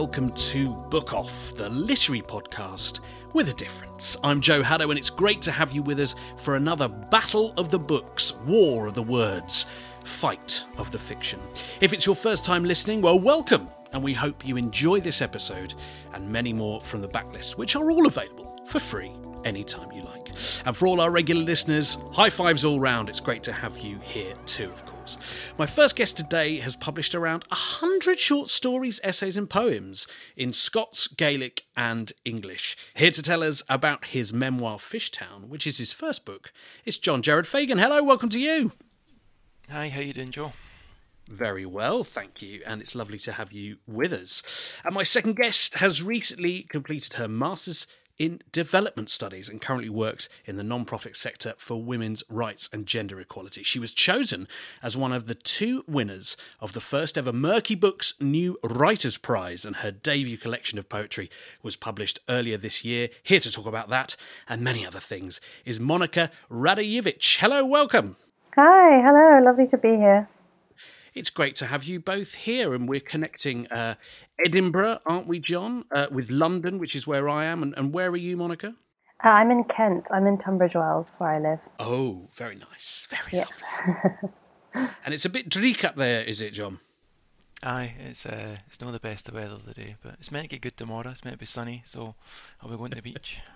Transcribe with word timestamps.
welcome 0.00 0.30
to 0.30 0.70
Book 0.88 1.12
Off, 1.12 1.54
the 1.56 1.68
literary 1.68 2.22
podcast 2.22 3.00
with 3.34 3.50
a 3.50 3.52
difference. 3.52 4.16
I'm 4.24 4.40
Joe 4.40 4.62
Haddow, 4.62 4.88
and 4.88 4.98
it's 4.98 5.10
great 5.10 5.42
to 5.42 5.50
have 5.50 5.72
you 5.72 5.82
with 5.82 6.00
us 6.00 6.14
for 6.38 6.56
another 6.56 6.88
Battle 6.88 7.52
of 7.58 7.70
the 7.70 7.78
Books, 7.78 8.32
War 8.46 8.86
of 8.86 8.94
the 8.94 9.02
Words, 9.02 9.66
Fight 10.06 10.64
of 10.78 10.90
the 10.90 10.98
Fiction. 10.98 11.38
If 11.82 11.92
it's 11.92 12.06
your 12.06 12.16
first 12.16 12.46
time 12.46 12.64
listening, 12.64 13.02
well, 13.02 13.20
welcome, 13.20 13.68
and 13.92 14.02
we 14.02 14.14
hope 14.14 14.42
you 14.42 14.56
enjoy 14.56 15.00
this 15.00 15.20
episode 15.20 15.74
and 16.14 16.26
many 16.26 16.54
more 16.54 16.80
from 16.80 17.02
the 17.02 17.08
backlist, 17.08 17.58
which 17.58 17.76
are 17.76 17.90
all 17.90 18.06
available 18.06 18.58
for 18.64 18.80
free 18.80 19.12
anytime 19.44 19.92
you 19.92 20.00
like. 20.00 20.30
And 20.64 20.74
for 20.74 20.86
all 20.86 21.02
our 21.02 21.10
regular 21.10 21.42
listeners, 21.42 21.98
high 22.10 22.30
fives 22.30 22.64
all 22.64 22.80
round. 22.80 23.10
It's 23.10 23.20
great 23.20 23.42
to 23.42 23.52
have 23.52 23.76
you 23.76 23.98
here 23.98 24.32
too, 24.46 24.70
of 24.70 24.82
course. 24.86 24.89
My 25.58 25.66
first 25.66 25.96
guest 25.96 26.16
today 26.16 26.58
has 26.58 26.76
published 26.76 27.14
around 27.14 27.44
100 27.48 28.18
short 28.18 28.48
stories, 28.48 29.00
essays, 29.02 29.36
and 29.36 29.48
poems 29.48 30.06
in 30.36 30.52
Scots, 30.52 31.08
Gaelic, 31.08 31.64
and 31.76 32.12
English. 32.24 32.76
Here 32.94 33.10
to 33.10 33.22
tell 33.22 33.42
us 33.42 33.62
about 33.68 34.06
his 34.06 34.32
memoir 34.32 34.78
Fishtown, 34.78 35.48
which 35.48 35.66
is 35.66 35.78
his 35.78 35.92
first 35.92 36.24
book, 36.24 36.52
it's 36.84 36.98
John 36.98 37.22
Jared 37.22 37.46
Fagan. 37.46 37.78
Hello, 37.78 38.02
welcome 38.02 38.28
to 38.30 38.40
you. 38.40 38.72
Hi, 39.70 39.88
how 39.88 40.00
you 40.00 40.12
doing, 40.12 40.30
Joe? 40.30 40.52
Very 41.28 41.64
well, 41.64 42.02
thank 42.02 42.42
you, 42.42 42.60
and 42.66 42.80
it's 42.80 42.96
lovely 42.96 43.18
to 43.18 43.32
have 43.32 43.52
you 43.52 43.76
with 43.86 44.12
us. 44.12 44.42
And 44.84 44.94
my 44.94 45.04
second 45.04 45.36
guest 45.36 45.74
has 45.74 46.02
recently 46.02 46.62
completed 46.62 47.12
her 47.14 47.28
master's 47.28 47.86
in 48.20 48.38
development 48.52 49.08
studies 49.08 49.48
and 49.48 49.62
currently 49.62 49.88
works 49.88 50.28
in 50.44 50.56
the 50.56 50.62
non-profit 50.62 51.16
sector 51.16 51.54
for 51.56 51.82
women's 51.82 52.22
rights 52.28 52.68
and 52.70 52.84
gender 52.84 53.18
equality. 53.18 53.62
She 53.62 53.78
was 53.78 53.94
chosen 53.94 54.46
as 54.82 54.94
one 54.94 55.10
of 55.10 55.26
the 55.26 55.34
two 55.34 55.82
winners 55.88 56.36
of 56.60 56.74
the 56.74 56.82
first 56.82 57.16
ever 57.16 57.32
Merky 57.32 57.80
Books 57.80 58.12
New 58.20 58.58
Writers 58.62 59.16
Prize, 59.16 59.64
and 59.64 59.76
her 59.76 59.90
debut 59.90 60.36
collection 60.36 60.78
of 60.78 60.90
poetry 60.90 61.30
was 61.62 61.76
published 61.76 62.20
earlier 62.28 62.58
this 62.58 62.84
year. 62.84 63.08
Here 63.22 63.40
to 63.40 63.50
talk 63.50 63.64
about 63.64 63.88
that 63.88 64.16
and 64.46 64.60
many 64.60 64.84
other 64.84 65.00
things 65.00 65.40
is 65.64 65.78
Monika 65.78 66.30
Radojevic. 66.50 67.38
Hello, 67.38 67.64
welcome. 67.64 68.16
Hi, 68.54 69.00
hello, 69.02 69.42
lovely 69.42 69.66
to 69.68 69.78
be 69.78 69.96
here. 69.96 70.28
It's 71.12 71.30
great 71.30 71.56
to 71.56 71.66
have 71.66 71.84
you 71.84 71.98
both 71.98 72.34
here, 72.34 72.72
and 72.72 72.88
we're 72.88 73.00
connecting 73.00 73.66
uh, 73.68 73.94
Edinburgh, 74.44 74.98
aren't 75.06 75.26
we, 75.26 75.38
John, 75.38 75.84
uh, 75.92 76.06
with 76.10 76.30
London, 76.30 76.78
which 76.78 76.94
is 76.94 77.06
where 77.06 77.28
I 77.28 77.44
am. 77.44 77.62
And, 77.62 77.74
and 77.76 77.92
where 77.92 78.10
are 78.10 78.16
you, 78.16 78.36
Monika? 78.36 78.74
Uh, 79.24 79.28
I'm 79.28 79.50
in 79.50 79.64
Kent. 79.64 80.08
I'm 80.10 80.26
in 80.26 80.38
Tunbridge 80.38 80.74
Wells, 80.74 81.14
where 81.18 81.30
I 81.30 81.38
live. 81.38 81.58
Oh, 81.78 82.28
very 82.34 82.56
nice. 82.56 83.06
Very 83.10 83.38
Yeah. 83.42 83.44
lovely. 83.94 84.30
and 85.04 85.12
it's 85.14 85.24
a 85.24 85.28
bit 85.30 85.48
dreich 85.50 85.84
up 85.84 85.96
there, 85.96 86.22
is 86.24 86.40
it, 86.40 86.52
John? 86.54 86.80
Aye, 87.62 87.94
it's 88.08 88.24
uh, 88.24 88.56
it's 88.68 88.80
not 88.80 88.92
the 88.92 88.98
best 89.00 89.28
of 89.28 89.34
weather 89.34 89.58
today, 89.66 89.96
but 90.02 90.14
it's 90.18 90.30
meant 90.32 90.44
to 90.44 90.48
get 90.48 90.62
good 90.62 90.78
tomorrow. 90.78 91.10
It's 91.10 91.22
meant 91.26 91.34
to 91.34 91.38
be 91.38 91.44
sunny, 91.44 91.82
so 91.84 92.14
I'll 92.62 92.70
be 92.70 92.76
going 92.78 92.90
to 92.90 92.96
the 92.96 93.02
beach. 93.02 93.38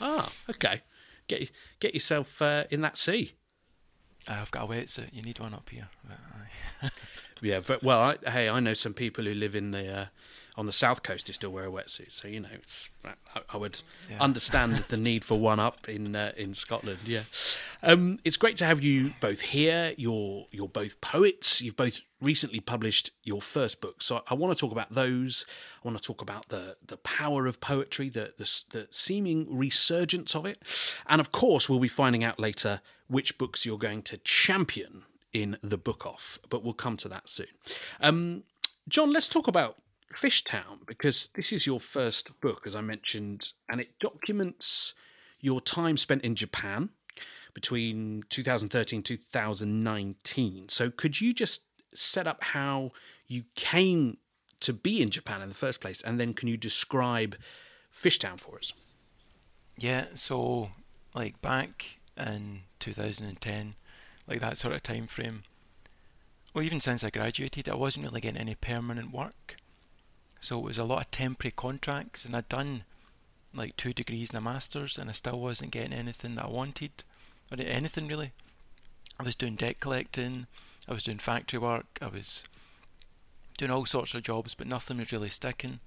Ah, 0.00 0.30
okay. 0.48 0.80
Get 1.26 1.50
get 1.78 1.92
yourself 1.94 2.40
uh, 2.40 2.64
in 2.70 2.80
that 2.80 2.96
sea. 2.96 3.32
Uh, 4.28 4.34
I've 4.40 4.50
got 4.50 4.64
a 4.64 4.66
wetsuit. 4.66 5.08
You 5.12 5.20
need 5.22 5.38
one 5.40 5.52
up 5.54 5.68
here. 5.68 5.88
Yeah. 7.40 7.60
But, 7.66 7.82
well, 7.82 8.00
I, 8.24 8.30
hey, 8.30 8.48
I 8.48 8.60
know 8.60 8.74
some 8.74 8.94
people 8.94 9.24
who 9.24 9.34
live 9.34 9.54
in 9.54 9.70
the 9.72 9.92
uh, 10.00 10.04
on 10.56 10.66
the 10.66 10.72
south 10.72 11.04
coast 11.04 11.28
who 11.28 11.32
still 11.32 11.50
wear 11.50 11.66
a 11.66 11.70
wetsuit. 11.70 12.10
So 12.10 12.26
you 12.26 12.40
know, 12.40 12.48
it's 12.52 12.88
I, 13.04 13.12
I 13.50 13.56
would 13.56 13.80
Yeah. 14.10 14.18
understand 14.20 14.76
the 14.88 14.96
need 14.96 15.24
for 15.24 15.38
one 15.38 15.60
up 15.60 15.88
in 15.88 16.16
uh, 16.16 16.32
in 16.36 16.54
Scotland. 16.54 16.98
Yeah. 17.06 17.22
Um, 17.82 18.18
it's 18.24 18.36
great 18.36 18.56
to 18.56 18.64
have 18.64 18.82
you 18.82 19.12
both 19.20 19.40
here. 19.40 19.94
You're 19.96 20.46
you're 20.50 20.68
both 20.68 21.00
poets. 21.00 21.60
You've 21.62 21.76
both 21.76 22.00
recently 22.20 22.58
published 22.58 23.12
your 23.22 23.40
first 23.40 23.80
book. 23.80 24.02
So 24.02 24.24
I 24.28 24.34
want 24.34 24.56
to 24.56 24.60
talk 24.60 24.72
about 24.72 24.92
those. 24.92 25.44
I 25.84 25.86
want 25.86 25.96
to 25.96 26.02
talk 26.04 26.20
about 26.22 26.48
the 26.48 26.76
the 26.84 26.96
power 26.96 27.46
of 27.46 27.60
poetry, 27.60 28.08
the 28.08 28.32
the, 28.36 28.64
the 28.70 28.88
seeming 28.90 29.46
resurgence 29.56 30.34
of 30.34 30.44
it, 30.44 30.58
and 31.06 31.20
of 31.20 31.30
course, 31.30 31.68
we'll 31.68 31.78
be 31.78 31.86
finding 31.86 32.24
out 32.24 32.40
later 32.40 32.80
which 33.06 33.38
books 33.38 33.64
you're 33.64 33.78
going 33.78 34.02
to 34.02 34.18
champion 34.18 35.04
in 35.32 35.56
the 35.62 35.78
book 35.78 36.06
off. 36.06 36.38
But 36.48 36.62
we'll 36.62 36.74
come 36.74 36.96
to 36.98 37.08
that 37.08 37.28
soon. 37.28 37.46
Um, 38.00 38.44
John, 38.88 39.12
let's 39.12 39.28
talk 39.28 39.48
about 39.48 39.76
Fishtown 40.14 40.86
because 40.86 41.28
this 41.34 41.52
is 41.52 41.66
your 41.66 41.80
first 41.80 42.40
book, 42.40 42.66
as 42.66 42.74
I 42.74 42.80
mentioned, 42.80 43.52
and 43.68 43.80
it 43.80 43.98
documents 44.00 44.94
your 45.40 45.60
time 45.60 45.96
spent 45.96 46.22
in 46.22 46.34
Japan 46.34 46.90
between 47.54 48.24
2013 48.28 49.02
2019. 49.02 50.68
So, 50.68 50.90
could 50.90 51.20
you 51.20 51.34
just 51.34 51.62
set 51.94 52.26
up 52.26 52.42
how 52.42 52.92
you 53.26 53.44
came 53.54 54.18
to 54.60 54.72
be 54.72 55.02
in 55.02 55.10
Japan 55.10 55.42
in 55.42 55.48
the 55.48 55.54
first 55.54 55.80
place, 55.80 56.00
and 56.00 56.18
then 56.18 56.34
can 56.34 56.48
you 56.48 56.56
describe 56.56 57.36
Fishtown 57.94 58.40
for 58.40 58.58
us? 58.58 58.72
yeah, 59.78 60.06
so 60.14 60.70
like 61.14 61.40
back 61.40 61.98
in 62.16 62.60
2010, 62.80 63.74
like 64.28 64.40
that 64.40 64.58
sort 64.58 64.74
of 64.74 64.82
time 64.82 65.06
frame. 65.06 65.40
Well, 66.54 66.64
even 66.64 66.80
since 66.80 67.02
I 67.02 67.10
graduated, 67.10 67.68
I 67.68 67.74
wasn't 67.74 68.06
really 68.06 68.20
getting 68.20 68.40
any 68.40 68.54
permanent 68.54 69.12
work. 69.12 69.56
So 70.40 70.58
it 70.58 70.64
was 70.64 70.78
a 70.78 70.84
lot 70.84 71.02
of 71.02 71.10
temporary 71.10 71.52
contracts, 71.56 72.24
and 72.24 72.36
I'd 72.36 72.48
done 72.48 72.84
like 73.54 73.76
two 73.76 73.92
degrees 73.92 74.30
and 74.30 74.38
a 74.38 74.40
master's, 74.40 74.98
and 74.98 75.10
I 75.10 75.12
still 75.12 75.40
wasn't 75.40 75.72
getting 75.72 75.92
anything 75.92 76.36
that 76.36 76.44
I 76.44 76.48
wanted, 76.48 77.02
or 77.50 77.58
anything 77.60 78.06
really. 78.06 78.32
I 79.18 79.24
was 79.24 79.34
doing 79.34 79.56
debt 79.56 79.80
collecting, 79.80 80.46
I 80.88 80.92
was 80.92 81.02
doing 81.02 81.18
factory 81.18 81.58
work, 81.58 81.98
I 82.00 82.06
was 82.06 82.44
doing 83.56 83.72
all 83.72 83.84
sorts 83.84 84.14
of 84.14 84.22
jobs, 84.22 84.54
but 84.54 84.68
nothing 84.68 84.98
was 84.98 85.10
really 85.10 85.30
sticking. 85.30 85.80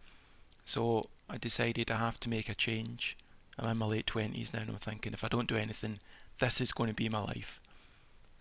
So 0.65 1.07
I 1.29 1.38
decided 1.38 1.89
I 1.89 1.97
have 1.97 2.19
to 2.21 2.29
make 2.29 2.49
a 2.49 2.55
change. 2.55 3.15
I'm 3.57 3.69
in 3.69 3.77
my 3.77 3.85
late 3.85 4.07
twenties 4.07 4.53
now, 4.53 4.61
and 4.61 4.69
I'm 4.71 4.75
thinking 4.75 5.13
if 5.13 5.23
I 5.23 5.29
don't 5.29 5.47
do 5.47 5.55
anything, 5.55 5.99
this 6.39 6.59
is 6.59 6.73
going 6.73 6.89
to 6.89 6.93
be 6.93 7.07
my 7.07 7.21
life. 7.21 7.60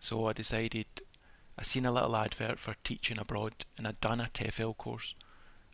So 0.00 0.26
I 0.26 0.32
decided. 0.32 0.86
I 1.58 1.62
seen 1.62 1.84
a 1.84 1.92
little 1.92 2.16
advert 2.16 2.58
for 2.58 2.74
teaching 2.84 3.18
abroad, 3.18 3.52
and 3.76 3.86
I'd 3.86 4.00
done 4.00 4.20
a 4.20 4.30
TEFL 4.32 4.78
course, 4.78 5.14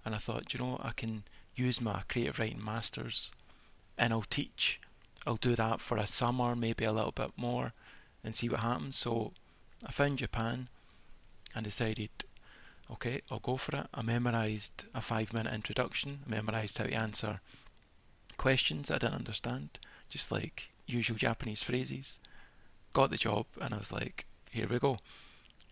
and 0.04 0.16
I 0.16 0.18
thought, 0.18 0.52
you 0.52 0.58
know, 0.58 0.80
I 0.82 0.90
can 0.90 1.22
use 1.54 1.80
my 1.80 2.02
creative 2.08 2.40
writing 2.40 2.64
masters, 2.64 3.30
and 3.96 4.12
I'll 4.12 4.22
teach. 4.22 4.80
I'll 5.26 5.36
do 5.36 5.54
that 5.54 5.80
for 5.80 5.96
a 5.96 6.06
summer, 6.06 6.56
maybe 6.56 6.84
a 6.84 6.92
little 6.92 7.12
bit 7.12 7.30
more, 7.36 7.72
and 8.24 8.34
see 8.34 8.48
what 8.48 8.60
happens. 8.60 8.96
So 8.96 9.32
I 9.86 9.92
found 9.92 10.18
Japan, 10.18 10.68
and 11.54 11.64
decided, 11.64 12.10
okay, 12.90 13.22
I'll 13.30 13.38
go 13.38 13.56
for 13.56 13.76
it. 13.76 13.86
I 13.94 14.02
memorized 14.02 14.86
a 14.92 15.00
five-minute 15.00 15.54
introduction. 15.54 16.20
I 16.26 16.30
memorized 16.30 16.78
how 16.78 16.84
to 16.84 16.92
answer 16.92 17.40
questions 18.36 18.90
I 18.90 18.98
didn't 18.98 19.14
understand, 19.14 19.78
just 20.10 20.32
like 20.32 20.70
usual 20.86 21.16
Japanese 21.16 21.62
phrases. 21.62 22.18
Got 22.92 23.10
the 23.10 23.16
job, 23.16 23.46
and 23.60 23.74
I 23.74 23.78
was 23.78 23.92
like, 23.92 24.24
here 24.50 24.66
we 24.68 24.78
go. 24.78 24.98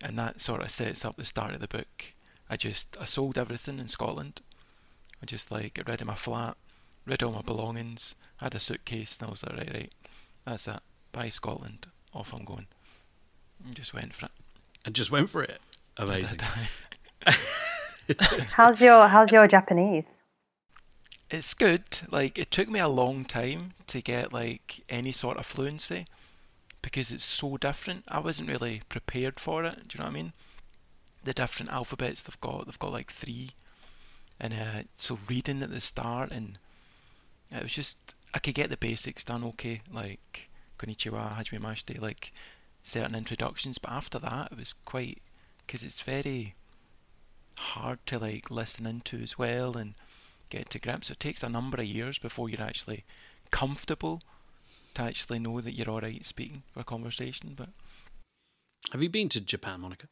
and 0.03 0.19
that 0.19 0.41
sort 0.41 0.61
of 0.63 0.71
sets 0.71 1.05
up 1.05 1.17
the 1.17 1.25
start 1.25 1.55
of 1.55 1.61
the 1.61 1.69
book. 1.69 2.13
I 2.51 2.57
just 2.57 2.97
I 3.01 3.05
sold 3.07 3.39
everything 3.39 3.79
in 3.79 3.89
Scotland. 3.89 4.43
I 5.23 5.27
just 5.27 5.51
like 5.51 5.75
got 5.75 5.89
rid 5.89 6.01
of 6.03 6.07
my 6.07 6.15
flat, 6.15 6.57
rid 7.07 7.23
of 7.23 7.29
all 7.29 7.35
my 7.37 7.43
belongings. 7.43 8.15
I 8.41 8.45
had 8.47 8.55
a 8.55 8.61
suitcase, 8.61 9.19
and 9.19 9.29
I 9.29 9.31
was 9.31 9.43
like, 9.45 9.57
right, 9.57 9.73
right, 9.73 9.93
that's 10.45 10.69
it. 10.69 10.81
Bye 11.13 11.31
Scotland, 11.31 11.87
off 12.13 12.35
I'm 12.35 12.45
going. 12.45 12.67
And 13.65 13.75
just 13.75 13.95
went 13.95 14.13
for 14.13 14.27
it. 14.27 14.33
And 14.85 14.95
just 14.95 15.11
went 15.11 15.31
for 15.31 15.43
it. 15.43 15.61
Amazing. 15.97 16.41
how's 18.51 18.81
your 18.81 19.09
How's 19.09 19.33
your 19.33 19.47
Japanese? 19.49 20.05
It's 21.31 21.55
good. 21.55 21.85
Like 22.11 22.39
it 22.39 22.51
took 22.51 22.69
me 22.69 22.81
a 22.81 22.89
long 22.89 23.25
time 23.25 23.73
to 23.87 24.03
get 24.03 24.33
like 24.33 24.85
any 24.89 25.13
sort 25.13 25.39
of 25.39 25.47
fluency 25.47 26.07
because 26.85 27.11
it's 27.11 27.25
so 27.25 27.57
different. 27.57 28.05
I 28.09 28.21
wasn't 28.21 28.51
really 28.51 28.83
prepared 28.91 29.41
for 29.41 29.65
it. 29.65 29.89
Do 29.89 29.97
you 29.97 29.99
know 29.99 30.05
what 30.05 30.11
I 30.11 30.23
mean? 30.23 30.33
The 31.25 31.33
different 31.33 31.73
alphabets 31.73 32.23
they've 32.23 32.41
got, 32.43 32.67
they've 32.67 32.79
got 32.79 32.93
like 32.93 33.11
three, 33.11 33.51
and 34.39 34.53
uh, 34.53 34.83
so 34.95 35.19
reading 35.29 35.63
at 35.63 35.71
the 35.71 35.81
start, 35.81 36.31
and 36.31 36.59
it 37.51 37.63
was 37.63 37.73
just 37.73 38.15
I 38.35 38.39
could 38.39 38.55
get 38.55 38.69
the 38.69 38.77
basics 38.77 39.25
done 39.25 39.43
okay, 39.45 39.81
like 39.91 40.51
konnichiwa, 40.79 41.37
hajime 41.39 41.61
mashite, 41.61 42.03
like 42.03 42.33
certain 42.83 43.15
introductions. 43.15 43.79
But 43.79 43.93
after 43.93 44.19
that, 44.19 44.53
it 44.53 44.59
was 44.59 44.75
quite 44.85 45.23
because 45.67 45.83
it's 45.83 46.03
very 46.03 46.55
hard 47.59 48.05
to 48.07 48.19
like 48.19 48.51
listen 48.51 48.87
into 48.87 49.23
as 49.23 49.39
well 49.39 49.75
and 49.75 49.95
get 50.51 50.69
to 50.71 50.79
grips. 50.79 51.09
It 51.09 51.19
takes 51.19 51.43
a 51.43 51.49
number 51.49 51.81
of 51.81 51.87
years 51.87 52.19
before 52.19 52.51
you're 52.51 52.61
actually 52.61 53.05
comfortable 53.51 54.21
to 54.95 55.03
actually 55.03 55.39
know 55.39 55.61
that 55.61 55.73
you're 55.73 55.91
all 55.91 56.01
right 56.01 56.25
speaking 56.25 56.63
for 56.73 56.81
a 56.81 56.85
conversation. 56.85 57.55
But 57.57 57.69
have 58.93 59.03
you 59.03 59.09
been 59.09 59.29
to 59.31 59.41
Japan, 59.41 59.81
Monika? 59.81 60.07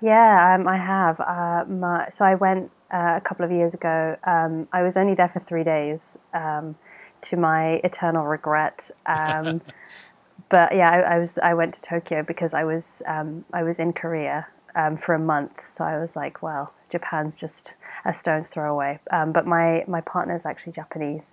Yeah, 0.00 0.54
um, 0.54 0.66
I 0.66 0.76
have. 0.76 1.20
Uh, 1.20 1.64
my, 1.72 2.08
so 2.10 2.24
I 2.24 2.34
went 2.34 2.70
uh, 2.92 3.14
a 3.16 3.20
couple 3.20 3.44
of 3.44 3.52
years 3.52 3.72
ago. 3.72 4.16
Um, 4.24 4.66
I 4.72 4.82
was 4.82 4.96
only 4.96 5.14
there 5.14 5.28
for 5.28 5.40
three 5.40 5.64
days, 5.64 6.18
um, 6.34 6.74
to 7.22 7.36
my 7.36 7.80
eternal 7.84 8.24
regret. 8.24 8.90
Um, 9.06 9.60
but 10.50 10.74
yeah, 10.74 10.90
I, 10.90 11.14
I, 11.14 11.18
was. 11.18 11.32
I 11.42 11.54
went 11.54 11.74
to 11.74 11.82
Tokyo 11.82 12.22
because 12.22 12.52
I 12.52 12.64
was. 12.64 13.02
Um, 13.06 13.44
I 13.52 13.62
was 13.62 13.78
in 13.78 13.92
Korea 13.92 14.46
um, 14.74 14.96
for 14.96 15.14
a 15.14 15.20
month, 15.20 15.52
so 15.66 15.84
I 15.84 16.00
was 16.00 16.16
like, 16.16 16.42
well, 16.42 16.74
Japan's 16.90 17.36
just 17.36 17.72
a 18.04 18.12
stone's 18.12 18.48
throw 18.48 18.72
away. 18.72 18.98
but 19.10 19.46
my 19.46 19.84
my 19.86 20.00
partner 20.00 20.34
is 20.34 20.44
actually 20.44 20.72
Japanese, 20.72 21.30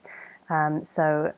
so 0.83 1.33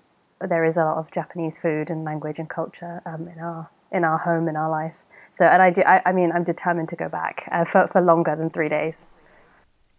there 0.48 0.66
is 0.66 0.78
a 0.78 0.84
lot 0.84 0.98
of 0.98 1.12
Japanese 1.12 1.58
food 1.58 1.90
and 1.90 2.04
language 2.04 2.40
and 2.40 2.50
culture 2.50 3.02
um, 3.06 3.28
in 3.28 3.40
our 3.40 3.70
in 3.92 4.04
our 4.04 4.18
home 4.18 4.48
in 4.48 4.56
our 4.56 4.70
life. 4.70 4.96
So, 5.38 5.46
and 5.46 5.62
I 5.62 5.70
do. 5.70 5.82
I, 5.82 6.02
I 6.06 6.12
mean, 6.12 6.32
I'm 6.32 6.44
determined 6.44 6.90
to 6.90 6.96
go 6.96 7.10
back 7.10 7.48
uh, 7.52 7.66
for 7.66 7.88
for 7.88 8.02
longer 8.02 8.36
than 8.36 8.50
three 8.50 8.70
days. 8.70 9.08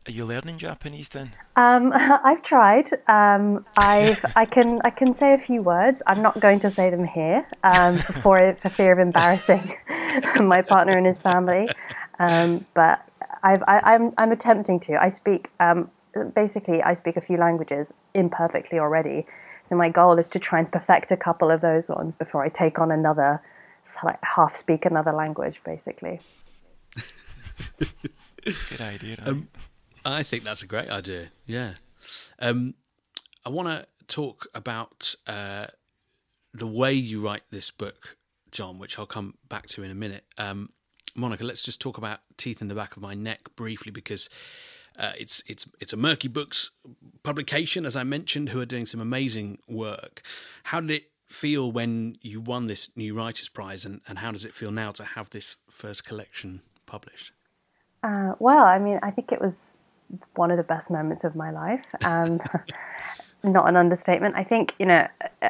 Are 0.08 0.10
you 0.10 0.24
learning 0.24 0.58
Japanese 0.58 1.10
then? 1.10 1.30
Um, 1.54 1.92
I've 1.94 2.42
tried. 2.42 2.88
Um, 3.08 3.64
I've 3.78 4.24
I 4.36 4.44
can 4.44 4.80
I 4.84 4.90
can 4.90 5.16
say 5.16 5.34
a 5.34 5.38
few 5.38 5.62
words. 5.62 6.02
I'm 6.06 6.22
not 6.22 6.40
going 6.40 6.60
to 6.60 6.70
say 6.70 6.90
them 6.90 7.04
here 7.04 7.46
um, 7.62 7.98
for 7.98 8.56
for 8.60 8.68
fear 8.68 8.92
of 8.92 8.98
embarrassing 8.98 9.74
my 10.40 10.62
partner 10.62 10.96
and 10.96 11.06
his 11.06 11.22
family. 11.22 11.68
Um, 12.18 12.66
but 12.74 13.04
I've, 13.42 13.62
I, 13.66 13.78
am 13.78 13.82
I'm, 13.84 14.14
I'm 14.18 14.32
attempting 14.32 14.80
to. 14.80 15.02
I 15.02 15.08
speak 15.08 15.48
um, 15.60 15.90
basically 16.34 16.82
I 16.82 16.94
speak 16.94 17.16
a 17.16 17.20
few 17.20 17.36
languages 17.36 17.92
imperfectly 18.14 18.78
already. 18.78 19.26
So 19.72 19.76
my 19.78 19.88
goal 19.88 20.18
is 20.18 20.28
to 20.28 20.38
try 20.38 20.58
and 20.58 20.70
perfect 20.70 21.12
a 21.12 21.16
couple 21.16 21.50
of 21.50 21.62
those 21.62 21.88
ones 21.88 22.14
before 22.14 22.44
I 22.44 22.50
take 22.50 22.78
on 22.78 22.90
another, 22.90 23.40
like 24.04 24.22
half 24.22 24.54
speak 24.54 24.84
another 24.84 25.12
language, 25.12 25.62
basically. 25.64 26.20
Good 27.78 28.80
idea. 28.82 29.16
Right? 29.20 29.28
Um, 29.28 29.48
I 30.04 30.24
think 30.24 30.44
that's 30.44 30.62
a 30.62 30.66
great 30.66 30.90
idea. 30.90 31.28
Yeah. 31.46 31.72
Um, 32.38 32.74
I 33.46 33.48
want 33.48 33.68
to 33.68 33.86
talk 34.14 34.46
about 34.54 35.14
uh, 35.26 35.68
the 36.52 36.66
way 36.66 36.92
you 36.92 37.22
write 37.22 37.44
this 37.50 37.70
book, 37.70 38.18
John, 38.50 38.78
which 38.78 38.98
I'll 38.98 39.06
come 39.06 39.38
back 39.48 39.68
to 39.68 39.82
in 39.82 39.90
a 39.90 39.94
minute. 39.94 40.26
Um, 40.36 40.68
Monika, 41.16 41.44
let's 41.44 41.62
just 41.62 41.80
talk 41.80 41.96
about 41.96 42.20
Teeth 42.36 42.60
in 42.60 42.68
the 42.68 42.74
Back 42.74 42.94
of 42.94 43.02
My 43.02 43.14
Neck 43.14 43.40
briefly 43.56 43.90
because 43.90 44.28
uh, 44.98 45.12
it's 45.18 45.42
it's 45.46 45.66
it's 45.80 45.92
a 45.92 45.96
Merky 45.96 46.32
Books 46.32 46.70
publication, 47.22 47.86
as 47.86 47.96
I 47.96 48.04
mentioned, 48.04 48.50
who 48.50 48.60
are 48.60 48.66
doing 48.66 48.86
some 48.86 49.00
amazing 49.00 49.58
work. 49.68 50.22
How 50.64 50.80
did 50.80 50.90
it 50.90 51.04
feel 51.26 51.72
when 51.72 52.16
you 52.20 52.40
won 52.40 52.66
this 52.66 52.90
new 52.96 53.14
Writers' 53.14 53.48
Prize, 53.48 53.84
and, 53.84 54.00
and 54.06 54.18
how 54.18 54.32
does 54.32 54.44
it 54.44 54.52
feel 54.52 54.70
now 54.70 54.92
to 54.92 55.04
have 55.04 55.30
this 55.30 55.56
first 55.70 56.04
collection 56.04 56.62
published? 56.86 57.32
Uh, 58.02 58.34
well, 58.38 58.64
I 58.64 58.78
mean, 58.78 58.98
I 59.02 59.10
think 59.10 59.32
it 59.32 59.40
was 59.40 59.72
one 60.34 60.50
of 60.50 60.56
the 60.56 60.62
best 60.62 60.90
moments 60.90 61.24
of 61.24 61.34
my 61.34 61.50
life. 61.50 61.84
Um, 62.04 62.40
not 63.44 63.68
an 63.68 63.76
understatement. 63.76 64.36
I 64.36 64.44
think 64.44 64.74
you 64.78 64.86
know, 64.86 65.06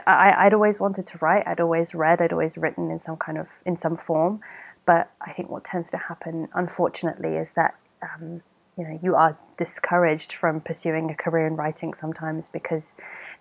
I, 0.07 0.45
would 0.45 0.55
always 0.55 0.79
wanted 0.79 1.07
to 1.07 1.19
write. 1.21 1.47
I'd 1.47 1.61
always 1.61 1.95
read. 1.95 2.23
I'd 2.23 2.33
always 2.33 2.57
written 2.57 2.91
in 2.91 3.01
some 3.01 3.17
kind 3.17 3.39
of 3.39 3.49
in 3.67 3.77
some 3.77 3.97
form. 3.97 4.41
But 4.85 5.11
I 5.21 5.33
think 5.33 5.49
what 5.49 5.65
tends 5.65 5.91
to 5.91 5.97
happen, 5.97 6.49
unfortunately, 6.55 7.37
is 7.37 7.53
that 7.53 7.75
um, 8.03 8.43
you 8.83 8.89
know 8.89 9.01
you 9.03 9.15
are 9.15 9.39
discouraged 9.59 10.33
from 10.33 10.61
pursuing 10.61 11.11
a 11.11 11.15
career 11.15 11.47
in 11.47 11.55
writing 11.55 11.95
sometimes 11.95 12.49
because 12.49 12.97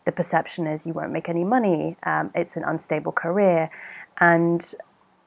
the 0.06 0.12
perception 0.12 0.68
is 0.68 0.86
you 0.86 0.94
won't 0.94 1.12
make 1.12 1.30
any 1.30 1.44
money. 1.44 1.98
Um, 2.04 2.32
it's 2.36 2.56
an 2.56 2.64
unstable 2.64 3.12
career, 3.12 3.70
and 4.20 4.64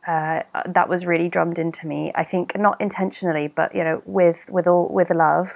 uh, 0.07 0.41
that 0.67 0.89
was 0.89 1.05
really 1.05 1.29
drummed 1.29 1.59
into 1.59 1.87
me. 1.87 2.13
I 2.15 2.25
think 2.25 2.57
not 2.57 2.81
intentionally, 2.81 3.49
but 3.49 3.75
you 3.75 3.83
know, 3.83 4.03
with 4.07 4.39
with 4.49 4.67
all 4.67 4.89
with 4.89 5.11
love, 5.11 5.51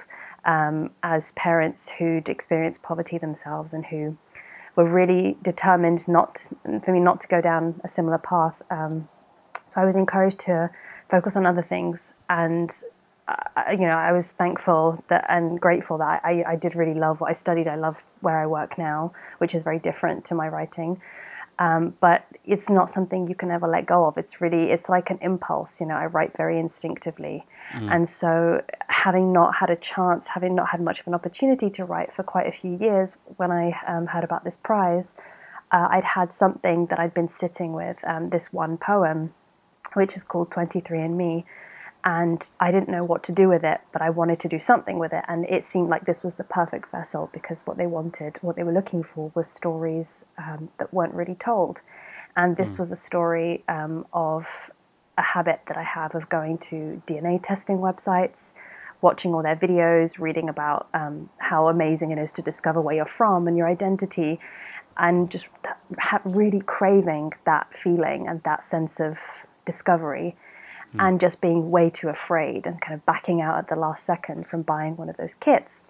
um, 0.45 0.91
as 1.03 1.31
parents 1.35 1.89
who'd 1.97 2.27
experienced 2.27 2.81
poverty 2.81 3.17
themselves 3.17 3.73
and 3.73 3.85
who 3.85 4.17
were 4.75 4.89
really 4.89 5.37
determined 5.43 6.07
not 6.07 6.47
for 6.83 6.91
me 6.91 6.99
not 6.99 7.21
to 7.21 7.27
go 7.27 7.39
down 7.39 7.79
a 7.83 7.89
similar 7.89 8.17
path. 8.17 8.61
Um, 8.69 9.07
so 9.65 9.79
I 9.79 9.85
was 9.85 9.95
encouraged 9.95 10.39
to 10.39 10.69
focus 11.09 11.35
on 11.35 11.45
other 11.45 11.61
things 11.61 12.13
and 12.29 12.71
you 13.71 13.85
know, 13.89 13.97
I 13.97 14.11
was 14.11 14.27
thankful 14.29 15.03
that 15.09 15.25
and 15.29 15.59
grateful 15.59 15.97
that 15.99 16.21
I, 16.23 16.43
I 16.47 16.55
did 16.55 16.75
really 16.75 16.93
love 16.99 17.19
what 17.21 17.29
I 17.29 17.33
studied. 17.33 17.67
I 17.67 17.75
love 17.75 17.97
where 18.21 18.39
I 18.39 18.47
work 18.47 18.77
now, 18.77 19.13
which 19.39 19.53
is 19.55 19.63
very 19.63 19.79
different 19.79 20.25
to 20.25 20.35
my 20.35 20.47
writing. 20.47 21.01
Um, 21.59 21.93
but 21.99 22.25
it's 22.45 22.69
not 22.69 22.89
something 22.89 23.27
you 23.27 23.35
can 23.35 23.51
ever 23.51 23.67
let 23.67 23.85
go 23.85 24.05
of. 24.05 24.17
It's 24.17 24.39
really, 24.39 24.71
it's 24.71 24.87
like 24.87 25.09
an 25.09 25.19
impulse. 25.21 25.81
You 25.81 25.87
know, 25.87 25.95
I 25.95 26.05
write 26.05 26.35
very 26.37 26.57
instinctively, 26.57 27.45
mm. 27.73 27.93
and 27.93 28.07
so 28.07 28.63
having 28.87 29.33
not 29.33 29.55
had 29.55 29.69
a 29.69 29.75
chance, 29.75 30.27
having 30.27 30.55
not 30.55 30.69
had 30.69 30.79
much 30.79 31.01
of 31.01 31.07
an 31.07 31.13
opportunity 31.13 31.69
to 31.71 31.83
write 31.83 32.13
for 32.15 32.23
quite 32.23 32.47
a 32.47 32.51
few 32.53 32.77
years, 32.77 33.17
when 33.35 33.51
I 33.51 33.77
um, 33.85 34.07
heard 34.07 34.23
about 34.23 34.45
this 34.45 34.55
prize, 34.55 35.11
uh, 35.73 35.89
I'd 35.91 36.05
had 36.05 36.33
something 36.33 36.85
that 36.85 36.97
I'd 36.97 37.13
been 37.13 37.29
sitting 37.29 37.73
with. 37.73 37.97
Um, 38.05 38.29
this 38.29 38.53
one 38.53 38.77
poem, 38.77 39.33
which 39.95 40.15
is 40.15 40.23
called 40.23 40.51
Twenty 40.51 40.79
Three 40.79 41.01
and 41.01 41.17
Me, 41.17 41.43
and 42.09 42.41
I 42.59 42.71
didn't 42.71 42.89
know 42.89 43.03
what 43.03 43.21
to 43.25 43.31
do 43.31 43.47
with 43.47 43.63
it, 43.63 43.81
but 43.93 44.01
I 44.01 44.09
wanted 44.09 44.39
to 44.39 44.47
do 44.47 44.59
something 44.59 44.97
with 44.97 45.13
it. 45.13 45.23
And 45.27 45.45
it 45.45 45.63
seemed 45.63 45.89
like 45.89 46.07
this 46.07 46.23
was 46.23 46.33
the 46.33 46.43
perfect 46.43 46.89
vessel 46.91 47.29
because 47.31 47.61
what 47.67 47.77
they 47.77 47.85
wanted, 47.85 48.39
what 48.41 48.55
they 48.55 48.63
were 48.63 48.73
looking 48.73 49.03
for, 49.03 49.31
was 49.35 49.47
stories 49.47 50.23
um, 50.39 50.69
that 50.79 50.91
weren't 50.91 51.13
really 51.13 51.35
told. 51.35 51.81
And 52.35 52.57
this 52.57 52.73
mm. 52.73 52.79
was 52.79 52.91
a 52.91 52.95
story 52.95 53.63
um, 53.69 54.07
of 54.11 54.71
a 55.19 55.21
habit 55.21 55.61
that 55.67 55.77
I 55.77 55.83
have 55.83 56.15
of 56.15 56.27
going 56.29 56.57
to 56.69 56.99
DNA 57.05 57.39
testing 57.43 57.77
websites, 57.77 58.53
watching 59.01 59.35
all 59.35 59.43
their 59.43 59.55
videos, 59.55 60.17
reading 60.17 60.49
about 60.49 60.87
um, 60.95 61.29
how 61.37 61.67
amazing 61.67 62.09
it 62.09 62.17
is 62.17 62.31
to 62.31 62.41
discover 62.41 62.81
where 62.81 62.95
you're 62.95 63.05
from 63.05 63.47
and 63.47 63.55
your 63.55 63.67
identity, 63.67 64.39
and 64.97 65.29
just 65.29 65.45
really 66.25 66.61
craving 66.61 67.33
that 67.45 67.67
feeling 67.77 68.27
and 68.27 68.41
that 68.41 68.65
sense 68.65 68.99
of 68.99 69.19
discovery 69.67 70.35
mm. 70.95 71.07
and 71.07 71.19
just 71.19 71.41
being 71.41 71.71
way 71.71 71.89
too 71.89 72.09
afraid 72.09 72.65
and 72.65 72.79
kind 72.81 72.93
of 72.93 73.05
backing 73.05 73.41
out 73.41 73.57
at 73.57 73.67
the 73.67 73.75
last 73.75 74.05
second 74.05 74.47
from 74.47 74.61
buying 74.61 74.95
one 74.97 75.09
of 75.09 75.17
those 75.17 75.33
kits. 75.35 75.83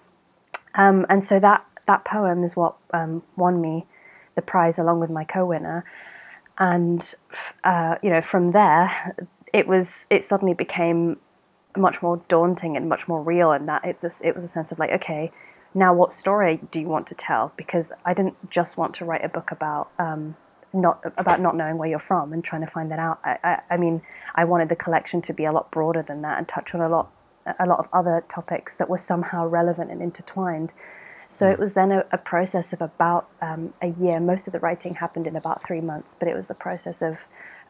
Um, 0.76 1.06
and 1.10 1.24
so 1.24 1.40
that 1.40 1.66
that 1.88 2.06
poem 2.06 2.44
is 2.44 2.56
what 2.56 2.76
um, 2.94 3.24
won 3.36 3.60
me 3.60 3.86
the 4.36 4.42
prize 4.42 4.78
along 4.78 5.00
with 5.00 5.10
my 5.10 5.24
co-winner. 5.24 5.84
And 6.58 7.14
uh, 7.64 7.96
you 8.04 8.10
know, 8.10 8.22
from 8.22 8.52
there, 8.52 9.16
it 9.54 9.68
was 9.68 10.06
it 10.10 10.24
suddenly 10.26 10.54
became 10.54 11.18
much 11.78 12.02
more 12.02 12.22
daunting 12.30 12.76
and 12.78 12.88
much 12.88 13.08
more 13.08 13.22
real. 13.22 13.52
And 13.52 13.68
that 13.68 13.86
it 13.86 13.98
was 14.02 14.14
it 14.22 14.36
was 14.36 14.44
a 14.44 14.48
sense 14.48 14.72
of 14.72 14.80
like, 14.80 14.92
okay, 14.92 15.32
now 15.74 15.94
what 15.94 16.14
story 16.14 16.60
do 16.72 16.80
you 16.80 16.88
want 16.88 17.08
to 17.08 17.16
tell? 17.16 17.54
Because 17.58 17.92
I 18.06 18.14
didn't 18.14 18.50
just 18.50 18.78
want 18.78 18.94
to 18.96 19.06
write 19.06 19.24
a 19.24 19.30
book 19.30 19.52
about 19.52 19.92
um, 19.98 20.36
not 20.74 21.02
about 21.18 21.42
not 21.42 21.56
knowing 21.56 21.78
where 21.78 21.90
you're 21.90 22.00
from 22.00 22.34
and 22.34 22.44
trying 22.44 22.62
to 22.62 22.72
find 22.72 22.92
that 22.92 23.00
out. 23.00 23.20
I, 23.24 23.38
I, 23.44 23.62
I, 23.72 23.78
mean, 23.78 24.02
I 24.36 24.46
wanted 24.46 24.70
the 24.70 24.76
collection 24.76 25.22
to 25.24 25.34
be 25.34 25.46
a 25.46 25.52
lot 25.52 25.72
broader 25.72 26.04
than 26.04 26.22
that 26.22 26.38
and 26.38 26.48
touch 26.48 26.74
on 26.76 26.82
a 26.82 26.90
lot 26.90 27.12
a 27.60 27.66
lot 27.66 27.80
of 27.80 27.88
other 27.94 28.24
topics 28.30 28.76
that 28.76 28.90
were 28.90 28.98
somehow 28.98 29.48
relevant 29.48 29.90
and 29.90 30.02
intertwined. 30.02 30.72
So 31.30 31.50
it 31.50 31.58
was 31.58 31.74
then 31.74 31.92
a, 31.92 32.06
a 32.12 32.18
process 32.18 32.74
of 32.74 32.82
about 32.82 33.30
um, 33.42 33.74
a 33.82 33.88
year. 33.88 34.20
Most 34.20 34.46
of 34.46 34.54
the 34.54 34.60
writing 34.60 34.94
happened 34.94 35.26
in 35.26 35.36
about 35.36 35.66
three 35.66 35.82
months, 35.82 36.16
but 36.18 36.28
it 36.28 36.36
was 36.36 36.48
the 36.48 36.56
process 36.56 37.02
of 37.02 37.18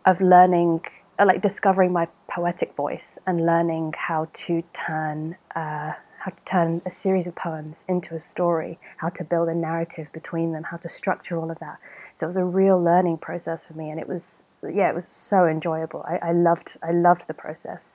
of 0.05 0.19
learning 0.21 0.81
uh, 1.19 1.25
like 1.25 1.41
discovering 1.41 1.91
my 1.91 2.07
poetic 2.29 2.75
voice 2.75 3.19
and 3.27 3.45
learning 3.45 3.93
how 3.97 4.27
to 4.33 4.63
turn 4.73 5.35
uh, 5.55 5.93
how 6.19 6.31
to 6.31 6.43
turn 6.45 6.81
a 6.85 6.91
series 6.91 7.27
of 7.27 7.35
poems 7.35 7.85
into 7.87 8.15
a 8.15 8.19
story, 8.19 8.77
how 8.97 9.09
to 9.09 9.23
build 9.23 9.47
a 9.47 9.55
narrative 9.55 10.07
between 10.11 10.51
them, 10.51 10.63
how 10.63 10.77
to 10.77 10.89
structure 10.89 11.37
all 11.37 11.49
of 11.51 11.59
that. 11.59 11.79
So 12.19 12.25
it 12.25 12.27
was 12.27 12.35
a 12.35 12.43
real 12.43 12.83
learning 12.83 13.19
process 13.19 13.63
for 13.63 13.75
me, 13.75 13.89
and 13.89 13.97
it 13.97 14.05
was 14.05 14.43
yeah, 14.61 14.89
it 14.89 14.95
was 14.95 15.07
so 15.07 15.47
enjoyable. 15.47 16.03
I, 16.05 16.17
I 16.17 16.31
loved 16.33 16.77
I 16.83 16.91
loved 16.91 17.23
the 17.27 17.33
process. 17.33 17.93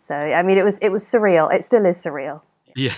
So 0.00 0.14
I 0.14 0.44
mean, 0.44 0.58
it 0.58 0.64
was 0.64 0.78
it 0.78 0.90
was 0.90 1.02
surreal. 1.02 1.52
It 1.52 1.64
still 1.64 1.84
is 1.84 2.00
surreal. 2.00 2.42
Yeah. 2.76 2.94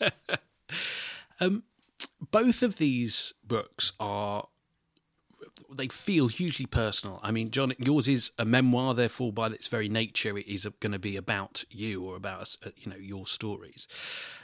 um, 1.40 1.64
both 2.30 2.62
of 2.62 2.78
these 2.78 3.34
books 3.46 3.92
are 4.00 4.48
they 5.70 5.88
feel 5.88 6.28
hugely 6.28 6.64
personal. 6.64 7.20
I 7.22 7.30
mean, 7.30 7.50
John, 7.50 7.74
yours 7.78 8.08
is 8.08 8.30
a 8.38 8.46
memoir, 8.46 8.94
therefore, 8.94 9.34
by 9.34 9.48
its 9.48 9.68
very 9.68 9.90
nature, 9.90 10.38
it 10.38 10.46
is 10.46 10.66
going 10.80 10.92
to 10.92 10.98
be 10.98 11.16
about 11.16 11.64
you 11.70 12.04
or 12.04 12.16
about 12.16 12.56
uh, 12.64 12.70
you 12.74 12.90
know 12.90 12.96
your 12.98 13.26
stories. 13.26 13.86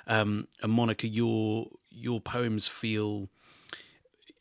Um, 0.06 0.48
and 0.62 0.70
Monika, 0.70 1.08
your 1.10 1.68
your 1.88 2.20
poems 2.20 2.68
feel 2.68 3.30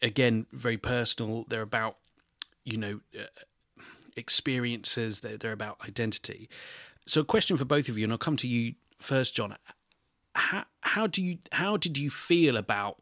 again 0.05 0.45
very 0.51 0.77
personal. 0.77 1.45
They're 1.49 1.61
about 1.61 1.97
you 2.63 2.77
know 2.77 2.99
uh, 3.19 3.23
experiences. 4.15 5.19
They're, 5.19 5.37
they're 5.37 5.51
about 5.51 5.79
identity. 5.85 6.49
So, 7.05 7.21
a 7.21 7.25
question 7.25 7.57
for 7.57 7.65
both 7.65 7.89
of 7.89 7.97
you, 7.97 8.05
and 8.05 8.13
I'll 8.13 8.17
come 8.17 8.37
to 8.37 8.47
you 8.47 8.75
first, 8.99 9.35
John. 9.35 9.55
How 10.35 10.65
how 10.81 11.07
do 11.07 11.21
you 11.21 11.39
how 11.51 11.75
did 11.75 11.97
you 11.97 12.09
feel 12.09 12.55
about 12.55 13.01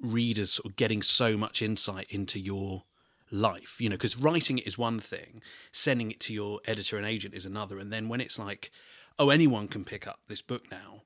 readers 0.00 0.52
sort 0.52 0.66
of 0.66 0.76
getting 0.76 1.02
so 1.02 1.36
much 1.36 1.62
insight 1.62 2.06
into 2.10 2.38
your 2.38 2.84
life 3.30 3.76
you 3.78 3.88
know 3.88 3.94
because 3.94 4.16
writing 4.16 4.58
it 4.58 4.66
is 4.66 4.78
one 4.78 4.98
thing 4.98 5.42
sending 5.70 6.10
it 6.10 6.18
to 6.18 6.34
your 6.34 6.58
editor 6.66 6.96
and 6.96 7.06
agent 7.06 7.34
is 7.34 7.46
another 7.46 7.78
and 7.78 7.92
then 7.92 8.08
when 8.08 8.20
it's 8.20 8.38
like 8.38 8.72
oh 9.18 9.28
anyone 9.28 9.68
can 9.68 9.84
pick 9.84 10.08
up 10.08 10.18
this 10.26 10.42
book 10.42 10.64
now 10.70 11.02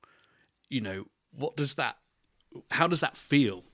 you 0.69 0.81
know 0.81 1.05
what 1.31 1.55
does 1.57 1.75
that 1.75 1.97
how 2.71 2.87
does 2.87 3.01
that 3.01 3.17
feel 3.17 3.65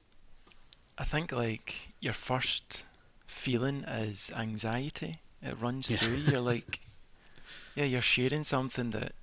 i 0.98 1.03
think 1.03 1.31
like 1.31 1.89
your 2.00 2.13
first 2.13 2.83
feeling 3.25 3.83
is 3.83 4.31
anxiety 4.36 5.19
it 5.41 5.60
runs 5.60 5.89
yeah. 5.89 5.98
through 5.98 6.15
you. 6.15 6.31
You're 6.31 6.41
like 6.41 6.79
yeah 7.75 7.86
you're 7.86 8.01
sharing 8.01 8.43
something 8.43 8.91
that 8.91 9.13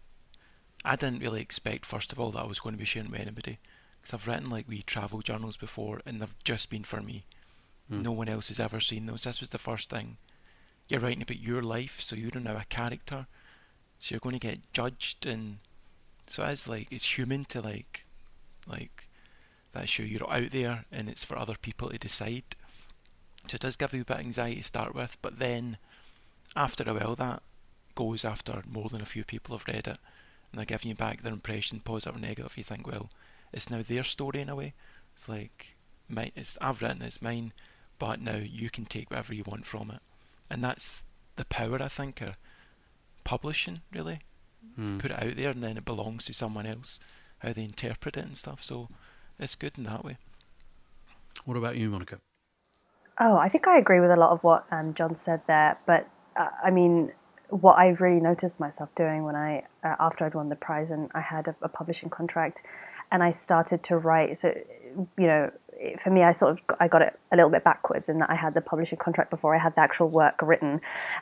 i 0.85 0.97
didn't 0.97 1.23
really 1.23 1.41
expect 1.41 1.87
first 1.87 2.13
of 2.13 2.19
all 2.19 2.31
that 2.33 2.43
i 2.43 2.47
was 2.47 2.61
going 2.61 2.75
to 2.75 2.79
be 2.79 2.85
sharing 2.85 3.11
with 3.11 3.21
anybody 3.21 3.59
because 4.01 4.15
i've 4.15 4.27
written 4.27 4.51
like 4.51 4.69
we 4.69 4.83
travel 4.83 5.21
journals 5.21 5.57
before 5.57 6.01
and 6.07 6.21
they've 6.21 6.45
just 6.45 6.71
been 6.71 6.85
for 6.85 7.01
me 7.03 7.25
Mm. 7.91 8.03
No 8.03 8.13
one 8.13 8.29
else 8.29 8.49
has 8.49 8.61
ever 8.61 8.81
seen 8.81 9.07
those. 9.07 9.25
This 9.25 9.41
was 9.41 9.51
the 9.51 9.59
first 9.59 9.91
thing. 9.91 10.17
You're 10.89 11.01
writing 11.01 11.23
about 11.23 11.41
your 11.41 11.63
life, 11.63 12.01
so 12.01 12.17
you're 12.17 12.31
now 12.41 12.57
a 12.57 12.65
character. 12.69 13.27
So 13.99 14.15
you're 14.15 14.21
going 14.21 14.39
to 14.39 14.47
get 14.47 14.73
judged, 14.73 15.27
and 15.27 15.59
so 16.27 16.45
it's 16.45 16.69
like 16.69 16.89
it's 16.91 17.19
human 17.19 17.45
to 17.47 17.61
like, 17.61 18.05
like 18.67 19.08
that 19.73 19.89
show 19.89 20.03
you're 20.03 20.31
out 20.31 20.51
there, 20.51 20.85
and 20.91 21.09
it's 21.09 21.25
for 21.25 21.39
other 21.39 21.57
people 21.61 21.91
to 21.91 21.99
decide. 21.99 22.45
So 23.49 23.57
it 23.57 23.61
does 23.61 23.77
give 23.77 23.95
you 23.95 24.03
a 24.03 24.05
bit 24.05 24.19
of 24.19 24.25
anxiety 24.25 24.57
to 24.57 24.65
start 24.65 24.95
with, 24.95 25.17
but 25.23 25.39
then 25.39 25.79
after 26.57 26.89
a 26.89 26.95
while, 26.95 27.15
that 27.17 27.43
goes 27.95 28.25
after 28.25 28.63
more 28.69 28.89
than 28.89 29.01
a 29.01 29.07
few 29.07 29.25
people 29.25 29.57
have 29.57 29.67
read 29.67 29.87
it, 29.87 29.99
and 30.51 30.59
they're 30.59 30.65
giving 30.65 30.89
you 30.89 30.95
back 30.95 31.23
their 31.23 31.33
impression, 31.33 31.81
positive 31.81 32.17
or 32.17 32.21
negative. 32.21 32.57
You 32.57 32.65
think, 32.65 32.87
well, 32.87 33.11
it's 33.53 33.71
now 33.71 33.83
their 33.83 34.05
story 34.05 34.41
in 34.41 34.49
a 34.49 34.57
way. 34.57 34.75
It's 35.15 35.29
like, 35.29 35.77
my, 36.09 36.33
it's 36.35 36.57
I've 36.61 36.83
written, 36.83 37.03
it's 37.03 37.23
mine 37.23 37.53
but 37.99 38.21
now 38.21 38.37
you 38.37 38.71
can 38.71 38.85
take 38.85 39.11
whatever 39.11 39.35
you 39.35 39.45
want 39.45 39.67
from 39.67 39.91
it. 39.91 40.01
And 40.51 40.63
that's 40.63 41.05
the 41.37 41.45
power, 41.45 41.83
I 41.83 41.89
think, 41.89 42.21
of 42.21 42.37
publishing, 43.25 43.81
really. 43.93 44.21
Mm. 44.79 44.99
Put 44.99 45.11
it 45.11 45.23
out 45.23 45.37
there 45.37 45.51
and 45.51 45.63
then 45.63 45.77
it 45.77 45.85
belongs 45.85 46.25
to 46.27 46.33
someone 46.33 46.67
else, 46.67 47.01
how 47.41 47.53
they 47.53 47.65
interpret 47.65 48.17
it 48.17 48.25
and 48.25 48.37
stuff. 48.37 48.63
So 48.63 48.89
it's 49.39 49.55
good 49.55 49.79
in 49.79 49.85
that 49.85 50.05
way. 50.05 50.17
What 51.45 51.57
about 51.57 51.77
you, 51.77 51.91
Monika? 51.91 52.19
Oh, 53.21 53.37
I 53.37 53.49
think 53.49 53.67
I 53.67 53.79
agree 53.79 54.01
with 54.01 54.11
a 54.11 54.17
lot 54.17 54.31
of 54.31 54.43
what 54.45 54.67
um, 54.71 54.95
John 54.95 55.17
said 55.17 55.41
there. 55.47 55.79
But 55.87 56.09
uh, 56.37 56.49
I 56.65 56.71
mean, 56.71 57.13
what 57.49 57.79
I 57.79 57.89
really 57.89 58.21
noticed 58.21 58.61
myself 58.61 58.95
doing 58.95 59.25
when 59.25 59.35
I, 59.35 59.65
uh, 59.83 59.97
after 59.99 60.25
I'd 60.25 60.35
won 60.35 60.49
the 60.49 60.57
prize 60.57 60.91
and 60.91 61.11
I 61.15 61.21
had 61.21 61.49
a, 61.49 61.57
a 61.63 61.69
publishing 61.69 62.11
contract, 62.11 62.63
and 63.11 63.23
I 63.23 63.33
started 63.33 63.83
to 63.85 63.97
write. 63.97 64.39
So, 64.39 64.55
you 65.17 65.27
know, 65.27 65.51
for 66.03 66.11
me, 66.11 66.23
I 66.23 66.33
sort 66.33 66.53
of 66.53 66.77
I 66.81 66.89
got 66.89 67.03
it 67.03 67.19
a 67.33 67.37
little 67.37 67.51
bit 67.51 67.65
backwards 67.65 68.09
in 68.09 68.19
that 68.19 68.31
I 68.31 68.35
had 68.35 68.55
the 68.55 68.61
publishing 68.61 68.99
contract 68.99 69.31
before 69.31 69.55
I 69.55 69.59
had 69.59 69.75
the 69.75 69.81
actual 69.81 70.09
work 70.09 70.41
written. 70.43 70.81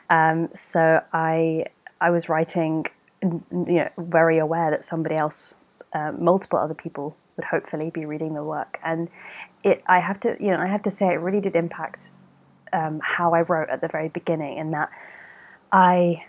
Um, 0.09 0.49
so 0.55 1.01
I 1.13 1.65
I 2.01 2.09
was 2.09 2.27
writing, 2.27 2.85
you 3.23 3.43
know, 3.51 3.89
very 3.97 4.37
aware 4.37 4.69
that 4.71 4.83
somebody 4.83 5.15
else, 5.15 5.53
uh, 5.93 6.11
multiple 6.11 6.59
other 6.59 6.73
people 6.73 7.15
would 7.37 7.45
hopefully 7.45 7.89
be 7.89 8.05
reading 8.05 8.33
the 8.33 8.43
work, 8.43 8.79
and 8.83 9.07
it 9.63 9.83
I 9.87 9.99
have 9.99 10.19
to 10.21 10.35
you 10.39 10.51
know 10.51 10.57
I 10.57 10.67
have 10.67 10.83
to 10.83 10.91
say 10.91 11.07
it 11.07 11.19
really 11.19 11.39
did 11.41 11.55
impact 11.55 12.09
um, 12.73 12.99
how 13.01 13.33
I 13.33 13.41
wrote 13.41 13.69
at 13.69 13.81
the 13.81 13.87
very 13.87 14.09
beginning, 14.09 14.57
in 14.57 14.71
that 14.71 14.89
I 15.71 16.25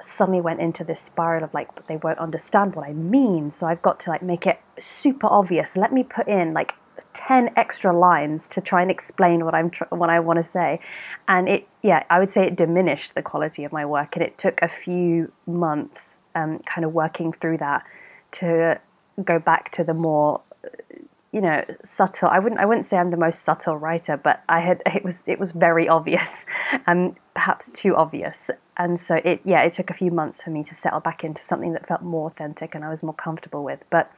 suddenly 0.00 0.40
went 0.40 0.60
into 0.60 0.84
this 0.84 1.00
spiral 1.00 1.44
of 1.44 1.52
like 1.52 1.86
they 1.86 1.96
won't 1.96 2.18
understand 2.18 2.74
what 2.74 2.86
I 2.86 2.92
mean, 2.92 3.50
so 3.50 3.66
I've 3.66 3.82
got 3.82 4.00
to 4.00 4.10
like 4.10 4.22
make 4.22 4.46
it 4.46 4.60
super 4.78 5.26
obvious. 5.26 5.76
Let 5.76 5.92
me 5.92 6.02
put 6.02 6.28
in 6.28 6.52
like 6.54 6.74
10 7.14 7.50
extra 7.56 7.96
lines 7.96 8.46
to 8.48 8.60
try 8.60 8.82
and 8.82 8.90
explain 8.90 9.44
what 9.44 9.54
I'm 9.54 9.70
tr- 9.70 9.84
what 9.90 10.10
I 10.10 10.20
want 10.20 10.38
to 10.38 10.42
say. 10.44 10.80
And 11.28 11.48
it 11.48 11.68
yeah 11.82 12.04
I 12.10 12.18
would 12.18 12.32
say 12.32 12.46
it 12.46 12.56
diminished 12.56 13.14
the 13.14 13.22
quality 13.22 13.64
of 13.64 13.72
my 13.72 13.84
work. 13.84 14.16
And 14.16 14.22
it 14.22 14.38
took 14.38 14.60
a 14.62 14.68
few 14.68 15.32
months 15.46 16.16
um, 16.34 16.60
kind 16.60 16.84
of 16.84 16.92
working 16.92 17.32
through 17.32 17.58
that 17.58 17.84
to 18.32 18.80
go 19.24 19.38
back 19.38 19.72
to 19.72 19.84
the 19.84 19.94
more 19.94 20.40
you 21.32 21.40
know 21.40 21.62
subtle 21.84 22.28
I 22.28 22.38
wouldn't 22.38 22.60
I 22.60 22.66
wouldn't 22.66 22.86
say 22.86 22.96
I'm 22.96 23.10
the 23.10 23.16
most 23.16 23.44
subtle 23.44 23.76
writer 23.76 24.16
but 24.16 24.42
I 24.48 24.60
had 24.60 24.82
it 24.86 25.04
was 25.04 25.22
it 25.26 25.38
was 25.38 25.52
very 25.52 25.88
obvious 25.88 26.44
and 26.86 27.10
um, 27.10 27.16
perhaps 27.34 27.70
too 27.72 27.96
obvious 27.96 28.50
and 28.76 29.00
so 29.00 29.16
it 29.16 29.40
yeah 29.44 29.62
it 29.62 29.74
took 29.74 29.90
a 29.90 29.94
few 29.94 30.10
months 30.10 30.42
for 30.42 30.50
me 30.50 30.64
to 30.64 30.74
settle 30.74 31.00
back 31.00 31.24
into 31.24 31.42
something 31.42 31.72
that 31.72 31.86
felt 31.86 32.02
more 32.02 32.28
authentic 32.28 32.74
and 32.74 32.84
I 32.84 32.90
was 32.90 33.02
more 33.02 33.14
comfortable 33.14 33.64
with 33.64 33.80
but 33.90 34.10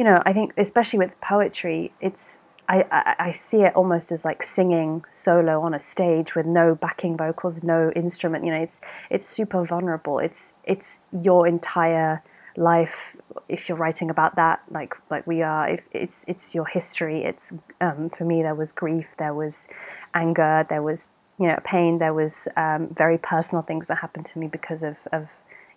you 0.00 0.04
know, 0.04 0.22
I 0.24 0.32
think 0.32 0.54
especially 0.56 0.98
with 0.98 1.12
poetry, 1.20 1.92
it's 2.00 2.38
I, 2.70 2.86
I, 2.90 3.14
I, 3.18 3.32
see 3.32 3.58
it 3.58 3.76
almost 3.76 4.10
as 4.10 4.24
like 4.24 4.42
singing 4.42 5.04
solo 5.10 5.60
on 5.60 5.74
a 5.74 5.78
stage 5.78 6.34
with 6.34 6.46
no 6.46 6.74
backing 6.74 7.18
vocals, 7.18 7.62
no 7.62 7.92
instrument. 7.94 8.46
You 8.46 8.52
know, 8.52 8.62
it's 8.62 8.80
it's 9.10 9.28
super 9.28 9.62
vulnerable. 9.66 10.18
It's 10.18 10.54
it's 10.64 11.00
your 11.22 11.46
entire 11.46 12.22
life. 12.60 13.16
If 13.48 13.68
you're 13.68 13.78
writing 13.78 14.10
about 14.10 14.36
that, 14.36 14.60
like 14.70 14.94
like 15.10 15.26
we 15.26 15.42
are, 15.42 15.68
if 15.68 15.84
it's 15.92 16.24
it's 16.28 16.54
your 16.54 16.66
history. 16.66 17.24
It's 17.24 17.52
um, 17.80 18.10
for 18.10 18.24
me, 18.24 18.42
there 18.42 18.54
was 18.54 18.72
grief, 18.72 19.06
there 19.18 19.34
was 19.34 19.66
anger, 20.14 20.66
there 20.68 20.82
was 20.82 21.08
you 21.38 21.46
know 21.46 21.58
pain, 21.64 21.98
there 21.98 22.14
was 22.14 22.46
um, 22.56 22.88
very 22.96 23.18
personal 23.18 23.62
things 23.62 23.86
that 23.88 23.98
happened 23.98 24.26
to 24.26 24.38
me 24.38 24.46
because 24.46 24.82
of 24.82 24.96
of 25.12 25.28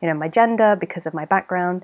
you 0.02 0.08
know 0.08 0.14
my 0.14 0.28
gender, 0.28 0.76
because 0.80 1.06
of 1.06 1.14
my 1.14 1.26
background 1.26 1.84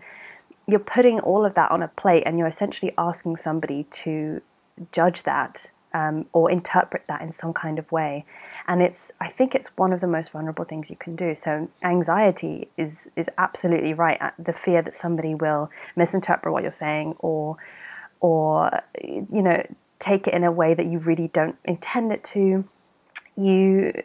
you're 0.70 0.80
putting 0.80 1.20
all 1.22 1.46
of 1.46 1.56
that 1.56 1.72
on 1.72 1.82
a 1.82 1.88
plate 1.88 2.24
and 2.26 2.38
you're 2.38 2.48
essentially 2.48 2.94
asking 2.98 3.36
somebody 3.38 3.88
to 3.92 4.40
judge 4.92 5.24
that 5.24 5.70
um, 5.94 6.26
or 6.34 6.52
interpret 6.52 7.04
that 7.08 7.22
in 7.22 7.32
some 7.32 7.54
kind 7.54 7.80
of 7.80 7.92
way. 7.92 8.26
And 8.70 8.84
it's, 8.84 9.12
I 9.20 9.30
think 9.30 9.56
it's 9.56 9.68
one 9.78 9.92
of 9.92 10.00
the 10.00 10.08
most 10.08 10.30
vulnerable 10.30 10.64
things 10.64 10.92
you 10.92 10.96
can 10.96 11.16
do. 11.16 11.36
So 11.36 11.68
anxiety 11.84 12.70
is 12.78 13.10
is 13.16 13.28
absolutely 13.40 13.96
right. 13.96 14.20
The 14.38 14.54
fear 14.54 14.84
that 14.84 14.94
somebody 14.94 15.34
will 15.34 15.72
misinterpret 15.96 16.54
what 16.54 16.62
you're 16.62 16.72
saying 16.72 17.16
or, 17.18 17.58
or 18.20 18.84
you 19.04 19.42
know, 19.42 19.66
take 20.00 20.28
it 20.28 20.36
in 20.36 20.44
a 20.44 20.52
way 20.52 20.76
that 20.76 20.86
you 20.86 21.00
really 21.00 21.30
don't 21.34 21.58
intend 21.66 22.12
it 22.12 22.24
to. 22.36 22.64
You, 23.36 24.04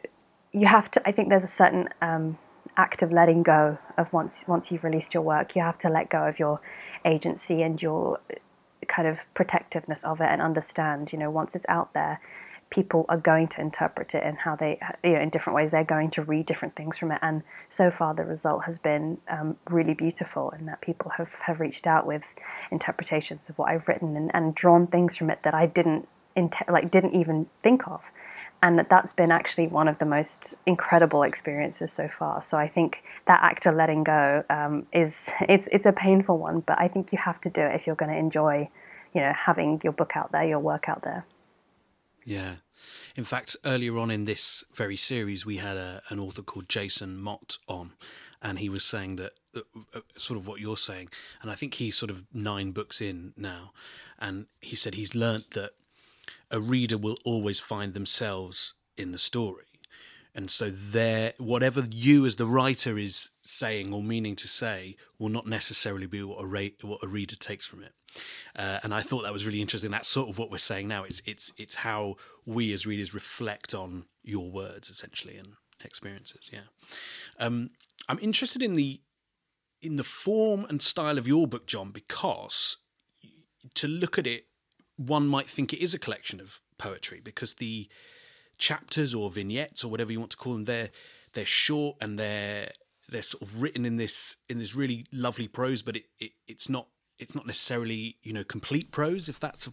you 0.52 0.66
have 0.66 0.90
to. 0.92 1.06
I 1.06 1.12
think 1.12 1.28
there's 1.28 1.44
a 1.44 1.58
certain 1.62 1.90
um, 2.00 2.38
act 2.78 3.02
of 3.02 3.12
letting 3.12 3.42
go 3.42 3.76
of 3.98 4.10
once 4.14 4.44
once 4.46 4.70
you've 4.70 4.82
released 4.82 5.12
your 5.12 5.22
work. 5.22 5.54
You 5.54 5.60
have 5.60 5.78
to 5.80 5.90
let 5.90 6.08
go 6.08 6.26
of 6.26 6.38
your 6.38 6.62
agency 7.04 7.60
and 7.60 7.82
your 7.82 8.18
kind 8.88 9.08
of 9.08 9.18
protectiveness 9.34 10.02
of 10.04 10.22
it 10.22 10.28
and 10.30 10.40
understand, 10.40 11.12
you 11.12 11.18
know, 11.18 11.30
once 11.30 11.54
it's 11.54 11.66
out 11.68 11.92
there, 11.92 12.20
people 12.74 13.06
are 13.08 13.18
going 13.18 13.48
to 13.48 13.60
interpret 13.60 14.14
it 14.14 14.22
and 14.24 14.36
how 14.36 14.56
they, 14.56 14.78
you 15.02 15.12
know, 15.12 15.20
in 15.20 15.30
different 15.30 15.56
ways. 15.56 15.70
They're 15.70 15.84
going 15.84 16.10
to 16.12 16.22
read 16.22 16.46
different 16.46 16.74
things 16.76 16.98
from 16.98 17.12
it. 17.12 17.18
And 17.22 17.42
so 17.70 17.90
far, 17.90 18.14
the 18.14 18.24
result 18.24 18.64
has 18.64 18.78
been 18.78 19.18
um, 19.28 19.56
really 19.70 19.94
beautiful, 19.94 20.50
in 20.58 20.66
that 20.66 20.80
people 20.80 21.10
have, 21.16 21.32
have 21.34 21.60
reached 21.60 21.86
out 21.86 22.06
with 22.06 22.22
interpretations 22.70 23.40
of 23.48 23.58
what 23.58 23.70
I've 23.70 23.86
written 23.88 24.16
and, 24.16 24.30
and 24.34 24.54
drawn 24.54 24.86
things 24.86 25.16
from 25.16 25.30
it 25.30 25.40
that 25.44 25.54
I 25.54 25.66
didn't 25.66 26.08
like 26.68 26.90
didn't 26.90 27.14
even 27.14 27.46
think 27.62 27.86
of 27.86 28.00
and 28.64 28.86
that's 28.88 29.12
been 29.12 29.30
actually 29.30 29.68
one 29.68 29.88
of 29.88 29.98
the 29.98 30.06
most 30.06 30.54
incredible 30.64 31.22
experiences 31.22 31.92
so 31.92 32.08
far. 32.18 32.42
So 32.42 32.56
I 32.56 32.66
think 32.66 33.02
that 33.26 33.40
act 33.42 33.66
of 33.66 33.74
letting 33.74 34.04
go 34.04 34.42
um, 34.48 34.86
is 34.90 35.28
it's 35.42 35.68
it's 35.70 35.84
a 35.84 35.92
painful 35.92 36.38
one, 36.38 36.60
but 36.60 36.80
I 36.80 36.88
think 36.88 37.12
you 37.12 37.18
have 37.18 37.38
to 37.42 37.50
do 37.50 37.60
it 37.60 37.74
if 37.74 37.86
you're 37.86 37.94
going 37.94 38.10
to 38.10 38.16
enjoy, 38.16 38.70
you 39.12 39.20
know, 39.20 39.32
having 39.34 39.82
your 39.84 39.92
book 39.92 40.12
out 40.16 40.32
there, 40.32 40.44
your 40.44 40.60
work 40.60 40.88
out 40.88 41.02
there. 41.02 41.26
Yeah, 42.24 42.56
In 43.16 43.24
fact, 43.24 43.56
earlier 43.64 43.98
on 43.98 44.10
in 44.10 44.24
this 44.24 44.64
very 44.74 44.96
series, 44.96 45.46
we 45.46 45.58
had 45.58 45.76
a, 45.76 46.02
an 46.08 46.18
author 46.18 46.42
called 46.42 46.68
Jason 46.68 47.16
Mott 47.18 47.58
on, 47.68 47.92
and 48.42 48.58
he 48.58 48.68
was 48.68 48.84
saying 48.84 49.16
that 49.16 49.32
uh, 49.56 50.00
sort 50.16 50.38
of 50.38 50.46
what 50.46 50.60
you're 50.60 50.76
saying, 50.76 51.08
and 51.42 51.50
I 51.50 51.54
think 51.54 51.74
he's 51.74 51.96
sort 51.96 52.10
of 52.10 52.24
nine 52.32 52.72
books 52.72 53.00
in 53.00 53.32
now, 53.36 53.72
and 54.18 54.46
he 54.60 54.76
said 54.76 54.94
he's 54.94 55.14
learnt 55.14 55.52
that 55.52 55.72
a 56.50 56.60
reader 56.60 56.98
will 56.98 57.18
always 57.24 57.60
find 57.60 57.94
themselves 57.94 58.74
in 58.96 59.12
the 59.12 59.18
story. 59.18 59.64
And 60.34 60.50
so 60.50 60.70
there 60.70 61.32
whatever 61.38 61.86
you 61.90 62.26
as 62.26 62.36
the 62.36 62.46
writer 62.46 62.98
is 62.98 63.30
saying 63.42 63.92
or 63.92 64.02
meaning 64.02 64.34
to 64.36 64.48
say 64.48 64.96
will 65.18 65.28
not 65.28 65.46
necessarily 65.46 66.06
be 66.06 66.22
what 66.22 66.44
a, 66.44 66.72
what 66.82 67.04
a 67.04 67.08
reader 67.08 67.36
takes 67.36 67.64
from 67.64 67.84
it. 67.84 67.92
Uh, 68.56 68.80
and 68.82 68.92
I 68.92 69.02
thought 69.02 69.22
that 69.22 69.32
was 69.32 69.46
really 69.46 69.60
interesting. 69.60 69.90
That's 69.90 70.08
sort 70.08 70.28
of 70.28 70.38
what 70.38 70.50
we're 70.50 70.58
saying 70.58 70.88
now. 70.88 71.04
It's 71.04 71.22
it's 71.24 71.52
it's 71.56 71.76
how 71.76 72.16
we 72.44 72.72
as 72.72 72.86
readers 72.86 73.14
reflect 73.14 73.74
on 73.74 74.06
your 74.22 74.50
words 74.50 74.90
essentially 74.90 75.36
and 75.36 75.48
experiences. 75.84 76.50
Yeah, 76.52 76.66
um, 77.38 77.70
I'm 78.08 78.18
interested 78.20 78.62
in 78.62 78.74
the 78.74 79.00
in 79.82 79.96
the 79.96 80.04
form 80.04 80.64
and 80.68 80.80
style 80.80 81.18
of 81.18 81.28
your 81.28 81.46
book, 81.46 81.66
John, 81.66 81.90
because 81.90 82.78
to 83.74 83.88
look 83.88 84.18
at 84.18 84.26
it, 84.26 84.46
one 84.96 85.26
might 85.26 85.48
think 85.48 85.72
it 85.72 85.82
is 85.82 85.94
a 85.94 85.98
collection 85.98 86.40
of 86.40 86.60
poetry 86.78 87.20
because 87.22 87.54
the 87.54 87.88
chapters 88.58 89.14
or 89.14 89.30
vignettes 89.30 89.84
or 89.84 89.90
whatever 89.90 90.12
you 90.12 90.18
want 90.18 90.30
to 90.32 90.36
call 90.36 90.54
them, 90.54 90.64
they're 90.64 90.90
they're 91.32 91.44
short 91.44 91.96
and 92.00 92.18
they're 92.18 92.70
they're 93.08 93.22
sort 93.22 93.42
of 93.42 93.60
written 93.60 93.84
in 93.84 93.96
this 93.96 94.36
in 94.48 94.58
this 94.58 94.74
really 94.74 95.06
lovely 95.12 95.48
prose, 95.48 95.82
but 95.82 95.96
it, 95.96 96.04
it 96.18 96.32
it's 96.46 96.68
not 96.68 96.88
it's 97.18 97.34
not 97.34 97.46
necessarily 97.46 98.16
you 98.22 98.32
know 98.32 98.44
complete 98.44 98.90
prose 98.90 99.28
if 99.28 99.38
that's 99.38 99.68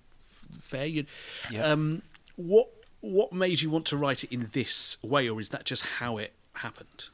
fair. 0.60 0.86
You, 0.86 1.06
yeah. 1.50 1.66
um, 1.66 2.02
what 2.36 2.68
what 3.00 3.34
made 3.34 3.62
you 3.62 3.70
want 3.70 3.86
to 3.88 3.98
write 3.98 4.24
it 4.24 4.32
in 4.32 4.50
this 4.54 4.98
way, 5.02 5.30
or 5.30 5.40
is 5.40 5.50
that 5.50 5.66
just 5.66 5.86
how 5.86 6.18
it 6.18 6.34
happened? 6.54 7.10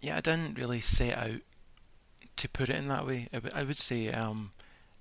Yeah, 0.00 0.16
I 0.16 0.20
didn't 0.20 0.58
really 0.58 0.80
set 0.80 1.16
out 1.16 1.40
to 2.36 2.48
put 2.48 2.68
it 2.68 2.76
in 2.76 2.88
that 2.88 3.06
way. 3.06 3.28
I 3.54 3.62
would 3.62 3.78
say 3.78 4.10
um, 4.10 4.50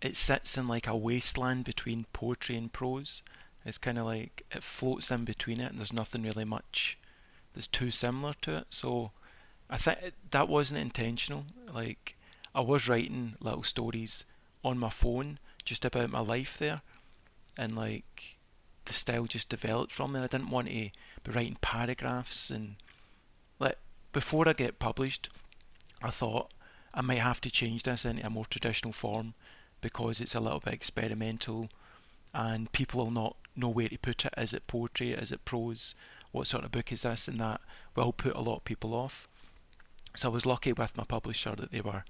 it 0.01 0.17
sits 0.17 0.57
in 0.57 0.67
like 0.67 0.87
a 0.87 0.95
wasteland 0.95 1.65
between 1.65 2.05
poetry 2.13 2.55
and 2.55 2.71
prose. 2.71 3.21
It's 3.65 3.77
kind 3.77 3.97
of 3.97 4.05
like 4.05 4.45
it 4.51 4.63
floats 4.63 5.11
in 5.11 5.25
between 5.25 5.59
it, 5.59 5.71
and 5.71 5.79
there's 5.79 5.93
nothing 5.93 6.23
really 6.23 6.45
much 6.45 6.97
that's 7.53 7.67
too 7.67 7.91
similar 7.91 8.33
to 8.41 8.57
it. 8.57 8.67
So 8.69 9.11
I 9.69 9.77
think 9.77 10.13
that 10.31 10.49
wasn't 10.49 10.79
intentional. 10.79 11.45
Like 11.71 12.15
I 12.55 12.61
was 12.61 12.87
writing 12.87 13.35
little 13.39 13.63
stories 13.63 14.25
on 14.63 14.79
my 14.79 14.89
phone 14.89 15.39
just 15.63 15.85
about 15.85 16.11
my 16.11 16.21
life 16.21 16.57
there, 16.57 16.81
and 17.57 17.75
like 17.75 18.37
the 18.85 18.93
style 18.93 19.25
just 19.25 19.49
developed 19.49 19.91
from 19.91 20.13
there. 20.13 20.23
I 20.23 20.27
didn't 20.27 20.49
want 20.49 20.67
to 20.67 20.73
be 20.73 20.91
writing 21.27 21.57
paragraphs 21.61 22.49
and 22.49 22.75
like 23.59 23.77
before 24.11 24.47
I 24.49 24.53
get 24.53 24.79
published, 24.79 25.29
I 26.01 26.09
thought 26.09 26.51
I 26.93 27.01
might 27.01 27.19
have 27.19 27.39
to 27.41 27.51
change 27.51 27.83
this 27.83 28.05
into 28.05 28.25
a 28.25 28.29
more 28.29 28.45
traditional 28.45 28.91
form 28.91 29.33
because 29.81 30.19
it's 30.19 30.35
a 30.35 30.39
little 30.39 30.59
bit 30.59 30.73
experimental 30.73 31.69
and 32.33 32.71
people 32.71 33.03
will 33.03 33.11
not 33.11 33.35
know 33.55 33.69
where 33.69 33.89
to 33.89 33.97
put 33.97 34.25
it. 34.25 34.33
Is 34.37 34.53
it 34.53 34.67
poetry? 34.67 35.11
Is 35.11 35.31
it 35.31 35.45
prose? 35.45 35.95
What 36.31 36.47
sort 36.47 36.63
of 36.63 36.71
book 36.71 36.91
is 36.91 37.01
this? 37.01 37.27
And 37.27 37.39
that 37.39 37.61
will 37.95 38.13
put 38.13 38.35
a 38.35 38.41
lot 38.41 38.57
of 38.57 38.65
people 38.65 38.93
off. 38.93 39.27
So 40.15 40.29
I 40.29 40.33
was 40.33 40.45
lucky 40.45 40.73
with 40.73 40.97
my 40.97 41.03
publisher 41.03 41.55
that 41.55 41.71
they 41.71 41.81
were 41.81 42.03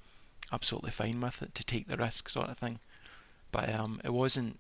absolutely 0.51 0.91
fine 0.91 1.21
with 1.21 1.41
it 1.41 1.55
to 1.55 1.63
take 1.63 1.87
the 1.87 1.97
risk 1.97 2.29
sort 2.29 2.49
of 2.49 2.57
thing. 2.57 2.79
But 3.51 3.73
um, 3.73 4.01
it 4.03 4.13
wasn't 4.13 4.59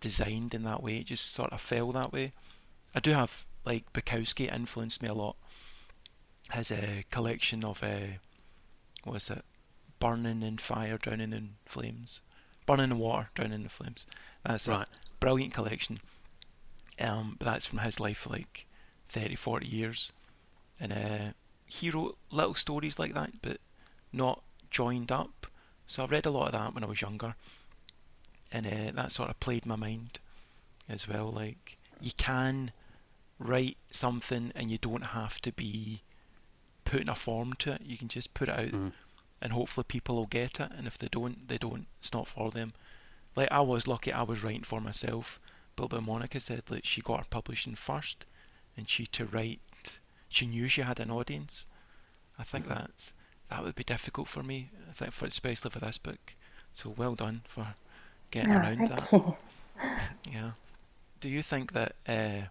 designed 0.00 0.54
in 0.54 0.64
that 0.64 0.82
way. 0.82 0.98
It 0.98 1.06
just 1.06 1.32
sort 1.32 1.52
of 1.52 1.60
fell 1.60 1.92
that 1.92 2.12
way. 2.12 2.32
I 2.94 3.00
do 3.00 3.12
have 3.12 3.44
like 3.64 3.92
Bukowski 3.92 4.52
influenced 4.52 5.02
me 5.02 5.08
a 5.08 5.14
lot. 5.14 5.36
His 6.52 6.70
a 6.70 7.04
collection 7.10 7.64
of 7.64 7.82
uh, 7.82 8.18
what 9.04 9.14
was 9.14 9.30
it? 9.30 9.44
Burning 9.98 10.42
in 10.42 10.58
fire, 10.58 10.98
drowning 10.98 11.32
in 11.32 11.50
flames, 11.66 12.20
burning 12.70 12.92
in 12.92 12.98
water, 12.98 13.30
drowning 13.34 13.54
in 13.54 13.62
the 13.64 13.68
flames. 13.68 14.06
That's 14.44 14.68
right. 14.68 14.86
a 14.86 15.16
brilliant 15.18 15.52
collection. 15.52 16.00
Um, 17.00 17.36
but 17.38 17.46
that's 17.46 17.66
from 17.66 17.78
his 17.78 17.98
life 17.98 18.18
for 18.18 18.30
like 18.30 18.66
30, 19.08 19.34
40 19.34 19.66
years, 19.66 20.12
and 20.78 20.92
uh, 20.92 21.32
he 21.66 21.90
wrote 21.90 22.16
little 22.30 22.54
stories 22.54 22.98
like 22.98 23.14
that, 23.14 23.42
but 23.42 23.58
not 24.12 24.42
joined 24.70 25.10
up. 25.10 25.46
So 25.86 26.04
I 26.04 26.06
read 26.06 26.26
a 26.26 26.30
lot 26.30 26.46
of 26.46 26.52
that 26.52 26.74
when 26.74 26.84
I 26.84 26.86
was 26.86 27.00
younger, 27.00 27.34
and 28.52 28.66
uh, 28.66 28.92
that 28.94 29.12
sort 29.12 29.30
of 29.30 29.40
played 29.40 29.66
my 29.66 29.76
mind 29.76 30.20
as 30.88 31.08
well. 31.08 31.30
Like 31.30 31.78
you 32.00 32.12
can 32.16 32.70
write 33.38 33.78
something, 33.90 34.52
and 34.54 34.70
you 34.70 34.78
don't 34.78 35.06
have 35.06 35.40
to 35.40 35.52
be 35.52 36.02
putting 36.84 37.08
a 37.08 37.14
form 37.14 37.54
to 37.54 37.72
it. 37.72 37.82
You 37.84 37.96
can 37.96 38.08
just 38.08 38.34
put 38.34 38.48
it 38.48 38.58
out, 38.58 38.70
mm. 38.72 38.92
And 39.42 39.52
hopefully 39.52 39.84
people 39.88 40.16
will 40.16 40.26
get 40.26 40.60
it. 40.60 40.70
And 40.76 40.86
if 40.86 40.98
they 40.98 41.08
don't, 41.10 41.48
they 41.48 41.58
don't. 41.58 41.86
It's 41.98 42.12
not 42.12 42.28
for 42.28 42.50
them. 42.50 42.72
Like 43.36 43.50
I 43.50 43.60
was 43.60 43.86
lucky, 43.86 44.12
I 44.12 44.22
was 44.22 44.42
writing 44.42 44.62
for 44.62 44.80
myself. 44.80 45.40
But 45.76 45.90
Monika 45.90 46.40
said 46.40 46.64
that 46.66 46.84
she 46.84 47.00
got 47.00 47.20
her 47.20 47.26
publishing 47.30 47.74
first, 47.74 48.26
and 48.76 48.88
she 48.88 49.06
to 49.06 49.24
write. 49.24 49.60
She 50.28 50.46
knew 50.46 50.68
she 50.68 50.82
had 50.82 51.00
an 51.00 51.10
audience. 51.10 51.66
I 52.38 52.42
think 52.42 52.66
mm-hmm. 52.66 52.74
that's 52.74 53.12
that 53.48 53.64
would 53.64 53.74
be 53.74 53.84
difficult 53.84 54.28
for 54.28 54.42
me. 54.42 54.70
I 54.88 54.92
think, 54.92 55.12
for 55.12 55.26
especially 55.26 55.70
for 55.70 55.78
this 55.78 55.98
book. 55.98 56.34
So 56.72 56.94
well 56.96 57.14
done 57.14 57.42
for 57.48 57.74
getting 58.30 58.52
oh, 58.52 58.58
around 58.58 58.88
that. 58.88 59.12
You. 59.12 59.36
yeah. 60.32 60.50
Do 61.20 61.28
you 61.28 61.42
think 61.42 61.72
that 61.72 61.96
uh, 62.06 62.48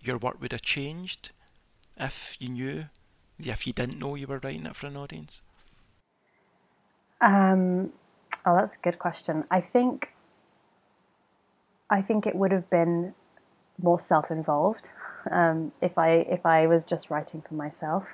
your 0.00 0.18
work 0.18 0.40
would 0.40 0.52
have 0.52 0.62
changed 0.62 1.30
if 1.98 2.36
you 2.38 2.48
knew, 2.48 2.84
if 3.38 3.66
you 3.66 3.72
didn't 3.72 3.98
know 3.98 4.14
you 4.14 4.26
were 4.26 4.38
writing 4.38 4.66
it 4.66 4.76
for 4.76 4.86
an 4.86 4.96
audience? 4.96 5.42
Um, 7.22 7.92
oh, 8.44 8.56
that's 8.56 8.74
a 8.74 8.78
good 8.82 8.98
question. 8.98 9.44
I 9.50 9.60
think, 9.60 10.08
I 11.88 12.02
think 12.02 12.26
it 12.26 12.34
would 12.34 12.52
have 12.52 12.68
been 12.68 13.14
more 13.80 14.00
self-involved 14.00 14.90
um, 15.30 15.72
if 15.80 15.96
I 15.96 16.10
if 16.10 16.44
I 16.44 16.66
was 16.66 16.84
just 16.84 17.10
writing 17.10 17.42
for 17.48 17.54
myself. 17.54 18.04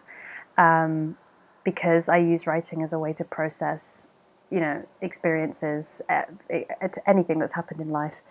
Um, 0.57 1.16
because 1.64 2.09
I 2.09 2.18
use 2.18 2.47
writing 2.47 2.83
as 2.83 2.92
a 2.92 2.99
way 2.99 3.12
to 3.14 3.25
process, 3.25 4.07
you 4.51 4.61
know, 4.61 4.87
experiences, 5.03 6.01
at, 6.09 6.33
at 6.81 6.97
anything 7.07 7.38
that's 7.38 7.53
happened 7.53 7.81
in 7.81 7.90
life. 7.90 8.23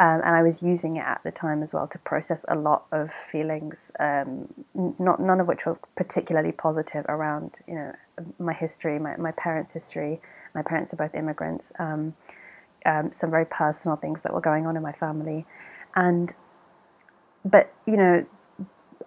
Um, 0.00 0.22
and 0.24 0.34
I 0.34 0.42
was 0.42 0.62
using 0.62 0.96
it 0.96 1.04
at 1.04 1.20
the 1.24 1.30
time 1.30 1.62
as 1.62 1.74
well 1.74 1.86
to 1.88 1.98
process 1.98 2.46
a 2.48 2.54
lot 2.54 2.86
of 2.90 3.12
feelings, 3.12 3.92
um, 4.00 4.48
not 4.98 5.20
none 5.20 5.40
of 5.40 5.46
which 5.46 5.66
were 5.66 5.78
particularly 5.94 6.52
positive 6.52 7.04
around, 7.06 7.58
you 7.68 7.74
know, 7.74 7.92
my 8.38 8.54
history, 8.54 8.98
my, 8.98 9.14
my 9.18 9.32
parents' 9.32 9.72
history. 9.72 10.18
My 10.54 10.62
parents 10.62 10.94
are 10.94 10.96
both 10.96 11.14
immigrants. 11.14 11.70
Um, 11.78 12.14
um 12.86 13.12
some 13.12 13.30
very 13.30 13.44
personal 13.44 13.96
things 13.98 14.22
that 14.22 14.32
were 14.32 14.40
going 14.40 14.66
on 14.66 14.74
in 14.74 14.82
my 14.82 14.92
family, 14.92 15.44
and 15.94 16.32
but 17.44 17.70
you 17.86 17.96
know, 17.98 18.24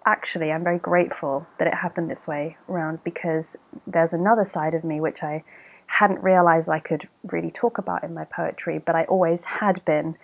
actually, 0.06 0.52
I'm 0.52 0.62
very 0.62 0.78
grateful 0.78 1.46
that 1.58 1.66
it 1.66 1.74
happened 1.74 2.08
this 2.08 2.26
way 2.26 2.56
around 2.68 3.02
because 3.02 3.56
there's 3.84 4.12
another 4.12 4.44
side 4.44 4.74
of 4.74 4.84
me 4.84 5.00
which 5.00 5.24
I 5.24 5.42
hadn't 5.86 6.22
realized 6.22 6.68
I 6.68 6.78
could 6.78 7.08
really 7.24 7.50
talk 7.50 7.78
about 7.78 8.04
in 8.04 8.14
my 8.14 8.24
poetry, 8.24 8.78
but 8.78 8.94
I 8.94 9.04
always 9.04 9.44
had 9.44 9.84
been 9.84 10.16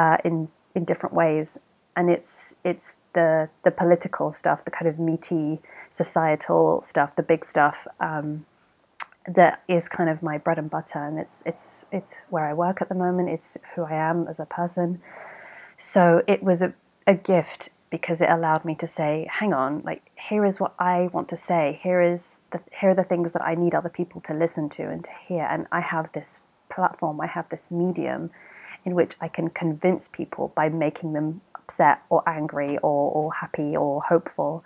uh, 0.00 0.16
in 0.24 0.48
in 0.74 0.84
different 0.84 1.14
ways, 1.14 1.58
and 1.96 2.08
it's 2.10 2.54
it's 2.64 2.96
the 3.12 3.48
the 3.64 3.70
political 3.70 4.32
stuff, 4.32 4.64
the 4.64 4.70
kind 4.70 4.88
of 4.88 4.98
meaty 4.98 5.60
societal 5.90 6.82
stuff, 6.86 7.14
the 7.16 7.22
big 7.22 7.44
stuff. 7.44 7.76
Um, 8.00 8.46
that 9.28 9.62
is 9.68 9.86
kind 9.86 10.08
of 10.08 10.22
my 10.22 10.38
bread 10.38 10.58
and 10.58 10.70
butter, 10.70 11.04
and 11.08 11.18
it's 11.18 11.42
it's 11.44 11.84
it's 11.92 12.14
where 12.30 12.46
I 12.46 12.54
work 12.54 12.80
at 12.80 12.88
the 12.88 12.94
moment. 12.94 13.28
It's 13.28 13.58
who 13.74 13.82
I 13.84 13.94
am 14.10 14.26
as 14.26 14.40
a 14.40 14.46
person. 14.46 15.02
So 15.78 16.22
it 16.26 16.42
was 16.42 16.62
a, 16.62 16.72
a 17.06 17.14
gift 17.14 17.68
because 17.90 18.20
it 18.20 18.30
allowed 18.30 18.64
me 18.64 18.74
to 18.76 18.86
say, 18.86 19.26
hang 19.30 19.52
on, 19.52 19.82
like 19.84 20.02
here 20.28 20.44
is 20.46 20.60
what 20.60 20.74
I 20.78 21.10
want 21.12 21.28
to 21.30 21.36
say. 21.36 21.78
Here 21.82 22.00
is 22.00 22.38
the 22.52 22.60
here 22.80 22.90
are 22.90 22.94
the 22.94 23.04
things 23.12 23.32
that 23.32 23.42
I 23.42 23.54
need 23.54 23.74
other 23.74 23.90
people 23.90 24.22
to 24.22 24.32
listen 24.32 24.70
to 24.70 24.82
and 24.88 25.04
to 25.04 25.10
hear. 25.28 25.44
And 25.44 25.66
I 25.70 25.80
have 25.80 26.06
this 26.12 26.38
platform, 26.74 27.20
I 27.20 27.26
have 27.26 27.48
this 27.50 27.70
medium 27.70 28.30
in 28.84 28.94
which 28.94 29.12
I 29.20 29.28
can 29.28 29.50
convince 29.50 30.08
people 30.08 30.52
by 30.54 30.68
making 30.68 31.12
them 31.12 31.40
upset 31.54 32.02
or 32.08 32.26
angry 32.28 32.78
or, 32.78 33.12
or 33.12 33.32
happy 33.32 33.76
or 33.76 34.02
hopeful. 34.02 34.64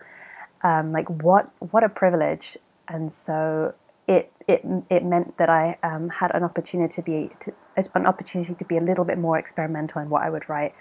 Um, 0.63 0.93
like 0.93 1.09
what 1.09 1.51
what 1.59 1.85
a 1.85 1.89
privilege. 1.89 2.57
And 2.89 3.13
so 3.13 3.75
it 4.07 4.33
it 4.49 4.65
it 4.91 5.05
meant 5.05 5.37
that 5.39 5.49
I 5.49 5.79
um, 5.83 6.09
had 6.09 6.35
an 6.35 6.43
opportunity 6.43 6.95
to 6.95 7.03
be 7.03 7.31
to, 7.41 7.53
an 7.95 8.07
opportunity 8.07 8.55
to 8.55 8.65
be 8.65 8.77
a 8.77 8.81
little 8.81 9.05
bit 9.05 9.19
more 9.19 9.39
experimental 9.39 10.01
in 10.01 10.09
what 10.09 10.23
I 10.23 10.31
would 10.31 10.49
write 10.49 10.75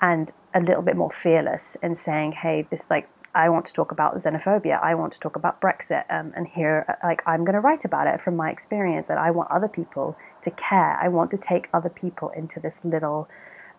and 0.00 0.32
a 0.54 0.60
little 0.60 0.82
bit 0.82 0.96
more 0.96 1.10
fearless 1.10 1.76
in 1.82 1.96
saying, 1.96 2.32
hey, 2.32 2.66
this 2.70 2.86
like 2.90 3.08
I 3.34 3.48
want 3.48 3.66
to 3.66 3.72
talk 3.72 3.92
about 3.92 4.16
xenophobia. 4.16 4.82
I 4.82 4.94
want 4.94 5.12
to 5.12 5.20
talk 5.20 5.36
about 5.36 5.60
Brexit, 5.60 6.04
um, 6.10 6.32
and 6.36 6.46
here, 6.46 6.98
like, 7.04 7.22
I'm 7.26 7.44
going 7.44 7.54
to 7.54 7.60
write 7.60 7.84
about 7.84 8.06
it 8.06 8.20
from 8.20 8.36
my 8.36 8.50
experience, 8.50 9.08
and 9.08 9.18
I 9.18 9.30
want 9.30 9.50
other 9.50 9.68
people 9.68 10.16
to 10.42 10.50
care. 10.50 10.98
I 11.00 11.08
want 11.08 11.30
to 11.30 11.38
take 11.38 11.68
other 11.72 11.88
people 11.88 12.30
into 12.30 12.58
this 12.58 12.80
little 12.82 13.28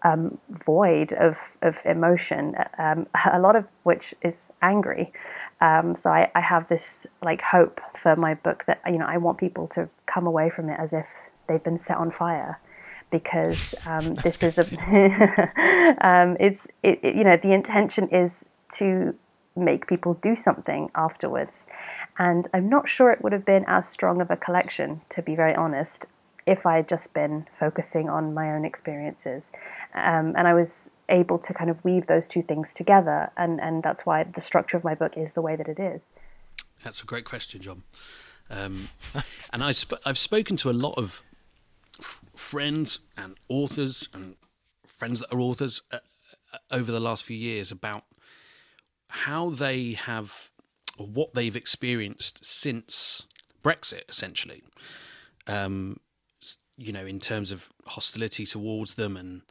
um, 0.04 0.38
void 0.66 1.14
of, 1.14 1.38
of 1.62 1.76
emotion, 1.86 2.56
um, 2.78 3.08
a 3.32 3.40
lot 3.40 3.56
of 3.56 3.66
which 3.84 4.14
is 4.22 4.52
angry. 4.62 5.12
Um, 5.60 5.96
so 5.96 6.10
I, 6.10 6.32
I 6.34 6.42
have 6.42 6.68
this 6.70 7.06
like 7.22 7.42
hope 7.42 7.82
for 8.02 8.16
my 8.16 8.34
book 8.34 8.66
that 8.66 8.82
you 8.88 8.98
know 8.98 9.06
I 9.06 9.18
want 9.18 9.38
people 9.38 9.68
to 9.70 9.88
come 10.08 10.26
away 10.26 10.50
from 10.50 10.70
it 10.70 10.80
as 10.80 10.92
if 10.92 11.06
they've 11.48 11.64
been 11.64 11.78
set 11.78 11.98
on 11.98 12.10
fire 12.10 12.60
because 13.12 13.76
um, 13.86 14.16
this 14.16 14.42
is 14.42 14.58
a 14.58 14.62
um, 16.02 16.36
it's 16.40 16.66
it, 16.82 17.00
it, 17.04 17.16
you 17.16 17.24
know 17.24 17.38
the 17.38 17.54
intention 17.54 18.10
is 18.10 18.44
to 18.78 19.14
make 19.56 19.88
people 19.88 20.14
do 20.16 20.36
something 20.36 20.90
afterwards 20.96 21.66
and 22.18 22.48
I'm 22.54 22.70
not 22.70 22.88
sure 22.88 23.12
it 23.12 23.22
would 23.24 23.34
have 23.34 23.46
been 23.46 23.66
as 23.68 23.88
strong 23.90 24.22
of 24.22 24.32
a 24.32 24.38
collection 24.38 25.02
to 25.10 25.22
be 25.22 25.36
very 25.36 25.56
honest 25.56 26.06
if 26.48 26.66
I 26.66 26.78
had 26.78 26.90
just 26.90 27.14
been 27.14 27.48
focusing 27.60 28.10
on 28.10 28.34
my 28.34 28.52
own 28.54 28.66
experiences 28.66 29.50
um, 29.94 30.34
and 30.38 30.48
I 30.48 30.54
was 30.54 30.90
able 31.12 31.38
to 31.38 31.54
kind 31.54 31.70
of 31.70 31.84
weave 31.84 32.08
those 32.08 32.28
two 32.28 32.42
things 32.42 32.74
together, 32.74 33.30
and, 33.38 33.60
and 33.60 33.84
that's 33.84 34.06
why 34.06 34.24
the 34.24 34.42
structure 34.42 34.78
of 34.78 34.84
my 34.84 34.96
book 34.96 35.18
is 35.18 35.34
the 35.34 35.42
way 35.42 35.56
that 35.56 35.68
it 35.68 35.80
is. 35.80 36.12
That's 36.84 37.04
a 37.04 37.06
great 37.06 37.26
question, 37.26 37.62
John. 37.62 37.84
Um, 38.50 38.90
and 39.54 39.64
I 39.64 39.74
sp- 39.76 40.02
I've 40.06 40.18
spoken 40.18 40.58
to 40.58 40.70
a 40.70 40.74
lot 40.74 40.98
of 40.98 41.22
f- 42.00 42.22
friends 42.36 43.00
and 43.18 43.36
authors 43.50 44.10
and 44.14 44.36
friends 44.88 45.20
that 45.20 45.34
are 45.34 45.40
authors 45.40 45.82
uh, 45.92 45.98
uh, 46.54 46.58
over 46.72 46.92
the 46.92 47.00
last 47.00 47.24
few 47.24 47.38
years 47.38 47.72
about 47.72 48.04
how 49.12 49.50
they 49.50 49.94
have 49.94 50.50
or 50.98 51.06
what 51.06 51.34
they've 51.34 51.56
experienced 51.56 52.44
since 52.44 53.24
Brexit, 53.64 54.10
essentially. 54.10 54.64
Um, 55.48 56.00
you 56.78 56.92
know, 56.92 57.06
in 57.06 57.20
terms 57.20 57.52
of 57.52 57.70
hostility 57.86 58.46
towards 58.46 58.96
them 58.96 59.16
and 59.16 59.42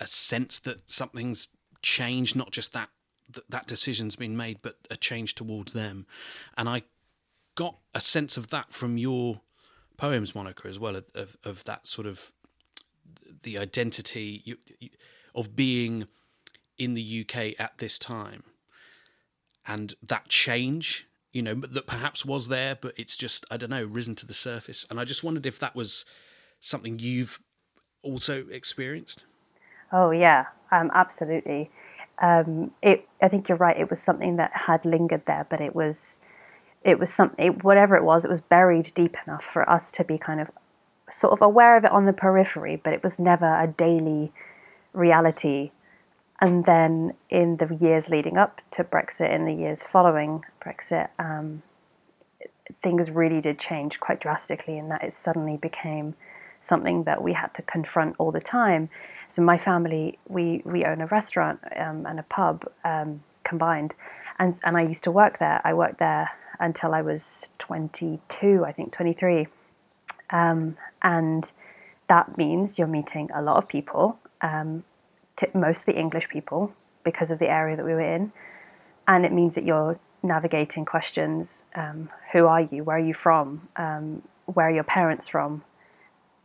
a 0.00 0.06
sense 0.06 0.58
that 0.60 0.88
something's 0.90 1.48
changed, 1.82 2.36
not 2.36 2.50
just 2.50 2.72
that 2.72 2.90
that, 3.30 3.50
that 3.50 3.66
decision's 3.66 4.16
been 4.16 4.36
made, 4.36 4.58
but 4.62 4.76
a 4.90 4.96
change 4.96 5.34
towards 5.34 5.72
them. 5.72 6.06
And 6.56 6.68
I 6.68 6.82
got 7.56 7.76
a 7.94 8.00
sense 8.00 8.36
of 8.36 8.50
that 8.50 8.72
from 8.72 8.98
your 8.98 9.40
poems, 9.96 10.32
Monika, 10.32 10.66
as 10.66 10.78
well, 10.78 10.94
of, 10.96 11.06
of, 11.14 11.36
of 11.44 11.64
that 11.64 11.86
sort 11.86 12.06
of 12.06 12.32
the 13.42 13.58
identity 13.58 14.56
of 15.34 15.56
being 15.56 16.06
in 16.78 16.94
the 16.94 17.26
UK 17.26 17.58
at 17.58 17.78
this 17.78 17.98
time, 17.98 18.42
and 19.66 19.94
that 20.02 20.28
change, 20.28 21.06
you 21.32 21.42
know, 21.42 21.54
that 21.54 21.86
perhaps 21.86 22.24
was 22.24 22.48
there, 22.48 22.76
but 22.80 22.92
it's 22.96 23.16
just 23.16 23.44
I 23.50 23.56
don't 23.56 23.70
know, 23.70 23.84
risen 23.84 24.14
to 24.16 24.26
the 24.26 24.34
surface. 24.34 24.86
And 24.90 25.00
I 25.00 25.04
just 25.04 25.24
wondered 25.24 25.46
if 25.46 25.58
that 25.58 25.74
was 25.74 26.04
something 26.60 26.98
you've 26.98 27.40
also 28.02 28.46
experienced. 28.50 29.24
Oh 29.92 30.10
yeah, 30.10 30.46
um, 30.72 30.90
absolutely. 30.94 31.70
Um, 32.22 32.70
it, 32.82 33.06
I 33.20 33.28
think 33.28 33.48
you're 33.48 33.58
right. 33.58 33.78
It 33.78 33.90
was 33.90 34.00
something 34.00 34.36
that 34.36 34.50
had 34.52 34.84
lingered 34.84 35.22
there, 35.26 35.46
but 35.50 35.60
it 35.60 35.74
was, 35.74 36.18
it 36.82 36.98
was 36.98 37.12
something. 37.12 37.60
Whatever 37.60 37.96
it 37.96 38.04
was, 38.04 38.24
it 38.24 38.30
was 38.30 38.40
buried 38.40 38.92
deep 38.94 39.16
enough 39.26 39.44
for 39.44 39.68
us 39.68 39.92
to 39.92 40.04
be 40.04 40.18
kind 40.18 40.40
of, 40.40 40.50
sort 41.10 41.32
of 41.32 41.40
aware 41.42 41.76
of 41.76 41.84
it 41.84 41.92
on 41.92 42.06
the 42.06 42.12
periphery. 42.12 42.80
But 42.82 42.92
it 42.94 43.02
was 43.02 43.18
never 43.18 43.46
a 43.46 43.66
daily 43.66 44.32
reality. 44.92 45.72
And 46.40 46.64
then 46.64 47.14
in 47.30 47.56
the 47.56 47.74
years 47.80 48.08
leading 48.08 48.36
up 48.36 48.60
to 48.72 48.84
Brexit, 48.84 49.34
in 49.34 49.46
the 49.46 49.54
years 49.54 49.82
following 49.82 50.44
Brexit, 50.62 51.08
um, 51.18 51.62
things 52.82 53.10
really 53.10 53.40
did 53.40 53.58
change 53.58 54.00
quite 54.00 54.20
drastically, 54.20 54.76
in 54.76 54.88
that 54.90 55.02
it 55.02 55.12
suddenly 55.12 55.56
became 55.56 56.14
something 56.60 57.04
that 57.04 57.22
we 57.22 57.32
had 57.32 57.54
to 57.54 57.62
confront 57.62 58.16
all 58.18 58.32
the 58.32 58.40
time. 58.40 58.90
So 59.34 59.42
my 59.42 59.58
family, 59.58 60.18
we 60.28 60.62
we 60.64 60.84
own 60.84 61.00
a 61.00 61.06
restaurant 61.06 61.60
um, 61.76 62.06
and 62.06 62.18
a 62.18 62.24
pub 62.24 62.64
um, 62.84 63.22
combined, 63.44 63.94
and 64.38 64.56
and 64.64 64.76
I 64.76 64.82
used 64.82 65.04
to 65.04 65.10
work 65.10 65.38
there. 65.38 65.60
I 65.64 65.74
worked 65.74 65.98
there 65.98 66.30
until 66.58 66.94
I 66.94 67.02
was 67.02 67.44
22, 67.58 68.64
I 68.64 68.72
think 68.72 68.90
23, 68.92 69.46
um, 70.30 70.74
and 71.02 71.50
that 72.08 72.38
means 72.38 72.78
you're 72.78 72.86
meeting 72.86 73.28
a 73.34 73.42
lot 73.42 73.62
of 73.62 73.68
people, 73.68 74.18
um, 75.42 75.52
t- 75.52 75.58
mostly 75.58 75.96
English 75.96 76.28
people, 76.28 76.72
because 77.04 77.30
of 77.30 77.38
the 77.38 77.48
area 77.48 77.76
that 77.76 77.84
we 77.84 77.92
were 77.92 78.14
in, 78.14 78.32
and 79.06 79.24
it 79.24 79.32
means 79.32 79.54
that 79.54 79.64
you're 79.64 79.98
navigating 80.22 80.84
questions: 80.84 81.64
um, 81.74 82.10
Who 82.32 82.46
are 82.46 82.62
you? 82.62 82.84
Where 82.84 82.96
are 82.96 83.00
you 83.00 83.14
from? 83.14 83.68
Um, 83.76 84.22
where 84.46 84.68
are 84.68 84.74
your 84.74 84.84
parents 84.84 85.28
from? 85.28 85.62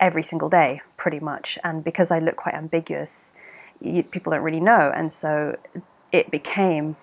every 0.02 0.24
single 0.24 0.50
day, 0.50 0.82
pretty 0.98 1.20
much. 1.20 1.58
And 1.64 1.84
because 1.84 2.12
I 2.12 2.20
look 2.20 2.36
quite 2.36 2.56
ambiguous, 2.56 3.32
you, 3.80 4.04
people 4.04 4.32
don't 4.32 4.42
really 4.42 4.60
know. 4.60 4.92
And 4.94 5.14
so 5.14 5.58
it 6.12 6.32
became 6.32 6.98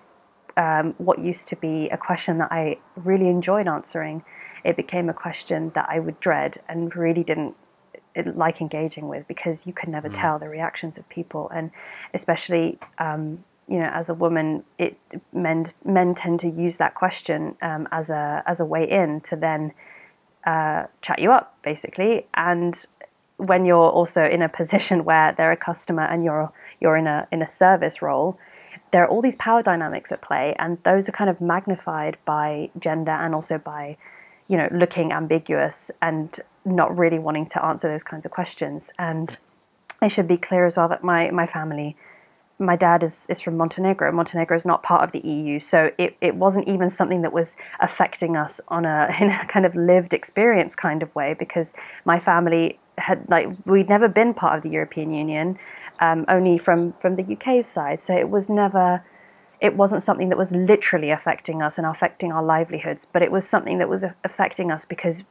um, 0.57 0.93
what 0.97 1.19
used 1.19 1.47
to 1.47 1.55
be 1.55 1.87
a 1.89 1.97
question 1.97 2.37
that 2.39 2.51
I 2.51 2.77
really 2.97 3.29
enjoyed 3.29 3.67
answering. 3.67 4.23
It 4.65 4.75
became 4.75 5.09
a 5.09 5.13
question 5.13 5.71
that 5.73 5.87
I 5.89 5.99
would 5.99 6.19
dread 6.19 6.61
and 6.67 6.93
really 6.95 7.23
didn't 7.23 7.55
like 8.35 8.61
engaging 8.61 9.07
with 9.07 9.27
because 9.27 9.65
you 9.65 9.73
can 9.73 9.91
never 9.91 10.09
mm. 10.09 10.13
tell 10.13 10.39
the 10.39 10.49
reactions 10.49 10.97
of 10.97 11.07
people. 11.09 11.49
And 11.53 11.71
especially, 12.13 12.79
um, 12.97 13.43
you 13.67 13.79
know, 13.79 13.89
as 13.93 14.09
a 14.09 14.13
woman, 14.13 14.63
it 14.77 14.97
men 15.31 15.67
men 15.85 16.15
tend 16.15 16.39
to 16.41 16.49
use 16.49 16.77
that 16.77 16.95
question 16.95 17.55
um, 17.61 17.87
as 17.91 18.09
a 18.09 18.43
as 18.45 18.59
a 18.59 18.65
way 18.65 18.89
in 18.89 19.21
to 19.21 19.35
then 19.35 19.73
uh, 20.45 20.85
chat 21.01 21.19
you 21.19 21.31
up, 21.31 21.57
basically. 21.63 22.25
And 22.33 22.75
when 23.37 23.65
you're 23.65 23.89
also 23.91 24.23
in 24.23 24.41
a 24.41 24.49
position 24.49 25.05
where 25.05 25.33
they're 25.37 25.51
a 25.51 25.57
customer 25.57 26.03
and 26.03 26.23
you're 26.23 26.51
you're 26.81 26.97
in 26.97 27.07
a 27.07 27.27
in 27.31 27.41
a 27.41 27.47
service 27.47 28.01
role, 28.01 28.37
there 28.91 29.03
are 29.03 29.07
all 29.07 29.21
these 29.21 29.35
power 29.35 29.61
dynamics 29.61 30.11
at 30.11 30.21
play, 30.21 30.55
and 30.59 30.77
those 30.83 31.07
are 31.07 31.11
kind 31.11 31.29
of 31.29 31.39
magnified 31.39 32.17
by 32.25 32.69
gender 32.79 33.11
and 33.11 33.35
also 33.35 33.57
by, 33.57 33.97
you 34.47 34.57
know, 34.57 34.67
looking 34.71 35.11
ambiguous 35.11 35.91
and 36.01 36.39
not 36.65 36.97
really 36.97 37.19
wanting 37.19 37.47
to 37.47 37.63
answer 37.63 37.89
those 37.89 38.03
kinds 38.03 38.25
of 38.25 38.31
questions. 38.31 38.89
And 38.97 39.37
I 40.01 40.07
should 40.07 40.27
be 40.27 40.37
clear 40.37 40.65
as 40.65 40.77
well 40.77 40.87
that 40.89 41.03
my 41.03 41.29
my 41.31 41.47
family 41.47 41.95
my 42.59 42.75
dad 42.75 43.03
is, 43.03 43.25
is 43.29 43.39
from 43.39 43.55
Montenegro. 43.55 44.11
Montenegro 44.11 44.57
is 44.57 44.65
not 44.65 44.83
part 44.83 45.03
of 45.03 45.13
the 45.13 45.25
EU, 45.25 45.61
so 45.61 45.91
it, 45.97 46.17
it 46.19 46.35
wasn't 46.35 46.67
even 46.67 46.91
something 46.91 47.21
that 47.21 47.31
was 47.31 47.55
affecting 47.79 48.35
us 48.35 48.59
on 48.67 48.85
a 48.85 49.15
in 49.19 49.29
a 49.29 49.45
kind 49.47 49.65
of 49.65 49.75
lived 49.75 50.13
experience 50.13 50.75
kind 50.75 51.01
of 51.01 51.13
way 51.15 51.33
because 51.37 51.73
my 52.05 52.19
family 52.19 52.77
had 52.97 53.25
like 53.29 53.47
we'd 53.65 53.87
never 53.87 54.09
been 54.09 54.33
part 54.33 54.57
of 54.57 54.63
the 54.63 54.69
European 54.69 55.13
Union, 55.13 55.57
um, 55.99 56.25
only 56.27 56.57
from 56.57 56.93
from 56.93 57.15
the 57.15 57.23
UK's 57.33 57.67
side. 57.67 58.03
So 58.03 58.15
it 58.15 58.29
was 58.29 58.49
never 58.49 59.01
it 59.61 59.75
wasn't 59.75 60.03
something 60.03 60.29
that 60.29 60.37
was 60.37 60.51
literally 60.51 61.11
affecting 61.11 61.61
us 61.61 61.77
and 61.77 61.85
affecting 61.85 62.31
our 62.31 62.43
livelihoods, 62.43 63.05
but 63.11 63.21
it 63.21 63.31
was 63.31 63.47
something 63.47 63.77
that 63.79 63.89
was 63.89 64.03
affecting 64.23 64.71
us 64.71 64.85
because 64.85 65.23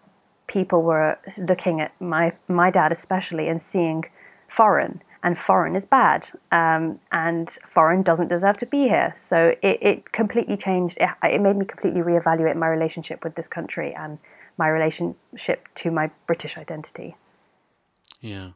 people 0.48 0.82
were 0.82 1.18
looking 1.36 1.80
at 1.80 1.92
my 2.00 2.32
my 2.48 2.70
dad 2.70 2.92
especially 2.92 3.48
and 3.48 3.62
seeing 3.62 4.04
foreign 4.48 5.00
and 5.22 5.38
foreign 5.38 5.74
is 5.74 5.84
bad, 5.84 6.28
um, 6.52 6.98
and 7.10 7.50
foreign 7.72 8.02
doesn't 8.02 8.28
deserve 8.28 8.56
to 8.58 8.66
be 8.66 8.82
here. 8.82 9.14
So 9.18 9.54
it, 9.62 9.78
it 9.82 10.12
completely 10.12 10.56
changed. 10.56 10.96
It, 11.00 11.08
it, 11.22 11.40
made 11.40 11.56
me 11.56 11.64
completely 11.64 12.00
reevaluate 12.00 12.56
my 12.56 12.68
relationship 12.68 13.24
with 13.24 13.34
this 13.34 13.48
country 13.48 13.94
and 13.94 14.18
my 14.58 14.68
relationship 14.68 15.66
to 15.76 15.90
my 15.90 16.10
British 16.26 16.56
identity. 16.56 17.16
Yeah, 18.20 18.50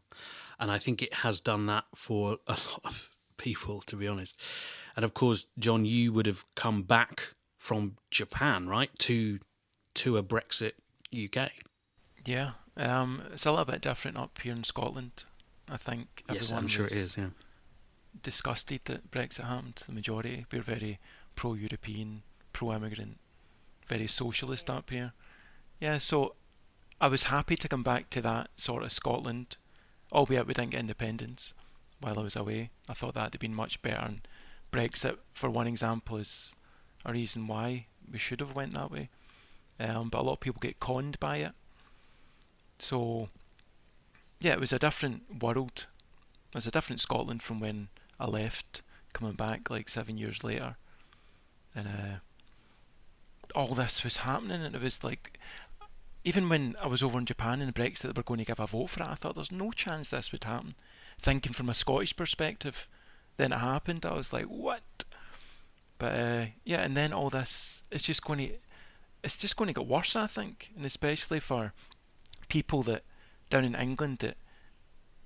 and 0.60 0.70
I 0.70 0.78
think 0.78 1.02
it 1.02 1.14
has 1.14 1.40
done 1.40 1.66
that 1.66 1.84
for 1.94 2.38
a 2.46 2.52
lot 2.52 2.80
of 2.84 3.10
people, 3.38 3.80
to 3.82 3.96
be 3.96 4.06
honest. 4.06 4.36
And 4.94 5.04
of 5.04 5.14
course, 5.14 5.46
John, 5.58 5.84
you 5.84 6.12
would 6.12 6.26
have 6.26 6.44
come 6.54 6.82
back 6.82 7.34
from 7.58 7.96
Japan, 8.10 8.68
right, 8.68 8.90
to 9.00 9.40
to 9.94 10.16
a 10.16 10.22
Brexit 10.22 10.72
UK. 11.12 11.50
Yeah, 12.24 12.52
um, 12.76 13.22
it's 13.32 13.46
a 13.46 13.50
little 13.50 13.64
bit 13.64 13.80
different 13.80 14.16
up 14.16 14.38
here 14.42 14.52
in 14.52 14.64
Scotland. 14.64 15.24
I 15.68 15.76
think 15.76 16.24
yes, 16.32 16.52
I'm 16.52 16.66
sure 16.66 16.86
it 16.86 16.92
is. 16.92 17.16
Yeah, 17.16 17.30
disgusted 18.22 18.80
that 18.84 19.10
Brexit 19.10 19.44
happened. 19.44 19.82
The 19.86 19.92
majority 19.92 20.46
we're 20.52 20.62
very 20.62 20.98
pro-European, 21.34 22.22
pro-immigrant, 22.52 23.18
very 23.86 24.06
socialist 24.06 24.68
up 24.70 24.90
here. 24.90 25.12
Yeah, 25.80 25.98
so 25.98 26.34
I 27.00 27.08
was 27.08 27.24
happy 27.24 27.56
to 27.56 27.68
come 27.68 27.82
back 27.82 28.10
to 28.10 28.20
that 28.22 28.50
sort 28.56 28.84
of 28.84 28.92
Scotland, 28.92 29.56
albeit 30.12 30.46
we 30.46 30.54
didn't 30.54 30.70
get 30.70 30.80
independence 30.80 31.54
while 32.00 32.18
I 32.18 32.22
was 32.22 32.36
away. 32.36 32.70
I 32.88 32.94
thought 32.94 33.14
that'd 33.14 33.34
have 33.34 33.40
been 33.40 33.54
much 33.54 33.82
better. 33.82 34.00
And 34.00 34.20
Brexit, 34.70 35.16
for 35.32 35.50
one 35.50 35.66
example, 35.66 36.18
is 36.18 36.54
a 37.04 37.12
reason 37.12 37.46
why 37.46 37.86
we 38.10 38.18
should 38.18 38.40
have 38.40 38.54
went 38.54 38.74
that 38.74 38.90
way. 38.90 39.08
Um, 39.80 40.10
but 40.10 40.20
a 40.20 40.22
lot 40.22 40.34
of 40.34 40.40
people 40.40 40.60
get 40.60 40.78
conned 40.78 41.18
by 41.18 41.38
it. 41.38 41.52
So 42.82 43.28
yeah, 44.40 44.54
it 44.54 44.60
was 44.60 44.72
a 44.72 44.78
different 44.78 45.40
world. 45.40 45.86
It 46.48 46.56
was 46.56 46.66
a 46.66 46.72
different 46.72 47.00
Scotland 47.00 47.40
from 47.40 47.60
when 47.60 47.88
I 48.18 48.26
left, 48.26 48.82
coming 49.12 49.34
back 49.34 49.70
like 49.70 49.88
seven 49.88 50.18
years 50.18 50.42
later, 50.42 50.74
and 51.76 51.86
uh, 51.86 52.16
all 53.54 53.74
this 53.74 54.02
was 54.02 54.18
happening, 54.18 54.62
and 54.62 54.74
it 54.74 54.82
was 54.82 55.04
like 55.04 55.38
even 56.24 56.48
when 56.48 56.74
I 56.82 56.88
was 56.88 57.04
over 57.04 57.20
in 57.20 57.24
Japan 57.24 57.62
and 57.62 57.72
Brexit, 57.72 58.02
they 58.02 58.08
were 58.16 58.24
going 58.24 58.40
to 58.40 58.44
give 58.44 58.58
a 58.58 58.66
vote 58.66 58.90
for 58.90 59.02
it. 59.04 59.08
I 59.08 59.14
thought 59.14 59.36
there's 59.36 59.52
no 59.52 59.70
chance 59.70 60.10
this 60.10 60.32
would 60.32 60.44
happen. 60.44 60.74
Thinking 61.20 61.52
from 61.52 61.68
a 61.68 61.74
Scottish 61.74 62.16
perspective, 62.16 62.88
then 63.36 63.52
it 63.52 63.58
happened. 63.60 64.04
I 64.04 64.14
was 64.14 64.32
like, 64.32 64.46
what? 64.46 64.82
But 65.98 66.18
uh, 66.18 66.44
yeah, 66.64 66.80
and 66.80 66.96
then 66.96 67.12
all 67.12 67.30
this, 67.30 67.82
it's 67.92 68.04
just 68.04 68.24
going 68.24 68.40
to, 68.40 68.54
it's 69.22 69.36
just 69.36 69.56
going 69.56 69.68
to 69.68 69.80
get 69.80 69.86
worse. 69.86 70.16
I 70.16 70.26
think, 70.26 70.70
and 70.76 70.84
especially 70.84 71.38
for 71.38 71.72
people 72.52 72.82
that 72.82 73.02
down 73.48 73.64
in 73.64 73.74
England 73.74 74.18
that 74.18 74.36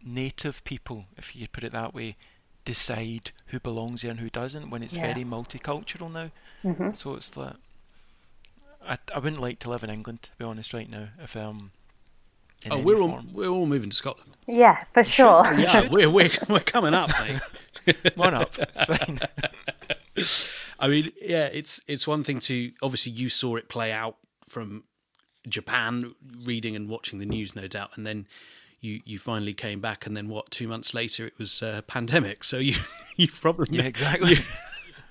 native 0.05 0.63
people, 0.63 1.07
if 1.17 1.35
you 1.35 1.49
put 1.49 1.65
it 1.65 1.73
that 1.73 1.93
way, 1.93 2.17
decide 2.65 3.33
who 3.49 3.59
belongs 3.59 4.03
here 4.03 4.11
and 4.13 4.21
who 4.21 4.31
doesn't 4.31 4.71
when 4.71 4.83
it's 4.83 4.95
Yeah. 4.97 5.13
very 5.13 5.25
multicultural 5.25 6.13
now. 6.13 6.31
hmm 6.63 6.93
So 6.95 7.15
it's 7.15 7.37
like 7.37 7.55
I, 8.85 8.99
I 9.13 9.19
wouldn't 9.19 9.43
like 9.43 9.59
to 9.61 9.71
live 9.71 9.83
in 9.83 9.91
England 9.91 10.23
to 10.23 10.31
be 10.39 10.45
honest 10.45 10.73
right 10.73 10.89
now 10.89 11.09
if 11.21 11.37
um 11.37 11.73
in 12.65 12.73
oh, 12.73 12.79
we're 12.79 13.01
all 13.01 13.21
we're 13.33 13.49
all 13.49 13.67
moving 13.67 13.91
to 13.91 13.97
Scotland. 13.97 14.37
Yeah, 14.47 14.85
for 14.95 15.03
sure. 15.05 15.43
Yeah, 15.59 15.89
we're 15.91 16.09
we're 16.11 16.31
we're 16.49 16.61
coming 16.61 16.95
up, 16.95 17.11
mate. 17.21 17.41
One 18.17 18.35
up, 18.35 18.55
it's 18.59 18.85
fine. 18.85 19.19
I 20.79 20.89
mean, 20.89 21.13
yeah, 21.21 21.47
it's 21.47 21.81
it's 21.89 22.07
one 22.07 22.23
thing 22.25 22.39
to 22.41 22.73
obviously 22.83 23.13
you 23.13 23.29
saw 23.29 23.57
it 23.57 23.69
play 23.69 23.93
out 23.93 24.17
from 24.49 24.85
Japan, 25.49 26.15
reading 26.43 26.77
and 26.77 26.89
watching 26.89 27.19
the 27.19 27.27
news, 27.27 27.55
no 27.55 27.67
doubt, 27.67 27.97
and 27.97 28.07
then 28.07 28.27
you 28.81 29.01
you 29.05 29.19
finally 29.19 29.55
came 29.55 29.81
back, 29.81 30.07
and 30.07 30.17
then 30.17 30.29
what? 30.29 30.51
Two 30.51 30.69
months 30.69 30.95
later, 30.95 31.27
it 31.27 31.39
was 31.39 31.63
uh, 31.63 31.83
pandemic. 31.87 32.45
So 32.45 32.59
you 32.59 32.77
you 33.17 33.29
probably 33.29 33.79
yeah, 33.79 33.85
exactly. 33.87 34.39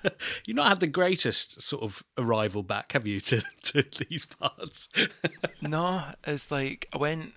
you've 0.46 0.58
not 0.58 0.68
had 0.68 0.80
the 0.80 0.88
greatest 0.88 1.62
sort 1.62 1.84
of 1.84 2.04
arrival 2.18 2.64
back, 2.64 2.92
have 2.94 3.08
you, 3.08 3.20
to 3.22 3.42
to 3.64 3.84
these 4.10 4.26
parts? 4.26 4.90
no, 5.62 6.04
it's 6.26 6.52
like 6.52 6.88
I 6.94 6.98
went. 6.98 7.34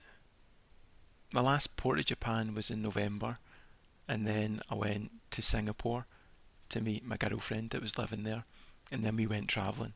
My 1.33 1.43
last 1.43 1.77
port 1.77 1.99
of 1.99 2.07
Japan 2.07 2.55
was 2.55 2.71
in 2.71 2.81
November, 2.81 3.39
and 4.09 4.27
then 4.27 4.61
I 4.71 4.75
went 4.75 5.11
to 5.33 5.43
Singapore 5.43 6.07
to 6.71 6.81
meet 6.81 7.05
my 7.05 7.17
girlfriend 7.17 7.71
that 7.71 7.83
was 7.83 7.99
living 7.99 8.23
there, 8.23 8.45
and 8.91 9.05
then 9.05 9.17
we 9.17 9.27
went 9.27 9.49
travelling. 9.49 9.93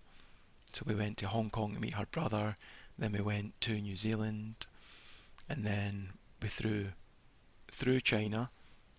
So 0.72 0.84
we 0.86 0.94
went 0.94 1.18
to 1.18 1.28
Hong 1.28 1.50
Kong 1.50 1.74
to 1.74 1.80
meet 1.80 1.94
her 1.94 2.06
brother. 2.10 2.56
Then 2.98 3.12
we 3.12 3.20
went 3.20 3.61
to 3.62 3.81
New 3.81 3.96
Zealand, 3.96 4.66
and 5.48 5.64
then 5.64 6.11
we 6.40 6.48
threw 6.48 6.88
through 7.70 8.00
China, 8.00 8.50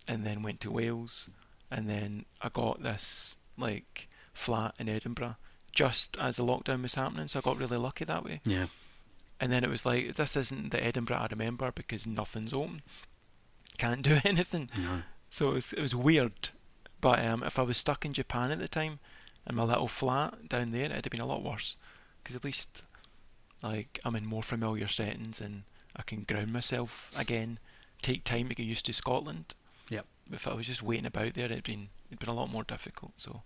and 0.08 0.24
then 0.24 0.42
went 0.42 0.60
to 0.60 0.70
Wales, 0.70 1.30
and 1.70 1.88
then 1.88 2.24
I 2.42 2.48
got 2.48 2.82
this 2.82 3.36
like 3.56 4.08
flat 4.32 4.74
in 4.78 4.88
Edinburgh 4.88 5.36
just 5.72 6.16
as 6.20 6.36
the 6.36 6.44
lockdown 6.44 6.82
was 6.82 6.94
happening. 6.94 7.28
So 7.28 7.38
I 7.38 7.42
got 7.42 7.58
really 7.58 7.76
lucky 7.76 8.04
that 8.04 8.24
way. 8.24 8.40
Yeah, 8.44 8.66
And 9.40 9.50
then 9.50 9.64
it 9.64 9.70
was 9.70 9.84
like, 9.84 10.14
this 10.14 10.36
isn't 10.36 10.70
the 10.70 10.82
Edinburgh 10.84 11.16
I 11.16 11.26
remember 11.30 11.72
because 11.72 12.06
nothing's 12.06 12.52
open. 12.52 12.82
Can't 13.76 14.02
do 14.02 14.18
anything. 14.24 14.70
no. 14.78 15.02
So 15.30 15.50
it 15.50 15.54
was, 15.54 15.72
it 15.72 15.80
was 15.80 15.94
weird. 15.96 16.50
But 17.00 17.18
um, 17.24 17.42
if 17.42 17.58
I 17.58 17.62
was 17.62 17.76
stuck 17.76 18.04
in 18.04 18.12
Japan 18.12 18.52
at 18.52 18.60
the 18.60 18.68
time, 18.68 19.00
in 19.48 19.56
my 19.56 19.64
little 19.64 19.88
flat 19.88 20.48
down 20.48 20.70
there, 20.70 20.84
it'd 20.84 21.04
have 21.06 21.10
been 21.10 21.20
a 21.20 21.26
lot 21.26 21.42
worse. 21.42 21.76
Because 22.22 22.36
at 22.36 22.44
least, 22.44 22.82
like, 23.64 23.98
I'm 24.04 24.14
in 24.16 24.26
more 24.26 24.42
familiar 24.42 24.86
settings 24.88 25.40
and 25.40 25.62
I 25.96 26.02
can 26.02 26.22
ground 26.22 26.52
myself 26.52 27.10
again, 27.16 27.58
take 28.02 28.24
time 28.24 28.48
to 28.48 28.54
get 28.54 28.66
used 28.66 28.86
to 28.86 28.92
Scotland. 28.92 29.54
Yep. 29.88 30.06
If 30.32 30.46
I 30.48 30.54
was 30.54 30.66
just 30.66 30.82
waiting 30.82 31.06
about 31.06 31.34
there, 31.34 31.46
it'd 31.46 31.64
been 31.64 31.88
it'd 32.08 32.18
been 32.20 32.28
a 32.28 32.34
lot 32.34 32.50
more 32.50 32.64
difficult. 32.64 33.12
So 33.16 33.42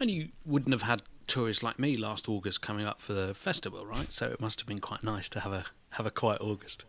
And 0.00 0.10
you 0.10 0.28
wouldn't 0.44 0.72
have 0.72 0.82
had 0.82 1.02
tourists 1.26 1.62
like 1.62 1.78
me 1.78 1.96
last 1.96 2.28
August 2.28 2.62
coming 2.62 2.86
up 2.86 3.00
for 3.00 3.12
the 3.12 3.34
festival, 3.34 3.84
right? 3.86 4.12
So 4.12 4.26
it 4.26 4.40
must 4.40 4.60
have 4.60 4.66
been 4.66 4.80
quite 4.80 5.02
nice 5.02 5.28
to 5.30 5.40
have 5.40 5.52
a 5.52 5.64
have 5.90 6.06
a 6.06 6.10
quiet 6.10 6.40
August. 6.40 6.84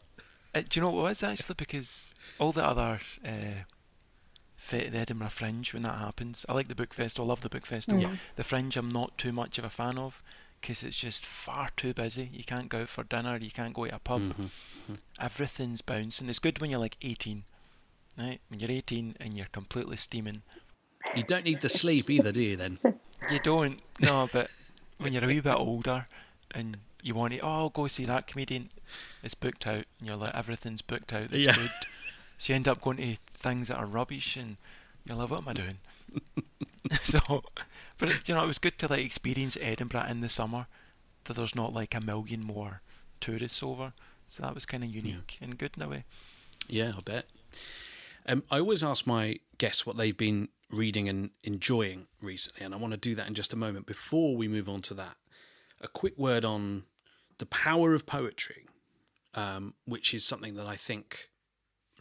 Uh, 0.54 0.62
do 0.68 0.80
you 0.80 0.82
know 0.82 0.92
what 0.92 1.02
it 1.02 1.04
was 1.10 1.24
actually? 1.24 1.56
Because 1.58 2.14
all 2.40 2.52
the 2.52 2.66
other 2.66 3.00
uh, 3.26 3.64
fe- 4.56 4.90
the 4.90 4.98
Edinburgh 4.98 5.30
Fringe 5.30 5.74
when 5.74 5.84
that 5.84 5.98
happens, 5.98 6.46
I 6.50 6.54
like 6.54 6.68
the 6.68 6.76
book 6.76 6.94
festival. 6.94 7.28
I 7.28 7.30
love 7.30 7.42
the 7.42 7.50
book 7.50 7.66
festival. 7.66 8.02
Yeah. 8.02 8.16
The 8.36 8.44
Fringe, 8.44 8.76
I'm 8.78 8.92
not 8.92 9.18
too 9.18 9.32
much 9.32 9.58
of 9.58 9.66
a 9.66 9.70
fan 9.70 9.98
of 9.98 10.22
because 10.62 10.84
it's 10.84 10.98
just 10.98 11.26
far 11.26 11.70
too 11.76 11.94
busy. 11.94 12.30
You 12.34 12.44
can't 12.44 12.70
go 12.70 12.82
out 12.82 12.90
for 12.90 13.04
dinner. 13.04 13.38
You 13.38 13.52
can't 13.52 13.74
go 13.74 13.86
to 13.86 13.96
a 13.96 14.00
pub. 14.00 14.22
Mhm. 14.36 14.50
Everything's 15.20 15.82
bouncing. 15.82 16.30
It's 16.30 16.40
good 16.40 16.60
when 16.60 16.70
you're 16.72 16.80
like 16.80 16.98
18, 17.02 17.44
right? 18.18 18.40
When 18.50 18.60
you're 18.60 18.72
18 18.72 19.16
and 19.20 19.36
you're 19.36 19.48
completely 19.52 19.98
steaming. 19.98 20.42
You 21.16 21.24
don't 21.24 21.46
need 21.46 21.62
the 21.62 21.70
sleep 21.70 22.10
either, 22.10 22.32
do 22.32 22.42
you? 22.42 22.56
Then 22.58 22.80
You 23.32 23.40
don't. 23.40 23.82
No, 24.00 24.28
but 24.32 24.52
when 24.98 25.14
you're 25.14 25.24
a 25.24 25.28
wee 25.28 25.40
bit 25.40 25.56
older 25.56 26.06
and 26.52 26.78
you 27.02 27.14
want 27.16 27.34
to, 27.34 27.40
oh, 27.40 27.50
I'll 27.50 27.70
go 27.70 27.88
see 27.88 28.06
that 28.06 28.28
comedian. 28.28 28.70
It's 29.24 29.34
booked 29.36 29.66
out, 29.68 29.86
and 30.00 30.08
you're 30.08 30.16
like, 30.18 30.36
everything's 30.36 30.82
booked 30.82 31.14
out. 31.14 31.30
That's 31.32 31.46
Yeah. 31.46 31.56
good. 31.56 31.72
So 32.38 32.54
you 32.54 32.56
end 32.56 32.68
up 32.68 32.82
going 32.82 32.98
to 32.98 33.16
things 33.32 33.68
that 33.70 33.78
are 33.78 33.86
rubbish, 33.86 34.36
and 34.38 34.58
you're 35.06 35.18
like, 35.18 35.30
what 35.30 35.42
am 35.42 35.48
I 35.50 35.54
doing? 35.54 35.78
so, 37.02 37.44
but 37.98 38.10
it, 38.10 38.30
you 38.30 38.36
know, 38.36 38.44
it 38.44 38.48
was 38.48 38.60
good 38.60 38.78
to 38.80 38.88
like 38.88 39.06
experience 39.06 39.58
Edinburgh 39.60 40.06
in 40.10 40.22
the 40.22 40.30
summer. 40.30 40.68
That 41.26 41.36
there's 41.36 41.56
not 41.56 41.74
like 41.74 41.94
a 41.94 42.02
million 42.02 42.44
more 42.44 42.82
tourists 43.20 43.62
over. 43.62 43.94
So 44.28 44.44
that 44.44 44.56
was 44.56 44.66
kind 44.66 44.84
of 44.84 44.94
unique 44.94 45.38
and 45.42 45.58
good 45.58 45.72
in 45.78 45.84
a 45.84 45.90
way. 45.90 46.06
Yeah, 46.68 46.94
I 46.98 47.02
bet. 47.02 47.26
Um, 48.28 48.44
I 48.52 48.60
always 48.60 48.84
ask 48.84 49.08
my 49.08 49.40
guests 49.58 49.86
what 49.86 49.98
they've 49.98 50.18
been 50.18 50.50
reading 50.70 51.08
and 51.08 51.30
enjoying 51.44 52.08
recently, 52.22 52.66
and 52.66 52.74
I 52.74 52.78
want 52.78 52.94
to 52.94 53.00
do 53.00 53.16
that 53.16 53.28
in 53.28 53.34
just 53.34 53.54
a 53.54 53.58
moment. 53.58 53.86
Before 53.86 54.36
we 54.36 54.50
move 54.50 54.68
on 54.68 54.82
to 54.84 54.94
that, 54.96 55.16
a 55.80 55.88
quick 55.88 56.18
word 56.18 56.44
on 56.44 56.84
the 57.38 57.46
power 57.46 57.94
of 57.94 58.06
poetry, 58.06 58.66
um, 59.34 59.76
which 59.86 60.14
is 60.14 60.26
something 60.26 60.56
that 60.56 60.66
I 60.66 60.76
think 60.76 61.30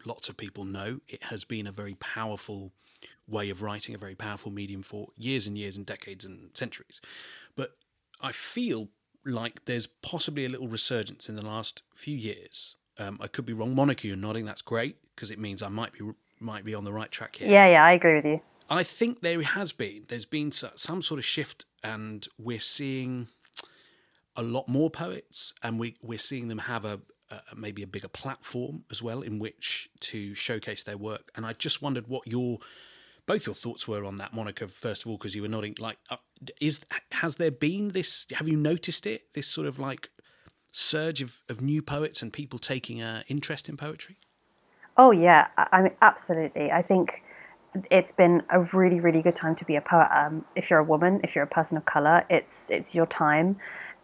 lots 0.05 0.29
of 0.29 0.37
people 0.37 0.65
know. 0.65 1.01
It 1.09 1.25
has 1.25 1.45
been 1.45 1.67
a 1.67 1.73
very 1.73 1.95
powerful 1.95 2.73
way 3.29 3.51
of 3.51 3.63
writing, 3.63 3.95
a 3.95 3.99
very 3.99 4.15
powerful 4.15 4.51
medium 4.51 4.83
for 4.83 5.09
years 5.17 5.47
and 5.47 5.59
years 5.59 5.77
and 5.77 5.87
decades 5.87 6.25
and 6.25 6.51
centuries. 6.55 7.01
But 7.57 7.73
I 8.21 8.33
feel 8.33 8.89
like 9.25 9.65
there's 9.65 9.87
possibly 9.87 10.45
a 10.45 10.49
little 10.49 10.69
resurgence 10.69 11.29
in 11.29 11.37
the 11.37 11.45
last 11.45 11.83
few 11.95 12.17
years. 12.17 12.77
Um, 12.99 13.19
I 13.21 13.27
could 13.27 13.45
be 13.45 13.53
wrong. 13.53 13.75
Monika, 13.75 14.05
you're 14.05 14.17
nodding. 14.17 14.45
That's 14.45 14.63
great 14.63 14.97
because 15.15 15.31
it 15.31 15.39
means 15.39 15.63
I 15.63 15.69
might 15.69 15.93
be 15.93 16.01
might 16.39 16.65
be 16.65 16.75
on 16.75 16.85
the 16.85 16.93
right 16.93 17.11
track 17.11 17.37
here. 17.37 17.51
Yeah, 17.51 17.67
yeah, 17.67 17.85
I 17.85 17.93
agree 17.93 18.17
with 18.17 18.25
you. 18.25 18.41
I 18.69 18.83
think 18.83 19.21
there 19.21 19.41
has 19.43 19.73
been. 19.73 20.05
There's 20.09 20.25
been 20.25 20.53
some 20.53 21.03
sort 21.03 21.19
of 21.19 21.25
shift, 21.25 21.65
and 21.83 22.27
we're 22.39 22.61
seeing 22.61 23.29
a 24.35 24.43
lot 24.43 24.69
more 24.69 24.91
poets, 24.91 25.53
and 25.63 25.79
we 25.79 25.97
we're 26.03 26.19
seeing 26.19 26.49
them 26.49 26.59
have 26.59 26.85
a, 26.85 27.01
a 27.31 27.57
maybe 27.57 27.83
a 27.83 27.87
bigger 27.87 28.09
platform 28.09 28.85
as 28.91 29.03
well 29.03 29.23
in 29.23 29.39
which 29.39 29.89
to 30.01 30.35
showcase 30.35 30.83
their 30.83 30.99
work. 30.99 31.31
And 31.35 31.47
I 31.47 31.53
just 31.53 31.83
wondered 31.83 32.09
what 32.09 32.27
your 32.27 32.59
both 33.27 33.47
your 33.47 33.55
thoughts 33.55 33.87
were 33.87 34.05
on 34.05 34.17
that, 34.19 34.33
Monika. 34.33 34.71
First 34.71 35.05
of 35.05 35.11
all, 35.11 35.19
because 35.19 35.35
you 35.35 35.43
were 35.43 35.49
nodding, 35.49 35.75
like, 35.79 35.99
uh, 36.11 36.17
is 36.61 36.81
has 37.13 37.37
there 37.37 37.51
been 37.51 37.89
this? 37.89 38.27
Have 38.33 38.49
you 38.49 38.57
noticed 38.57 39.07
it? 39.07 39.35
This 39.35 39.47
sort 39.47 39.67
of 39.67 39.79
like 39.79 40.11
surge 40.73 41.23
of, 41.23 41.41
of 41.49 41.61
new 41.61 41.83
poets 41.83 42.23
and 42.23 42.33
people 42.33 42.59
taking 42.59 43.01
an 43.01 43.25
interest 43.29 43.69
in 43.69 43.77
poetry. 43.77 44.17
Oh 44.97 45.11
yeah, 45.11 45.49
I 45.57 45.67
I 45.73 45.83
mean 45.83 45.93
absolutely. 46.03 46.71
I 46.71 46.83
think 46.83 47.23
it's 47.91 48.13
been 48.13 48.43
a 48.51 48.61
really 48.73 49.01
really 49.01 49.23
good 49.23 49.37
time 49.37 49.57
to 49.57 49.65
be 49.65 49.77
a 49.77 49.81
poet. 49.81 50.09
Um, 50.15 50.45
if 50.55 50.71
you're 50.71 50.79
a 50.79 50.85
woman, 50.85 51.21
if 51.25 51.35
you're 51.35 51.45
a 51.45 51.49
person 51.49 51.77
of 51.77 51.85
color, 51.85 52.25
it's 52.31 52.71
it's 52.71 52.95
your 52.95 53.07
time. 53.07 53.57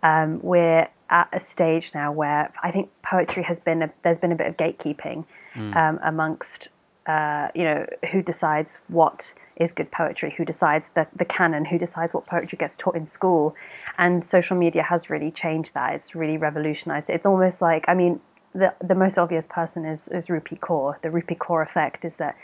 Um, 0.02 0.40
we're 0.42 0.88
at 1.10 1.28
a 1.32 1.38
stage 1.38 1.92
now 1.94 2.10
where 2.10 2.52
I 2.62 2.72
think 2.72 2.90
poetry 3.04 3.44
has 3.44 3.60
been 3.60 3.82
a, 3.82 3.92
there's 4.02 4.18
been 4.18 4.32
a 4.32 4.34
bit 4.34 4.48
of 4.48 4.56
gatekeeping 4.56 5.24
um, 5.76 6.00
amongst 6.02 6.70
uh, 7.06 7.48
you 7.54 7.64
know 7.64 7.86
who 8.10 8.22
decides 8.22 8.78
what 8.88 9.34
is 9.56 9.72
good 9.72 9.90
poetry, 9.90 10.34
who 10.36 10.44
decides 10.44 10.90
the, 10.94 11.06
the 11.14 11.24
canon, 11.24 11.64
who 11.64 11.78
decides 11.78 12.14
what 12.14 12.26
poetry 12.26 12.56
gets 12.58 12.76
taught 12.76 12.96
in 12.96 13.06
school, 13.06 13.54
and 13.98 14.24
social 14.24 14.56
media 14.56 14.82
has 14.82 15.10
really 15.10 15.30
changed 15.30 15.74
that. 15.74 15.94
It's 15.94 16.14
really 16.14 16.36
revolutionized 16.36 17.10
it. 17.10 17.14
It's 17.14 17.26
almost 17.26 17.60
like 17.60 17.84
I 17.88 17.94
mean 17.94 18.20
the 18.54 18.74
the 18.82 18.94
most 18.94 19.18
obvious 19.18 19.46
person 19.46 19.84
is 19.84 20.08
is 20.08 20.26
Rupi 20.26 20.58
Kaur. 20.58 21.00
The 21.02 21.08
Rupi 21.08 21.36
Kaur 21.36 21.62
effect 21.62 22.04
is 22.04 22.16
that 22.16 22.36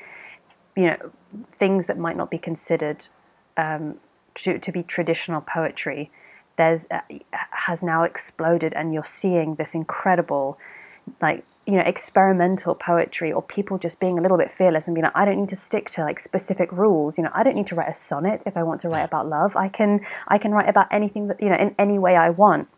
you 0.77 0.87
know 0.87 1.11
things 1.59 1.87
that 1.87 1.99
might 1.99 2.16
not 2.16 2.31
be 2.31 2.38
considered 2.38 3.07
um, 3.57 3.97
to 4.37 4.59
to 4.59 4.73
be 4.73 4.83
traditional 4.83 5.40
poetry, 5.40 6.11
there's 6.57 6.83
uh, 6.90 7.01
has 7.33 7.83
now 7.83 8.05
exploded, 8.05 8.73
and 8.75 8.94
you're 8.94 9.05
seeing 9.05 9.57
this 9.57 9.75
incredible. 9.75 10.59
Like 11.21 11.44
you 11.66 11.75
know, 11.75 11.83
experimental 11.83 12.75
poetry, 12.75 13.33
or 13.33 13.42
people 13.42 13.79
just 13.79 14.01
being 14.01 14.18
a 14.18 14.23
little 14.23 14.38
bit 14.38 14.51
fearless 14.51 14.87
and 14.87 14.94
being 14.94 15.05
like, 15.05 15.16
I 15.16 15.25
don't 15.25 15.38
need 15.38 15.51
to 15.51 15.57
stick 15.57 15.90
to 15.90 16.03
like 16.03 16.18
specific 16.21 16.73
rules. 16.73 17.18
You 17.18 17.25
know, 17.25 17.31
I 17.35 17.42
don't 17.42 17.57
need 17.57 17.66
to 17.68 17.75
write 17.75 17.90
a 17.90 17.94
sonnet 17.94 18.42
if 18.47 18.57
I 18.57 18.62
want 18.62 18.81
to 18.83 18.88
write 18.88 19.05
about 19.05 19.29
love. 19.29 19.57
I 19.57 19.68
can, 19.68 20.01
I 20.29 20.38
can 20.38 20.53
write 20.53 20.68
about 20.68 20.87
anything 20.90 21.29
that 21.29 21.42
you 21.42 21.49
know 21.49 21.57
in 21.57 21.75
any 21.79 21.99
way 21.99 22.16
I 22.16 22.31
want 22.31 22.68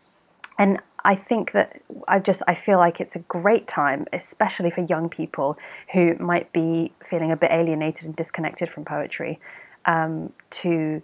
and 0.61 0.79
I 1.03 1.15
think 1.15 1.53
that 1.53 1.81
I 2.07 2.19
just 2.19 2.43
I 2.47 2.53
feel 2.53 2.77
like 2.77 3.01
it's 3.01 3.15
a 3.15 3.19
great 3.19 3.67
time, 3.67 4.05
especially 4.13 4.69
for 4.69 4.81
young 4.81 5.09
people 5.09 5.57
who 5.91 6.15
might 6.19 6.51
be 6.53 6.93
feeling 7.09 7.31
a 7.31 7.35
bit 7.35 7.49
alienated 7.51 8.03
and 8.03 8.15
disconnected 8.15 8.69
from 8.69 8.85
poetry, 8.85 9.39
um, 9.85 10.31
to 10.51 11.01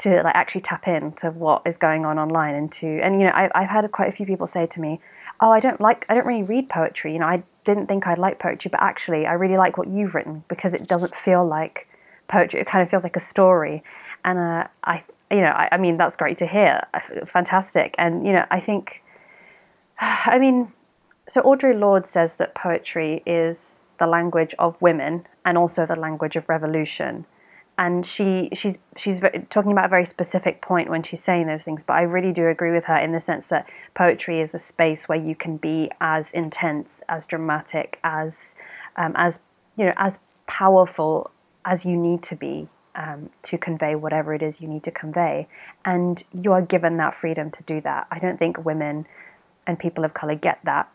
to 0.00 0.22
like 0.24 0.34
actually 0.34 0.62
tap 0.62 0.88
into 0.88 1.30
what 1.30 1.62
is 1.64 1.76
going 1.76 2.04
on 2.04 2.18
online 2.18 2.56
and 2.56 2.72
to 2.72 2.86
and 3.00 3.20
you 3.20 3.28
know 3.28 3.32
I, 3.32 3.48
I've 3.54 3.68
had 3.68 3.90
quite 3.92 4.08
a 4.08 4.12
few 4.12 4.26
people 4.26 4.48
say 4.48 4.66
to 4.66 4.80
me, 4.80 5.00
oh 5.40 5.50
I 5.50 5.60
don't 5.60 5.80
like 5.80 6.04
I 6.08 6.14
don't 6.14 6.26
really 6.26 6.42
read 6.42 6.68
poetry. 6.68 7.12
You 7.12 7.18
know 7.18 7.26
I 7.26 7.42
didn't 7.64 7.86
think 7.86 8.06
I'd 8.06 8.18
like 8.18 8.38
poetry, 8.38 8.68
but 8.70 8.82
actually 8.82 9.26
I 9.26 9.32
really 9.32 9.56
like 9.56 9.76
what 9.78 9.88
you've 9.88 10.14
written 10.14 10.44
because 10.48 10.74
it 10.74 10.86
doesn't 10.86 11.14
feel 11.14 11.46
like 11.46 11.88
poetry. 12.28 12.60
It 12.60 12.66
kind 12.66 12.82
of 12.82 12.90
feels 12.90 13.02
like 13.02 13.16
a 13.16 13.20
story, 13.20 13.82
and 14.24 14.38
uh, 14.38 14.66
I 14.84 15.02
you 15.30 15.40
know 15.40 15.52
I, 15.52 15.68
I 15.72 15.76
mean 15.76 15.96
that's 15.96 16.16
great 16.16 16.38
to 16.38 16.46
hear, 16.46 16.82
fantastic. 17.26 17.94
And 17.98 18.26
you 18.26 18.32
know 18.32 18.44
I 18.50 18.60
think 18.60 19.02
I 20.00 20.38
mean 20.38 20.72
so 21.28 21.40
Audre 21.42 21.78
Lorde 21.78 22.08
says 22.08 22.34
that 22.36 22.54
poetry 22.54 23.22
is 23.26 23.78
the 23.98 24.06
language 24.06 24.54
of 24.58 24.80
women 24.80 25.26
and 25.44 25.56
also 25.56 25.86
the 25.86 25.96
language 25.96 26.36
of 26.36 26.48
revolution 26.48 27.24
and 27.76 28.06
she 28.06 28.48
she's 28.54 28.78
she's 28.96 29.18
talking 29.50 29.72
about 29.72 29.86
a 29.86 29.88
very 29.88 30.06
specific 30.06 30.62
point 30.62 30.88
when 30.88 31.02
she's 31.02 31.22
saying 31.22 31.46
those 31.46 31.64
things 31.64 31.82
but 31.84 31.94
i 31.94 32.02
really 32.02 32.32
do 32.32 32.48
agree 32.48 32.70
with 32.70 32.84
her 32.84 32.96
in 32.96 33.12
the 33.12 33.20
sense 33.20 33.48
that 33.48 33.68
poetry 33.94 34.40
is 34.40 34.54
a 34.54 34.58
space 34.58 35.08
where 35.08 35.18
you 35.18 35.34
can 35.34 35.56
be 35.56 35.90
as 36.00 36.30
intense 36.30 37.02
as 37.08 37.26
dramatic 37.26 37.98
as 38.04 38.54
um, 38.96 39.12
as 39.16 39.40
you 39.76 39.84
know 39.84 39.94
as 39.96 40.18
powerful 40.46 41.30
as 41.64 41.84
you 41.84 41.96
need 41.96 42.22
to 42.22 42.36
be 42.36 42.68
um, 42.94 43.30
to 43.42 43.58
convey 43.58 43.94
whatever 43.94 44.34
it 44.34 44.42
is 44.42 44.60
you 44.60 44.68
need 44.68 44.84
to 44.84 44.90
convey. 44.90 45.48
And 45.84 46.22
you 46.32 46.52
are 46.52 46.62
given 46.62 46.96
that 46.98 47.14
freedom 47.14 47.50
to 47.50 47.62
do 47.64 47.80
that. 47.82 48.06
I 48.10 48.18
don't 48.18 48.38
think 48.38 48.64
women 48.64 49.06
and 49.66 49.78
people 49.78 50.04
of 50.04 50.14
color 50.14 50.34
get 50.34 50.58
that 50.64 50.88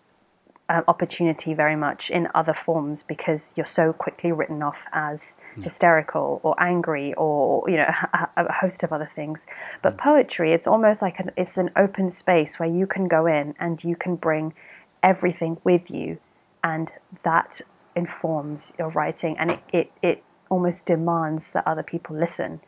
uh, 0.69 0.81
opportunity 0.87 1.53
very 1.53 1.75
much 1.75 2.11
in 2.11 2.27
other 2.35 2.53
forms 2.53 3.03
because 3.03 3.53
you're 3.55 3.65
so 3.65 3.91
quickly 3.91 4.31
written 4.31 4.61
off 4.61 4.83
as 4.93 5.35
yeah. 5.57 5.63
hysterical 5.63 6.39
or 6.43 6.55
angry 6.61 7.13
or 7.15 7.67
you 7.67 7.75
know 7.75 7.89
a, 8.37 8.45
a, 8.45 8.53
host 8.53 8.83
of 8.83 8.93
other 8.93 9.09
things. 9.13 9.45
But 9.81 9.97
mm. 9.97 10.03
poetry, 10.03 10.53
it's 10.53 10.67
almost 10.67 11.01
like 11.01 11.19
an, 11.19 11.31
it's 11.35 11.57
an 11.57 11.71
open 11.75 12.11
space 12.11 12.59
where 12.59 12.69
you 12.69 12.85
can 12.85 13.07
go 13.07 13.25
in 13.25 13.55
and 13.59 13.83
you 13.83 13.95
can 13.95 14.15
bring 14.15 14.53
everything 15.01 15.57
with 15.63 15.89
you, 15.89 16.19
and 16.63 16.91
that 17.23 17.61
informs 17.95 18.73
your 18.77 18.89
writing, 18.89 19.37
and 19.39 19.51
it 19.51 19.59
it, 19.73 19.91
it 20.03 20.23
almost 20.49 20.85
demands 20.85 21.49
that 21.51 21.65
other 21.65 21.83
people 21.83 22.15
listen. 22.15 22.61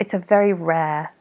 It's 0.00 0.14
a 0.14 0.18
very 0.18 0.52
rare 0.52 1.12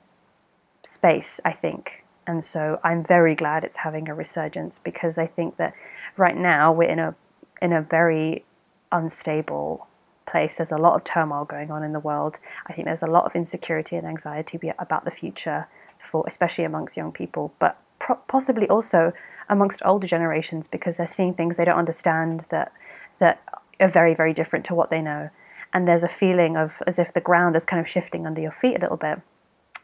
space, 0.84 1.40
I 1.46 1.52
think. 1.52 2.04
And 2.30 2.46
so 2.46 2.80
I'm 2.84 3.04
very 3.04 3.34
glad 3.34 3.64
it's 3.64 3.78
having 3.78 4.08
a 4.08 4.14
resurgence 4.14 4.80
because 4.84 5.18
I 5.18 5.26
think 5.26 5.58
that 5.58 5.74
right 6.16 6.38
now 6.38 6.72
we're 6.72 6.92
in 6.92 7.00
a 7.00 7.16
in 7.60 7.74
a 7.74 7.82
very 7.82 8.46
unstable 8.92 9.88
place. 10.30 10.54
There's 10.56 10.70
a 10.70 10.78
lot 10.78 10.94
of 10.94 11.04
turmoil 11.04 11.46
going 11.46 11.72
on 11.72 11.82
in 11.82 11.92
the 11.92 12.00
world. 12.00 12.38
I 12.68 12.74
think 12.74 12.86
there's 12.86 13.02
a 13.02 13.08
lot 13.08 13.26
of 13.26 13.36
insecurity 13.36 13.96
and 13.96 14.06
anxiety 14.06 14.60
about 14.78 15.06
the 15.06 15.12
future, 15.12 15.68
for 16.12 16.24
especially 16.28 16.66
amongst 16.66 16.96
young 16.96 17.12
people, 17.12 17.52
but 17.58 17.82
possibly 18.28 18.70
also 18.70 19.12
amongst 19.50 19.82
older 19.84 20.06
generations 20.06 20.68
because 20.68 20.98
they're 20.98 21.08
seeing 21.08 21.34
things 21.34 21.58
they 21.58 21.66
don't 21.66 21.80
understand 21.80 22.46
that 22.50 22.72
that 23.18 23.42
are 23.80 23.90
very 23.90 24.14
very 24.14 24.36
different 24.36 24.66
to 24.66 24.76
what 24.76 24.92
they 24.92 25.02
know. 25.02 25.32
And 25.74 25.88
there's 25.88 26.04
a 26.04 26.16
feeling 26.20 26.58
of 26.58 26.74
as 26.86 27.00
if 27.00 27.12
the 27.12 27.22
ground 27.22 27.56
is 27.56 27.66
kind 27.66 27.80
of 27.80 27.88
shifting 27.88 28.28
under 28.28 28.40
your 28.40 28.52
feet 28.52 28.78
a 28.78 28.82
little 28.82 28.98
bit. 28.98 29.20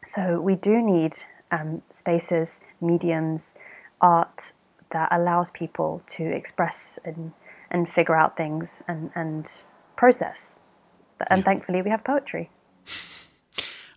So 0.04 0.40
we 0.40 0.54
do 0.54 0.80
need 0.80 1.16
um, 1.50 1.82
spaces, 1.90 2.60
mediums, 2.80 3.54
art 4.00 4.52
that 4.92 5.08
allows 5.10 5.50
people 5.50 6.02
to 6.06 6.24
express 6.24 6.98
and, 7.04 7.32
and 7.70 7.88
figure 7.88 8.14
out 8.14 8.36
things 8.36 8.82
and, 8.88 9.10
and 9.14 9.46
process. 9.96 10.56
And 11.30 11.40
yeah. 11.40 11.44
thankfully, 11.44 11.82
we 11.82 11.90
have 11.90 12.04
poetry. 12.04 12.50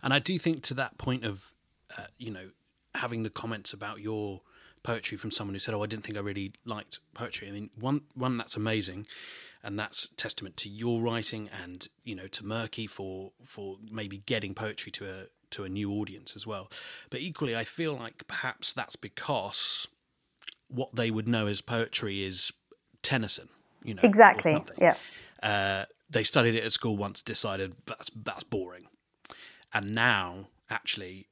And 0.02 0.14
I 0.14 0.18
do 0.18 0.38
think 0.38 0.62
to 0.64 0.74
that 0.74 0.98
point 0.98 1.24
of, 1.24 1.52
uh, 1.96 2.04
you 2.18 2.30
know, 2.30 2.50
having 2.94 3.22
the 3.22 3.30
comments 3.30 3.72
about 3.72 4.00
your 4.00 4.40
poetry 4.82 5.18
from 5.18 5.30
someone 5.30 5.54
who 5.54 5.60
said, 5.60 5.74
"Oh, 5.74 5.82
I 5.82 5.86
didn't 5.86 6.04
think 6.04 6.16
I 6.16 6.20
really 6.20 6.52
liked 6.64 7.00
poetry." 7.14 7.48
I 7.48 7.52
mean, 7.52 7.70
one 7.78 8.02
one 8.14 8.36
that's 8.36 8.56
amazing, 8.56 9.06
and 9.62 9.78
that's 9.78 10.08
testament 10.16 10.56
to 10.58 10.68
your 10.68 11.00
writing 11.02 11.50
and 11.62 11.86
you 12.04 12.14
know 12.14 12.26
to 12.28 12.42
Merky 12.42 12.88
for 12.88 13.32
for 13.44 13.76
maybe 13.90 14.18
getting 14.18 14.54
poetry 14.54 14.90
to 14.92 15.08
a 15.08 15.26
to 15.52 15.64
a 15.64 15.68
new 15.68 15.92
audience 15.92 16.34
as 16.36 16.46
well. 16.46 16.70
But 17.10 17.20
equally, 17.20 17.56
I 17.56 17.64
feel 17.64 17.94
like 17.94 18.26
perhaps 18.26 18.72
that's 18.72 18.96
because 18.96 19.86
what 20.68 20.94
they 20.94 21.10
would 21.10 21.28
know 21.28 21.46
as 21.46 21.60
poetry 21.60 22.22
is 22.22 22.52
Tennyson. 23.02 23.48
You 23.82 23.94
know, 23.94 24.02
exactly. 24.02 24.62
Yeah. 24.78 24.94
Uh, 25.42 25.84
they 26.10 26.24
studied 26.24 26.54
it 26.54 26.64
at 26.64 26.72
school 26.72 26.96
once, 26.96 27.22
decided 27.22 27.74
that's 27.86 28.10
that's 28.14 28.44
boring, 28.44 28.86
and 29.72 29.94
now 29.94 30.48
actually 30.68 31.28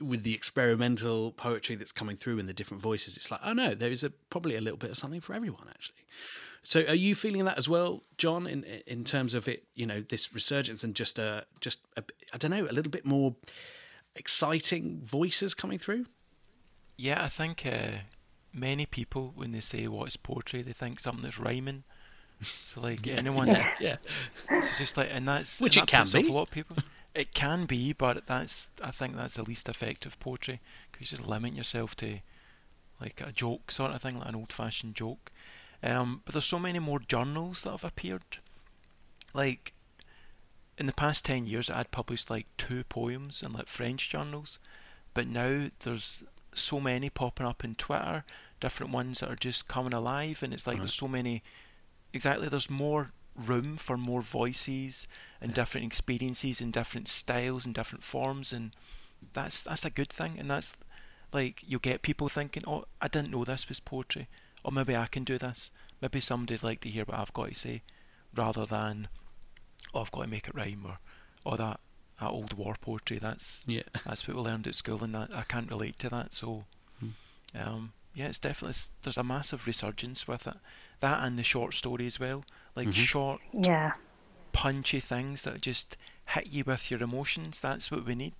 with 0.00 0.22
the 0.24 0.34
experimental 0.34 1.32
poetry 1.32 1.74
that's 1.74 1.92
coming 1.92 2.16
through 2.16 2.38
in 2.38 2.46
the 2.46 2.52
different 2.52 2.82
voices, 2.82 3.16
it's 3.16 3.30
like, 3.30 3.40
oh 3.44 3.52
no, 3.52 3.74
there 3.74 3.90
is 3.90 4.04
a, 4.04 4.10
probably 4.30 4.56
a 4.56 4.60
little 4.60 4.76
bit 4.76 4.90
of 4.90 4.98
something 4.98 5.20
for 5.20 5.34
everyone 5.34 5.66
actually. 5.68 6.04
So, 6.66 6.82
are 6.88 6.94
you 6.94 7.14
feeling 7.14 7.44
that 7.44 7.58
as 7.58 7.68
well, 7.68 8.02
John? 8.16 8.46
In 8.46 8.64
in 8.86 9.04
terms 9.04 9.34
of 9.34 9.46
it, 9.46 9.64
you 9.74 9.86
know, 9.86 10.00
this 10.00 10.34
resurgence 10.34 10.82
and 10.82 10.94
just 10.94 11.18
a 11.18 11.44
just 11.60 11.80
a, 11.96 12.02
I 12.32 12.38
don't 12.38 12.50
know, 12.50 12.64
a 12.64 12.72
little 12.72 12.90
bit 12.90 13.04
more 13.04 13.36
exciting 14.16 15.00
voices 15.02 15.54
coming 15.54 15.78
through. 15.78 16.06
Yeah, 16.96 17.22
I 17.22 17.28
think 17.28 17.66
uh, 17.66 17.98
many 18.52 18.86
people 18.86 19.32
when 19.36 19.52
they 19.52 19.60
say 19.60 19.86
what 19.88 20.08
is 20.08 20.16
poetry, 20.16 20.62
they 20.62 20.72
think 20.72 21.00
something 21.00 21.22
that's 21.22 21.38
rhyming. 21.38 21.84
So 22.64 22.80
like 22.80 23.06
yeah. 23.06 23.14
anyone, 23.14 23.46
yeah, 23.48 23.70
yeah. 23.80 23.96
So 24.50 24.72
just 24.76 24.96
like, 24.96 25.08
and 25.10 25.26
that's 25.26 25.60
which 25.60 25.76
and 25.78 25.88
it 25.88 25.90
can 25.90 26.06
be. 26.12 26.28
A 26.28 26.32
lot 26.32 26.42
of 26.42 26.50
people. 26.50 26.76
It 27.14 27.32
can 27.32 27.64
be, 27.64 27.92
but 27.92 28.26
that's 28.26 28.70
I 28.82 28.90
think 28.90 29.16
that's 29.16 29.34
the 29.34 29.44
least 29.44 29.68
effective 29.68 30.18
poetry 30.18 30.60
because 30.90 31.12
you 31.12 31.16
just 31.16 31.28
limit 31.28 31.54
yourself 31.54 31.94
to 31.96 32.18
like 33.00 33.22
a 33.24 33.30
joke 33.30 33.70
sort 33.70 33.92
of 33.92 34.02
thing, 34.02 34.18
like 34.18 34.28
an 34.28 34.34
old-fashioned 34.34 34.94
joke. 34.96 35.30
Um, 35.84 36.22
but 36.24 36.32
there's 36.32 36.46
so 36.46 36.58
many 36.58 36.78
more 36.78 36.98
journals 36.98 37.62
that 37.62 37.70
have 37.70 37.84
appeared. 37.84 38.38
Like 39.34 39.74
in 40.78 40.86
the 40.86 40.92
past 40.92 41.26
ten 41.26 41.46
years, 41.46 41.68
I'd 41.68 41.90
published 41.90 42.30
like 42.30 42.46
two 42.56 42.84
poems 42.84 43.42
in 43.42 43.52
like 43.52 43.68
French 43.68 44.08
journals, 44.08 44.58
but 45.12 45.26
now 45.26 45.68
there's 45.80 46.24
so 46.54 46.80
many 46.80 47.10
popping 47.10 47.44
up 47.44 47.64
in 47.64 47.74
Twitter, 47.74 48.24
different 48.60 48.92
ones 48.92 49.20
that 49.20 49.30
are 49.30 49.36
just 49.36 49.68
coming 49.68 49.92
alive, 49.92 50.42
and 50.42 50.54
it's 50.54 50.66
like 50.66 50.76
right. 50.76 50.80
there's 50.80 50.94
so 50.94 51.08
many. 51.08 51.42
Exactly, 52.14 52.48
there's 52.48 52.70
more 52.70 53.10
room 53.36 53.76
for 53.76 53.96
more 53.96 54.22
voices 54.22 55.08
and 55.40 55.52
different 55.52 55.84
experiences 55.84 56.60
and 56.60 56.72
different 56.72 57.08
styles 57.08 57.66
and 57.66 57.74
different 57.74 58.04
forms, 58.04 58.52
and 58.52 58.74
that's 59.34 59.62
that's 59.62 59.84
a 59.84 59.90
good 59.90 60.10
thing, 60.10 60.36
and 60.38 60.50
that's 60.50 60.78
like 61.30 61.62
you 61.66 61.78
get 61.78 62.00
people 62.00 62.30
thinking, 62.30 62.62
oh, 62.66 62.86
I 63.02 63.08
didn't 63.08 63.32
know 63.32 63.44
this 63.44 63.68
was 63.68 63.80
poetry 63.80 64.28
or 64.64 64.72
maybe 64.72 64.96
I 64.96 65.06
can 65.06 65.24
do 65.24 65.38
this. 65.38 65.70
Maybe 66.00 66.20
somebody'd 66.20 66.62
like 66.62 66.80
to 66.80 66.88
hear 66.88 67.04
what 67.04 67.18
I've 67.18 67.32
got 67.32 67.48
to 67.48 67.54
say, 67.54 67.82
rather 68.34 68.64
than, 68.64 69.08
oh, 69.92 70.00
I've 70.00 70.10
got 70.10 70.22
to 70.22 70.28
make 70.28 70.48
it 70.48 70.54
rhyme 70.54 70.84
or, 70.86 70.98
or 71.44 71.56
that 71.58 71.80
that 72.20 72.30
old 72.30 72.54
war 72.54 72.74
poetry. 72.80 73.18
That's 73.18 73.64
yeah. 73.66 73.82
That's 74.06 74.26
what 74.26 74.36
we 74.36 74.42
learned 74.42 74.66
at 74.66 74.74
school, 74.74 75.02
and 75.04 75.14
that 75.14 75.30
I 75.34 75.42
can't 75.42 75.70
relate 75.70 75.98
to 76.00 76.08
that. 76.10 76.32
So, 76.32 76.64
hmm. 77.00 77.08
um, 77.54 77.92
yeah, 78.14 78.26
it's 78.26 78.38
definitely 78.38 78.76
there's 79.02 79.16
a 79.16 79.24
massive 79.24 79.66
resurgence 79.66 80.26
with 80.26 80.46
it. 80.46 80.56
That 81.00 81.22
and 81.22 81.38
the 81.38 81.42
short 81.42 81.74
story 81.74 82.06
as 82.06 82.18
well, 82.18 82.44
like 82.74 82.88
mm-hmm. 82.88 83.02
short, 83.02 83.40
yeah, 83.52 83.92
punchy 84.52 85.00
things 85.00 85.44
that 85.44 85.60
just 85.60 85.96
hit 86.28 86.46
you 86.46 86.64
with 86.64 86.90
your 86.90 87.02
emotions. 87.02 87.60
That's 87.60 87.90
what 87.90 88.06
we 88.06 88.14
need 88.14 88.34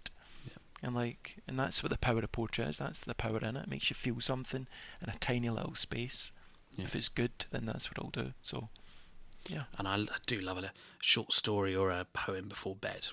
and 0.84 0.94
like 0.94 1.36
and 1.48 1.58
that's 1.58 1.82
what 1.82 1.90
the 1.90 1.98
power 1.98 2.18
of 2.20 2.32
poetry 2.32 2.64
is 2.64 2.78
that's 2.78 3.00
the 3.00 3.14
power 3.14 3.38
in 3.38 3.56
it. 3.56 3.64
It 3.64 3.70
makes 3.70 3.90
you 3.90 3.94
feel 3.94 4.20
something 4.20 4.66
in 5.02 5.08
a 5.08 5.16
tiny 5.18 5.48
little 5.48 5.74
space. 5.74 6.32
Yeah. 6.76 6.86
if 6.86 6.96
it's 6.96 7.08
good 7.08 7.30
then 7.52 7.66
that's 7.66 7.88
what 7.90 7.98
i'll 8.02 8.10
do. 8.10 8.32
So 8.42 8.68
yeah. 9.48 9.64
And 9.78 9.86
I, 9.86 10.06
do 10.26 10.40
love 10.40 10.58
a 10.58 10.72
short 11.00 11.32
story 11.32 11.76
or 11.76 11.90
a 11.90 12.06
poem 12.12 12.48
before 12.48 12.76
bed 12.76 13.06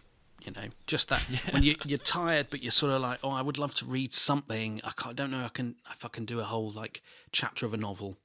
you 0.43 0.51
know? 0.51 0.69
Just 0.87 1.09
that. 1.09 1.23
Yeah. 1.29 1.53
when 1.53 1.63
you, 1.63 1.75
you're 1.85 1.99
tired 1.99 2.47
but 2.49 2.63
you're 2.63 2.71
sort 2.71 2.91
of 2.91 3.01
like 3.01 3.19
oh 3.23 3.31
i 3.31 3.41
would 3.41 3.57
love 3.57 3.73
to 3.75 3.85
read 3.85 4.13
something. 4.13 4.81
I, 4.83 4.91
I 5.09 5.13
don't 5.13 5.31
know 5.31 5.45
i 5.45 5.49
can 5.49 5.75
if 5.91 6.03
i 6.05 6.07
can 6.09 6.25
do 6.25 6.39
a 6.39 6.43
whole 6.43 6.69
like 6.69 7.01
chapter 7.31 7.65
of 7.65 7.73
a 7.73 7.77
novel. 7.77 8.17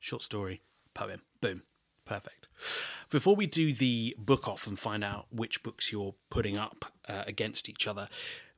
Short 0.00 0.22
story 0.22 0.62
poem. 0.94 1.22
Boom. 1.40 1.62
Perfect. 2.04 2.48
Before 3.10 3.36
we 3.36 3.46
do 3.46 3.72
the 3.72 4.16
book 4.18 4.48
off 4.48 4.66
and 4.66 4.78
find 4.78 5.04
out 5.04 5.26
which 5.30 5.62
books 5.62 5.92
you're 5.92 6.14
putting 6.30 6.56
up 6.56 6.86
uh, 7.06 7.22
against 7.26 7.68
each 7.68 7.86
other 7.86 8.08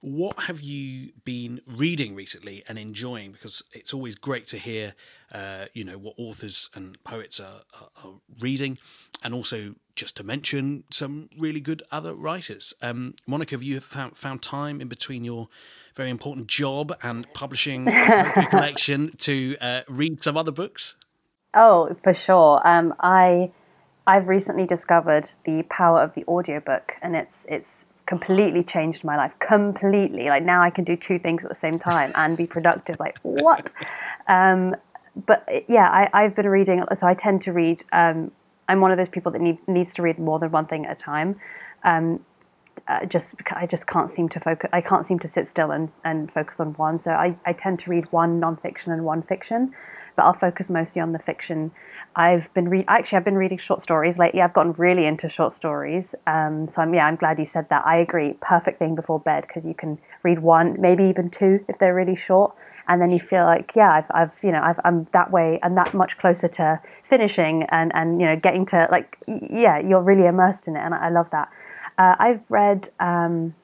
what 0.00 0.44
have 0.44 0.60
you 0.60 1.12
been 1.24 1.60
reading 1.66 2.14
recently 2.14 2.62
and 2.68 2.78
enjoying? 2.78 3.32
Because 3.32 3.62
it's 3.72 3.92
always 3.92 4.14
great 4.14 4.46
to 4.48 4.56
hear, 4.56 4.94
uh, 5.32 5.66
you 5.74 5.84
know, 5.84 5.98
what 5.98 6.14
authors 6.16 6.70
and 6.74 7.02
poets 7.04 7.38
are, 7.38 7.62
are, 7.78 7.88
are, 8.04 8.12
reading, 8.40 8.78
and 9.22 9.34
also 9.34 9.74
just 9.96 10.16
to 10.16 10.24
mention 10.24 10.84
some 10.90 11.28
really 11.38 11.60
good 11.60 11.82
other 11.92 12.14
writers. 12.14 12.72
Um, 12.80 13.14
Monika, 13.28 13.50
have 13.50 13.62
you 13.62 13.78
found, 13.80 14.16
found 14.16 14.40
time 14.40 14.80
in 14.80 14.88
between 14.88 15.22
your 15.22 15.48
very 15.94 16.08
important 16.08 16.46
job 16.46 16.96
and 17.02 17.30
publishing 17.34 17.86
a 17.88 18.46
collection 18.50 19.14
to 19.18 19.56
uh, 19.60 19.82
read 19.86 20.22
some 20.22 20.36
other 20.36 20.52
books? 20.52 20.94
Oh, 21.52 21.94
for 22.02 22.14
sure. 22.14 22.66
Um, 22.66 22.94
I 23.00 23.50
I've 24.06 24.28
recently 24.28 24.66
discovered 24.66 25.28
the 25.44 25.62
power 25.64 26.00
of 26.02 26.14
the 26.14 26.24
audiobook, 26.26 26.92
and 27.02 27.14
it's 27.14 27.44
it's 27.48 27.84
completely 28.10 28.64
changed 28.64 29.04
my 29.04 29.16
life. 29.16 29.32
Completely. 29.38 30.24
Like 30.24 30.42
now 30.42 30.60
I 30.60 30.70
can 30.70 30.82
do 30.82 30.96
two 30.96 31.20
things 31.20 31.44
at 31.44 31.48
the 31.48 31.60
same 31.66 31.78
time 31.78 32.10
and 32.16 32.36
be 32.36 32.44
productive. 32.44 32.98
Like 32.98 33.16
what? 33.22 33.70
Um, 34.26 34.74
but 35.26 35.48
yeah, 35.68 36.08
I, 36.12 36.22
have 36.22 36.34
been 36.34 36.48
reading. 36.48 36.82
So 36.92 37.06
I 37.06 37.14
tend 37.14 37.40
to 37.42 37.52
read. 37.52 37.84
Um, 37.92 38.32
I'm 38.68 38.80
one 38.80 38.90
of 38.90 38.98
those 38.98 39.08
people 39.08 39.30
that 39.32 39.40
need, 39.40 39.58
needs 39.68 39.94
to 39.94 40.02
read 40.02 40.18
more 40.18 40.40
than 40.40 40.50
one 40.50 40.66
thing 40.66 40.86
at 40.86 40.96
a 40.96 41.00
time. 41.00 41.36
Um, 41.84 42.24
uh, 42.88 43.04
just 43.06 43.36
I 43.54 43.66
just 43.66 43.86
can't 43.86 44.10
seem 44.10 44.28
to 44.30 44.40
focus. 44.40 44.70
I 44.72 44.80
can't 44.80 45.06
seem 45.06 45.20
to 45.20 45.28
sit 45.28 45.48
still 45.48 45.70
and, 45.70 45.88
and 46.04 46.32
focus 46.32 46.58
on 46.58 46.72
one. 46.74 46.98
So 46.98 47.12
I, 47.12 47.36
I 47.46 47.52
tend 47.52 47.78
to 47.80 47.90
read 47.90 48.10
one 48.12 48.40
nonfiction 48.40 48.88
and 48.88 49.04
one 49.04 49.22
fiction, 49.22 49.72
but 50.20 50.26
I'll 50.26 50.34
focus 50.34 50.68
mostly 50.68 51.00
on 51.00 51.12
the 51.12 51.18
fiction. 51.18 51.70
I've 52.14 52.52
been 52.52 52.68
re- 52.68 52.84
actually 52.88 53.16
I've 53.16 53.24
been 53.24 53.36
reading 53.38 53.56
short 53.56 53.80
stories 53.80 54.18
lately. 54.18 54.42
I've 54.42 54.52
gotten 54.52 54.72
really 54.72 55.06
into 55.06 55.30
short 55.30 55.54
stories. 55.54 56.14
Um, 56.26 56.68
so 56.68 56.82
I'm 56.82 56.92
yeah 56.92 57.06
I'm 57.06 57.16
glad 57.16 57.38
you 57.38 57.46
said 57.46 57.70
that. 57.70 57.86
I 57.86 57.96
agree. 57.96 58.34
Perfect 58.42 58.78
thing 58.78 58.94
before 58.94 59.18
bed 59.18 59.46
because 59.46 59.64
you 59.64 59.72
can 59.72 59.98
read 60.22 60.40
one, 60.40 60.78
maybe 60.78 61.04
even 61.04 61.30
two 61.30 61.64
if 61.68 61.78
they're 61.78 61.94
really 61.94 62.16
short, 62.16 62.54
and 62.86 63.00
then 63.00 63.10
you 63.10 63.18
feel 63.18 63.44
like 63.44 63.72
yeah 63.74 63.90
I've, 63.90 64.10
I've 64.10 64.32
you 64.42 64.52
know 64.52 64.60
i 64.60 64.74
am 64.84 65.06
that 65.14 65.30
way 65.30 65.58
and 65.62 65.74
that 65.78 65.94
much 65.94 66.18
closer 66.18 66.48
to 66.48 66.78
finishing 67.08 67.62
and 67.70 67.90
and 67.94 68.20
you 68.20 68.26
know 68.26 68.36
getting 68.36 68.66
to 68.66 68.88
like 68.90 69.16
yeah 69.26 69.78
you're 69.78 70.02
really 70.02 70.26
immersed 70.26 70.68
in 70.68 70.76
it 70.76 70.80
and 70.80 70.92
I, 70.92 71.06
I 71.06 71.08
love 71.08 71.30
that. 71.30 71.48
Uh, 71.96 72.16
I've 72.18 72.42
read, 72.50 72.90
um, 73.00 73.54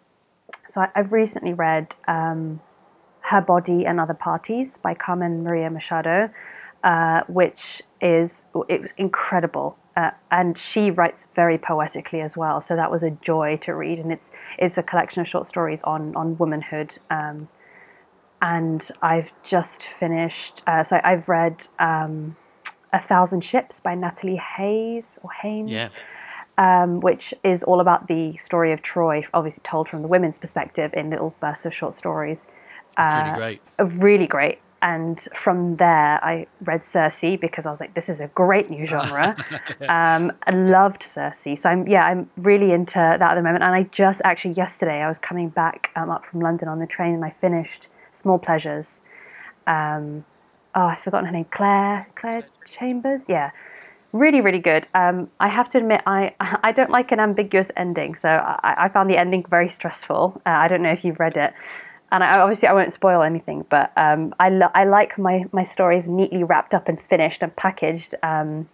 so 0.67 0.81
I, 0.81 0.89
have 0.95 1.13
recently 1.13 1.53
read 1.53 1.95
um, 2.09 2.61
Her 3.27 3.41
Body 3.41 3.85
and 3.85 3.99
Other 3.99 4.15
Parties 4.15 4.79
by 4.79 4.95
Carmen 4.95 5.43
Maria 5.43 5.69
Machado, 5.69 6.31
uh, 6.85 7.23
which 7.27 7.83
is 8.01 8.43
it 8.69 8.83
was 8.83 8.93
incredible. 8.97 9.77
Uh, 9.97 10.11
and 10.31 10.57
she 10.57 10.91
writes 10.91 11.27
very 11.35 11.59
poetically 11.59 12.21
as 12.21 12.37
well, 12.37 12.61
so 12.61 12.77
that 12.77 12.91
was 12.91 13.03
a 13.03 13.11
joy 13.11 13.57
to 13.63 13.75
read. 13.75 13.99
And 13.99 14.13
it's 14.13 14.31
it's 14.59 14.79
a 14.79 14.83
collection 14.83 15.23
of 15.23 15.27
short 15.27 15.47
stories 15.47 15.83
on 15.83 16.15
on 16.15 16.39
womanhood. 16.39 16.97
Um, 17.11 17.49
and 18.41 18.89
I've 19.03 19.31
just 19.43 19.89
finished. 19.99 20.63
Uh, 20.67 20.85
so 20.85 21.01
I've 21.03 21.29
read 21.29 21.67
um, 21.81 22.37
A 22.93 23.01
Thousand 23.01 23.43
Ships 23.43 23.81
by 23.81 23.97
Natalie 23.97 24.41
Hayes 24.57 25.19
or 25.23 25.31
Haynes. 25.33 25.73
Yeah 25.73 25.89
um, 26.59 27.01
which 27.01 27.35
is 27.45 27.63
all 27.63 27.81
about 27.81 28.09
the 28.09 28.37
story 28.39 28.73
of 28.73 28.83
Troy, 28.83 29.27
obviously 29.35 29.61
told 29.63 29.89
from 29.89 30.03
the 30.03 30.09
women's 30.09 30.39
perspective 30.39 30.93
in 30.95 31.11
little 31.11 31.35
bursts 31.41 31.67
of 31.67 31.75
short 31.75 31.95
stories. 31.95 32.47
Uh, 32.97 33.23
really 33.25 33.39
great. 33.39 33.63
Really 34.01 34.27
great. 34.27 34.59
And 34.83 35.21
from 35.35 35.77
there, 35.77 36.23
I 36.23 36.47
read 36.63 36.87
Circe 36.87 37.39
because 37.41 37.67
I 37.67 37.71
was 37.71 37.81
like, 37.81 37.95
this 37.95 38.09
is 38.09 38.21
a 38.21 38.29
great 38.29 38.71
new 38.71 38.87
genre. 38.93 39.35
um, 39.89 40.33
I 40.47 40.51
loved 40.53 41.07
Circe. 41.15 41.61
So 41.61 41.69
I'm, 41.69 41.89
yeah, 41.89 42.05
I'm 42.05 42.31
really 42.37 42.73
into 42.73 42.95
that 42.95 43.21
at 43.21 43.35
the 43.35 43.43
moment. 43.43 43.65
And 43.65 43.75
I 43.75 43.85
just 43.85 44.21
actually, 44.25 44.55
yesterday, 44.55 45.01
I 45.03 45.09
was 45.09 45.19
coming 45.19 45.49
back 45.49 45.91
um, 45.97 46.11
up 46.11 46.27
from 46.27 46.41
London 46.41 46.69
on 46.69 46.79
the 46.79 46.87
train 46.87 47.15
and 47.15 47.25
I 47.25 47.35
finished 47.41 47.89
Small 48.13 48.39
Pleasures. 48.39 49.01
Um, 49.67 50.25
oh, 50.75 50.87
I've 50.87 51.01
forgotten 51.01 51.27
her 51.27 51.33
name. 51.33 51.47
Clare, 51.51 52.09
Clare 52.15 52.45
Chambers? 52.69 53.29
Yeah 53.29 53.51
really 54.13 54.41
really 54.41 54.61
good 54.61 54.87
um, 54.95 55.29
i 55.41 55.49
have 55.49 55.69
to 55.69 55.79
admit 55.79 56.01
i 56.07 56.33
i 56.63 56.73
don't 56.73 56.91
like 56.91 57.13
an 57.13 57.21
ambiguous 57.21 57.71
ending 57.77 58.15
so 58.15 58.29
i, 58.29 58.75
I 58.79 58.89
found 58.89 59.11
the 59.11 59.17
ending 59.19 59.45
very 59.51 59.69
stressful 59.69 60.41
uh, 60.47 60.51
i 60.51 60.69
don't 60.69 60.81
know 60.81 60.93
if 60.93 61.05
you've 61.05 61.21
read 61.21 61.37
it 61.37 61.53
and 62.13 62.23
I, 62.23 62.41
obviously 62.41 62.69
i 62.69 62.73
won't 62.73 62.93
spoil 62.93 63.23
anything 63.23 63.65
but 63.69 63.93
um, 63.97 64.35
I, 64.39 64.49
lo- 64.49 64.71
I 64.75 64.85
like 64.85 65.19
my, 65.19 65.45
my 65.53 65.65
stories 65.65 66.07
neatly 66.09 66.45
wrapped 66.45 66.75
up 66.75 66.89
and 66.89 67.01
finished 67.01 67.43
and 67.43 67.55
packaged 67.57 68.15
um, 68.23 68.69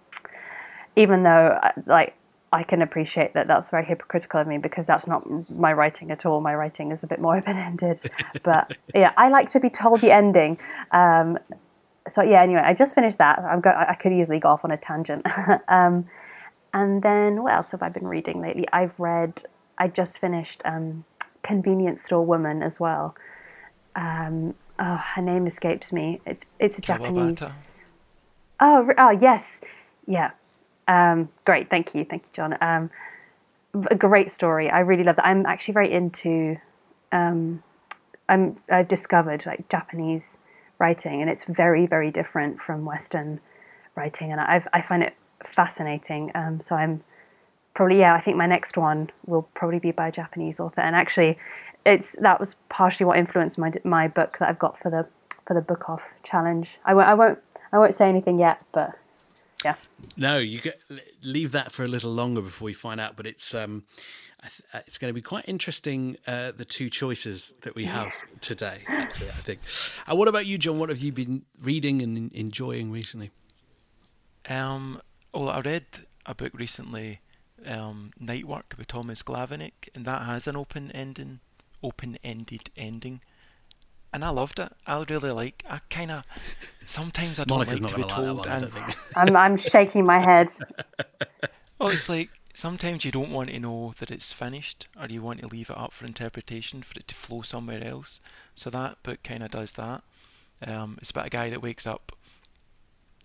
even 0.97 1.22
though 1.22 1.59
uh, 1.62 1.72
like 1.87 2.14
I 2.53 2.62
can 2.64 2.83
appreciate 2.83 3.33
that 3.33 3.47
that's 3.47 3.70
very 3.70 3.85
hypocritical 3.85 4.41
of 4.41 4.47
me 4.47 4.59
because 4.59 4.85
that's 4.85 5.07
not 5.07 5.24
my 5.51 5.72
writing 5.72 6.11
at 6.11 6.26
all. 6.26 6.43
My 6.43 6.55
writing 6.55 6.93
is 6.93 7.03
a 7.03 7.07
bit 7.07 7.18
more 7.18 7.37
open 7.39 7.57
ended. 7.57 8.11
but 8.43 8.76
yeah, 8.95 9.12
I 9.16 9.30
like 9.30 9.49
to 9.51 9.61
be 9.61 9.70
told 9.70 10.03
the 10.03 10.12
ending. 10.12 10.59
Um, 10.91 11.39
so 12.09 12.22
yeah, 12.22 12.43
anyway, 12.43 12.61
I 12.62 12.74
just 12.74 12.95
finished 12.95 13.18
that. 13.18 13.39
I'm 13.39 13.61
go- 13.61 13.70
I 13.70 13.95
could 13.95 14.12
easily 14.12 14.39
go 14.39 14.49
off 14.49 14.64
on 14.64 14.70
a 14.70 14.76
tangent. 14.76 15.26
um, 15.68 16.07
and 16.74 17.03
then 17.03 17.43
what 17.43 17.55
else 17.55 17.70
have 17.70 17.83
I 17.83 17.89
been 17.89 18.07
reading 18.07 18.41
lately? 18.41 18.66
I've 18.72 18.99
read. 18.99 19.45
I 19.78 19.89
just 19.89 20.18
finished 20.18 20.61
um, 20.66 21.05
Convenience 21.43 22.03
Store 22.03 22.24
Woman 22.24 22.62
as 22.62 22.78
well. 22.78 23.14
Um, 23.97 24.55
oh, 24.78 24.97
her 24.97 25.22
name 25.22 25.47
escapes 25.47 25.93
me. 25.93 26.20
It's 26.26 26.45
it's 26.59 26.78
a 26.78 26.80
Japanese. 26.80 27.43
Oh, 28.61 28.90
oh 28.99 29.11
yes, 29.11 29.61
yeah. 30.07 30.30
Um, 30.88 31.28
great, 31.45 31.70
thank 31.70 31.95
you, 31.95 32.05
thank 32.05 32.22
you, 32.22 32.28
John. 32.34 32.57
Um, 32.61 32.90
a 33.90 33.95
great 33.95 34.30
story. 34.30 34.70
I 34.70 34.80
really 34.80 35.05
love 35.05 35.16
that. 35.16 35.26
I'm 35.26 35.47
actually 35.47 35.74
very 35.74 35.93
into. 35.93 36.57
Um, 37.11 37.62
I'm 38.28 38.59
I've 38.70 38.88
discovered 38.88 39.45
like 39.47 39.68
Japanese 39.68 40.38
writing, 40.78 41.20
and 41.20 41.30
it's 41.30 41.45
very, 41.45 41.86
very 41.86 42.11
different 42.11 42.61
from 42.61 42.84
Western 42.84 43.40
writing, 43.95 44.32
and 44.32 44.40
I, 44.40 44.64
I 44.72 44.82
find 44.82 45.03
it 45.03 45.14
fascinating. 45.45 46.32
Um, 46.34 46.61
so 46.61 46.74
I'm 46.74 47.03
probably 47.75 47.99
yeah, 47.99 48.14
I 48.14 48.20
think 48.20 48.37
my 48.37 48.47
next 48.47 48.77
one 48.77 49.11
will 49.27 49.49
probably 49.55 49.79
be 49.79 49.91
by 49.91 50.09
a 50.09 50.12
Japanese 50.12 50.61
author, 50.61 50.81
and 50.81 50.97
actually, 50.97 51.39
it's 51.85 52.14
that 52.20 52.41
was 52.41 52.57
partially 52.68 53.07
what 53.07 53.18
influenced 53.18 53.59
my 53.59 53.73
my 53.85 54.09
book 54.09 54.39
that 54.39 54.49
I've 54.49 54.59
got 54.59 54.79
for 54.79 54.91
the 54.91 55.07
for 55.47 55.55
the 55.55 55.61
book 55.61 55.89
off 55.89 56.03
challenge. 56.23 56.79
I 56.85 56.95
won't 56.95 57.09
I 57.09 57.14
won't 57.14 57.39
I 57.73 57.79
won't 57.79 57.95
say 57.95 58.09
anything 58.09 58.39
yet, 58.39 58.59
but 58.73 58.93
yeah. 59.64 59.75
No, 60.16 60.39
you 60.39 60.61
get, 60.61 60.81
leave 61.23 61.53
that 61.53 61.73
for 61.73 61.85
a 61.85 61.89
little 61.89 62.12
longer 62.12 62.41
before 62.41 62.66
we 62.66 62.73
find 62.73 63.01
out. 63.01 63.16
But 63.16 63.27
it's 63.27 63.55
um, 63.55 63.85
uh, 64.75 64.81
it's 64.87 64.99
going 64.99 65.11
to 65.11 65.14
be 65.14 65.23
quite 65.23 65.45
interesting 65.47 66.16
uh, 66.27 66.53
the 66.53 66.64
two 66.64 66.91
choices 66.91 67.55
that 67.62 67.75
we 67.75 67.85
have 67.85 68.12
today. 68.41 68.81
Actually, 68.89 69.29
I 69.29 69.33
think. 69.33 69.61
And 70.07 70.18
what 70.18 70.29
about 70.29 70.47
you, 70.47 70.59
John? 70.59 70.79
What 70.79 70.89
have 70.89 70.99
you 70.99 71.12
been 71.12 71.43
reading 71.61 72.03
and 72.03 72.33
enjoying 72.33 72.91
recently? 72.91 73.31
Um, 74.49 75.01
well, 75.33 75.49
I 75.49 75.61
read 75.61 75.85
a 76.27 76.35
book 76.35 76.53
recently, 76.55 77.20
um, 77.66 78.12
Night 78.18 78.44
Work 78.44 78.76
by 78.76 78.84
Thomas 78.84 79.22
Glavinic, 79.22 79.88
and 79.94 80.04
that 80.04 80.22
has 80.22 80.46
an 80.46 80.56
open 80.56 80.90
ending, 80.92 81.40
open-ended 81.82 82.70
ending. 82.76 83.20
And 84.12 84.24
I 84.24 84.28
loved 84.28 84.58
it. 84.58 84.70
I 84.86 85.02
really 85.08 85.30
like. 85.30 85.64
I 85.68 85.80
kind 85.88 86.10
of 86.10 86.24
sometimes 86.84 87.40
I 87.40 87.44
don't 87.44 87.66
Monika's 87.66 87.80
like 87.80 87.90
to 87.92 87.96
be 87.96 88.02
told. 88.04 88.38
Like 88.38 88.48
and 88.48 88.70
I'm 89.16 89.36
I'm 89.36 89.56
shaking 89.56 90.04
my 90.04 90.18
head. 90.18 90.50
oh, 91.80 91.88
it's 91.88 92.08
like 92.08 92.28
sometimes 92.54 93.04
you 93.04 93.10
don't 93.10 93.30
want 93.30 93.48
to 93.48 93.58
know 93.58 93.94
that 93.98 94.10
it's 94.10 94.32
finished 94.32 94.86
or 95.00 95.06
you 95.06 95.22
want 95.22 95.40
to 95.40 95.46
leave 95.46 95.70
it 95.70 95.78
up 95.78 95.92
for 95.92 96.04
interpretation 96.04 96.82
for 96.82 96.98
it 96.98 97.08
to 97.08 97.14
flow 97.14 97.42
somewhere 97.42 97.82
else. 97.82 98.20
So 98.54 98.68
that 98.70 99.02
book 99.02 99.22
kind 99.22 99.42
of 99.42 99.50
does 99.50 99.72
that. 99.72 100.02
Um, 100.64 100.98
it's 101.00 101.10
about 101.10 101.26
a 101.26 101.30
guy 101.30 101.50
that 101.50 101.62
wakes 101.62 101.86
up 101.86 102.12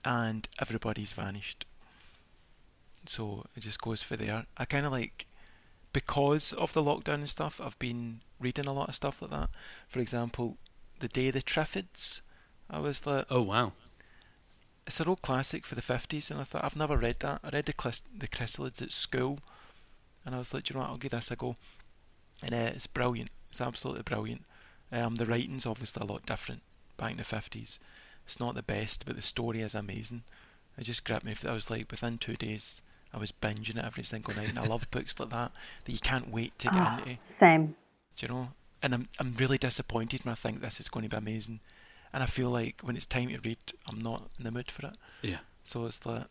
and 0.05 0.47
everybody's 0.59 1.13
vanished. 1.13 1.65
So 3.10 3.45
it 3.55 3.62
just 3.62 3.82
goes 3.82 4.01
for 4.01 4.16
there. 4.16 4.45
I 4.58 4.66
kind 4.66 4.86
of 4.86 4.91
like, 4.91 5.26
because 5.93 6.53
of 6.53 6.74
the 6.74 6.84
lockdown 6.84 7.16
and 7.16 7.30
stuff, 7.30 7.62
I've 7.64 7.80
been 7.80 8.22
reading 8.39 8.68
a 8.68 8.74
lot 8.74 8.89
of 8.89 8.95
stuff 8.95 9.22
like 9.22 9.32
that. 9.32 9.49
For 9.88 9.99
example, 9.99 10.58
The 10.99 11.08
Day 11.08 11.30
of 11.30 11.34
the 11.34 11.41
Triffids. 11.41 12.22
I 12.70 12.80
was 12.80 13.08
like, 13.08 13.26
oh 13.30 13.43
wow, 13.43 13.72
it's 14.86 14.99
an 14.99 15.08
old 15.08 15.22
classic 15.22 15.66
for 15.66 15.76
the 15.76 15.82
50s, 15.82 16.32
and 16.32 16.39
I 16.39 16.43
thought, 16.43 16.64
I've 16.64 16.76
never 16.76 16.97
read 16.97 17.20
that. 17.20 17.41
I 17.43 17.49
read 17.49 17.66
the, 17.66 17.74
Clis- 17.74 18.03
the 18.18 18.28
Chrysalids 18.28 18.82
at 18.82 18.91
school, 18.91 19.39
and 20.26 20.36
I 20.36 20.38
was 20.38 20.53
like, 20.53 20.70
you 20.70 20.74
know 20.74 20.82
what, 20.82 20.89
I'll 20.89 20.97
give 20.97 21.12
this 21.12 21.32
a 21.32 21.36
go. 21.36 21.55
And 22.43 22.53
uh, 22.53 22.72
it's 22.76 22.88
brilliant. 22.88 23.32
It's 23.49 23.62
absolutely 23.62 24.03
brilliant. 24.03 24.43
Um, 24.91 25.16
the 25.16 25.26
writing's 25.26 25.66
obviously 25.66 26.01
a 26.01 26.12
lot 26.12 26.26
different 26.26 26.62
back 26.95 27.12
in 27.12 27.18
the 27.18 27.24
50s. 27.24 27.80
It's 28.26 28.39
not 28.39 28.55
the 28.55 28.64
best, 28.64 29.05
but 29.05 29.16
the 29.16 29.22
story 29.22 29.62
is 29.62 29.76
amazing. 29.76 30.24
It 30.78 30.84
just 30.84 31.03
grabbed 31.03 31.26
me. 31.26 31.36
I 31.45 31.53
was 31.53 31.70
like, 31.70 31.89
within 31.91 32.18
two 32.18 32.36
days, 32.36 32.82
I 33.14 33.18
was 33.18 33.32
binging 33.32 33.78
it 33.78 33.86
every 33.86 34.03
single 34.03 34.36
night, 34.36 34.49
and 34.49 34.60
I 34.60 34.66
love 34.66 34.89
books 34.91 35.20
like 35.20 35.30
that 35.30 35.51
that 35.86 35.91
you 35.91 35.99
can't 35.99 36.30
wait 36.30 36.58
to 36.60 36.70
get 36.70 36.76
oh, 36.76 36.97
into. 36.97 37.18
Same. 37.34 37.76
Do 38.16 38.26
you 38.26 38.34
know? 38.34 38.49
And 38.82 38.93
I'm 38.93 39.08
I'm 39.20 39.34
really 39.34 39.58
disappointed 39.58 40.26
when 40.26 40.32
I 40.32 40.36
think 40.36 40.62
this 40.62 40.80
is 40.80 40.88
going 40.88 41.03
to 41.03 41.10
be 41.10 41.18
amazing 41.18 41.60
and 42.14 42.24
I 42.24 42.26
feel 42.26 42.49
like 42.49 42.82
when 42.82 42.95
it's 42.95 43.05
time 43.05 43.30
to 43.30 43.39
read, 43.39 43.58
I'm 43.88 44.01
not 44.01 44.30
in 44.38 44.43
the 44.43 44.51
mood 44.51 44.72
for 44.72 44.88
it. 44.88 44.93
Yeah. 45.22 45.38
So 45.64 45.86
it's 45.86 46.05
like, 46.05 46.24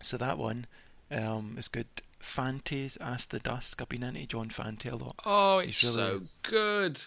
so 0.00 0.16
that 0.16 0.38
one 0.38 0.66
um, 1.10 1.56
is 1.58 1.68
good. 1.68 1.86
Fante's 2.22 2.96
Ask 3.00 3.30
the 3.30 3.38
Dusk. 3.38 3.82
I've 3.82 3.88
been 3.88 4.02
into 4.02 4.26
John 4.26 4.48
Fante 4.48 4.90
a 4.90 4.96
lot. 4.96 5.16
Oh, 5.26 5.58
it's 5.58 5.82
really, 5.84 5.94
so 5.94 6.22
good, 6.42 7.02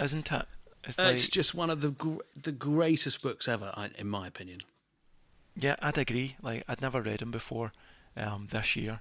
isn't 0.00 0.32
it? 0.32 0.46
It's, 0.84 0.98
like, 0.98 1.14
it's 1.14 1.28
just 1.28 1.54
one 1.54 1.70
of 1.70 1.82
the 1.82 1.90
gr- 1.90 2.22
the 2.34 2.52
greatest 2.52 3.22
books 3.22 3.46
ever, 3.46 3.72
in 3.96 4.08
my 4.08 4.26
opinion. 4.26 4.60
Yeah, 5.54 5.76
I'd 5.80 5.98
agree. 5.98 6.36
Like 6.42 6.64
I'd 6.66 6.80
never 6.80 7.02
read 7.02 7.20
him 7.20 7.30
before 7.30 7.72
um, 8.20 8.48
this 8.50 8.76
year, 8.76 9.00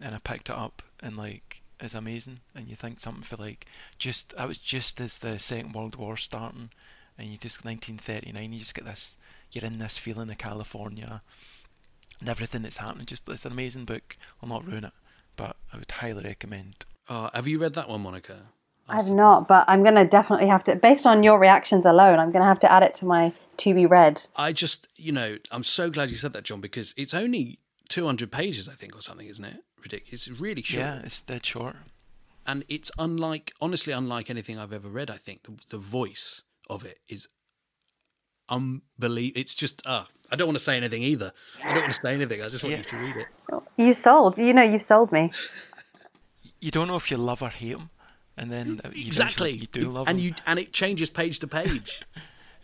and 0.00 0.14
I 0.14 0.18
picked 0.18 0.50
it 0.50 0.56
up 0.56 0.82
and 1.00 1.16
like 1.16 1.62
it's 1.80 1.94
amazing. 1.94 2.40
And 2.54 2.68
you 2.68 2.76
think 2.76 3.00
something 3.00 3.24
for 3.24 3.36
like 3.36 3.66
just 3.98 4.34
I 4.38 4.46
was 4.46 4.58
just 4.58 5.00
as 5.00 5.18
the 5.18 5.38
Second 5.38 5.72
World 5.72 5.96
War 5.96 6.16
starting, 6.16 6.70
and 7.18 7.28
you 7.28 7.38
just 7.38 7.64
1939 7.64 8.52
you 8.52 8.58
just 8.58 8.74
get 8.74 8.84
this 8.84 9.18
you're 9.50 9.64
in 9.64 9.78
this 9.78 9.98
feeling 9.98 10.30
of 10.30 10.38
California 10.38 11.22
and 12.20 12.28
everything 12.28 12.62
that's 12.62 12.78
happening 12.78 13.04
just 13.04 13.28
it's 13.28 13.44
an 13.44 13.52
amazing 13.52 13.84
book 13.84 14.16
I'll 14.42 14.48
not 14.48 14.66
ruin 14.66 14.84
it 14.84 14.92
but 15.36 15.56
I 15.72 15.76
would 15.78 15.90
highly 15.90 16.24
recommend 16.24 16.84
Uh, 17.08 17.28
have 17.34 17.48
you 17.48 17.58
read 17.58 17.74
that 17.74 17.88
one, 17.88 18.02
Monika? 18.04 18.38
I've 18.88 19.10
not, 19.10 19.48
but 19.48 19.64
I'm 19.68 19.82
going 19.82 19.94
to 19.94 20.04
definitely 20.04 20.48
have 20.48 20.64
to, 20.64 20.74
based 20.76 21.06
on 21.06 21.22
your 21.22 21.38
reactions 21.38 21.86
alone, 21.86 22.18
I'm 22.18 22.30
going 22.30 22.42
to 22.42 22.46
have 22.46 22.60
to 22.60 22.70
add 22.70 22.82
it 22.82 22.94
to 22.96 23.04
my 23.06 23.32
to 23.58 23.74
be 23.74 23.86
read. 23.86 24.22
I 24.36 24.52
just, 24.52 24.86
you 24.96 25.12
know, 25.12 25.38
I'm 25.50 25.64
so 25.64 25.90
glad 25.90 26.10
you 26.10 26.16
said 26.16 26.32
that, 26.32 26.44
John, 26.44 26.60
because 26.60 26.92
it's 26.96 27.14
only 27.14 27.58
200 27.92 28.32
pages, 28.32 28.68
I 28.68 28.72
think, 28.72 28.96
or 28.96 29.02
something, 29.02 29.26
isn't 29.28 29.44
it? 29.44 29.56
Ridiculous. 29.82 30.26
It's 30.26 30.40
really 30.40 30.62
short. 30.62 30.80
Yeah, 30.84 31.00
it's 31.04 31.22
dead 31.22 31.44
short. 31.44 31.76
And 32.46 32.64
it's 32.68 32.90
unlike, 32.98 33.52
honestly, 33.60 33.92
unlike 33.92 34.30
anything 34.30 34.58
I've 34.58 34.72
ever 34.72 34.88
read, 34.88 35.10
I 35.10 35.16
think. 35.18 35.42
The, 35.44 35.52
the 35.70 35.78
voice 35.78 36.42
of 36.68 36.84
it 36.84 36.98
is 37.08 37.28
unbelievable. 38.48 39.38
It's 39.40 39.54
just, 39.54 39.86
uh, 39.86 40.04
I 40.30 40.36
don't 40.36 40.46
want 40.48 40.58
to 40.58 40.64
say 40.64 40.76
anything 40.76 41.02
either. 41.02 41.32
I 41.62 41.68
don't 41.74 41.82
want 41.82 41.94
to 41.94 42.00
say 42.00 42.14
anything. 42.14 42.42
I 42.42 42.48
just 42.48 42.62
want 42.64 42.72
Yeah. 42.72 42.78
you 42.78 42.84
to 42.84 42.96
read 42.96 43.16
it. 43.16 43.26
You 43.76 43.92
sold, 43.92 44.38
you 44.38 44.52
know, 44.52 44.62
you 44.62 44.78
sold 44.78 45.12
me. 45.12 45.30
You 46.60 46.70
don't 46.70 46.88
know 46.88 46.96
if 46.96 47.10
you 47.10 47.16
love 47.16 47.42
or 47.42 47.48
hate 47.50 47.70
him, 47.76 47.90
and 48.36 48.50
then 48.50 48.80
Exactly. 48.84 49.52
you 49.52 49.66
do 49.66 49.90
love 49.90 50.08
and 50.08 50.18
him. 50.18 50.24
you 50.26 50.34
and 50.46 50.58
it 50.58 50.72
changes 50.72 51.10
page 51.10 51.38
to 51.40 51.46
page. 51.46 52.02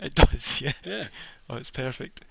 It 0.01 0.14
does, 0.14 0.61
yeah. 0.62 0.74
yeah. 0.85 1.09
Oh, 1.51 1.57
it's 1.57 1.70
perfect. 1.70 2.24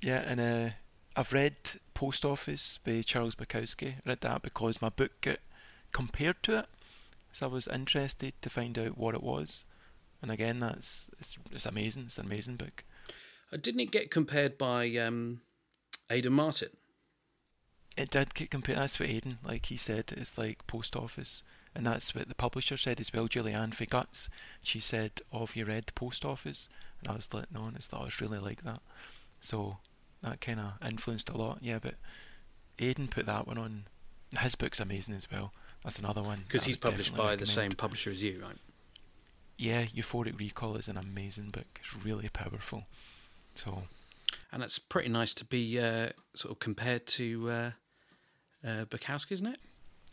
Yeah, 0.00 0.20
and 0.24 0.40
uh, 0.40 0.70
I've 1.18 1.32
read 1.32 1.56
Post 1.94 2.24
Office 2.24 2.78
by 2.84 3.02
Charles 3.02 3.34
Bukowski. 3.34 3.94
I 3.94 4.00
read 4.06 4.20
that 4.20 4.40
because 4.40 4.80
my 4.80 4.88
book 4.88 5.20
got 5.20 5.40
compared 5.90 6.40
to 6.44 6.58
it, 6.58 6.66
so 7.32 7.48
I 7.48 7.50
was 7.50 7.66
interested 7.66 8.34
to 8.40 8.48
find 8.48 8.78
out 8.78 8.96
what 8.96 9.16
it 9.16 9.22
was. 9.24 9.64
And 10.22 10.30
again, 10.30 10.60
that's 10.60 11.10
it's, 11.18 11.36
it's 11.50 11.66
amazing. 11.66 12.04
It's 12.06 12.18
an 12.18 12.26
amazing 12.26 12.54
book. 12.54 12.84
Uh, 13.52 13.56
Didn't 13.56 13.80
it 13.80 13.90
get 13.90 14.12
compared 14.12 14.56
by 14.58 14.94
um, 14.94 15.40
Aidan 16.08 16.34
Martin? 16.34 16.68
It 17.96 18.10
did 18.10 18.32
get 18.32 18.52
compared. 18.52 18.78
That's 18.78 19.00
what 19.00 19.08
Aidan, 19.08 19.38
like 19.44 19.66
he 19.66 19.76
said, 19.76 20.12
it's 20.16 20.38
like 20.38 20.68
Post 20.68 20.94
Office, 20.94 21.42
and 21.74 21.84
that's 21.84 22.14
what 22.14 22.28
the 22.28 22.36
publisher 22.36 22.76
said 22.76 23.00
as 23.00 23.12
well. 23.12 23.26
Julianne 23.26 23.74
for 23.74 23.86
Guts, 23.86 24.28
she 24.62 24.78
said, 24.78 25.20
"Oh, 25.32 25.40
have 25.40 25.56
you 25.56 25.64
read 25.64 25.96
Post 25.96 26.24
Office?" 26.24 26.68
And 27.00 27.08
I 27.08 27.16
was 27.16 27.34
like, 27.34 27.50
"No," 27.50 27.64
and 27.64 27.74
it's 27.74 27.88
thought 27.88 28.02
I 28.02 28.04
was 28.04 28.20
really 28.20 28.38
like 28.38 28.62
that. 28.62 28.82
So 29.40 29.78
that 30.22 30.40
kind 30.40 30.60
of 30.60 30.72
influenced 30.86 31.28
a 31.28 31.36
lot. 31.36 31.58
Yeah, 31.60 31.78
but 31.80 31.94
Aidan 32.78 33.08
put 33.08 33.26
that 33.26 33.46
one 33.46 33.58
on. 33.58 33.84
His 34.40 34.54
book's 34.54 34.80
amazing 34.80 35.14
as 35.14 35.30
well. 35.30 35.52
That's 35.84 35.98
another 35.98 36.22
one 36.22 36.40
Because 36.46 36.64
he's 36.64 36.76
published 36.76 37.10
definitely 37.12 37.32
by 37.32 37.36
the 37.36 37.46
same 37.46 37.70
publisher 37.70 38.10
as 38.10 38.22
you, 38.22 38.40
right? 38.42 38.56
Yeah, 39.56 39.84
Euphoric 39.86 40.38
Recall 40.38 40.76
is 40.76 40.88
an 40.88 40.96
amazing 40.96 41.48
book. 41.50 41.66
It's 41.80 41.96
really 42.04 42.28
powerful. 42.28 42.84
So 43.54 43.84
And 44.52 44.62
it's 44.62 44.78
pretty 44.78 45.08
nice 45.08 45.34
to 45.34 45.44
be 45.44 45.80
uh, 45.80 46.10
sort 46.34 46.52
of 46.52 46.58
compared 46.58 47.06
to 47.08 47.50
uh, 47.50 47.70
uh, 48.66 48.84
Bukowski, 48.86 49.32
isn't 49.32 49.46
it? 49.46 49.58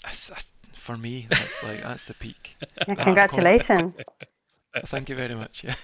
that's, 0.03 0.27
that's- 0.29 0.51
for 0.73 0.97
me, 0.97 1.25
that's 1.29 1.63
like 1.63 1.81
that's 1.81 2.05
the 2.05 2.13
peak. 2.13 2.57
Yeah, 2.87 2.95
congratulations. 2.95 3.95
Thank 4.85 5.07
you 5.09 5.15
very 5.15 5.33
much. 5.33 5.63
Yeah. 5.63 5.75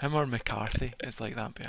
Him 0.00 0.14
or 0.14 0.26
McCarthy 0.26 0.92
is 1.04 1.20
like 1.20 1.36
that 1.36 1.54
bit. 1.54 1.68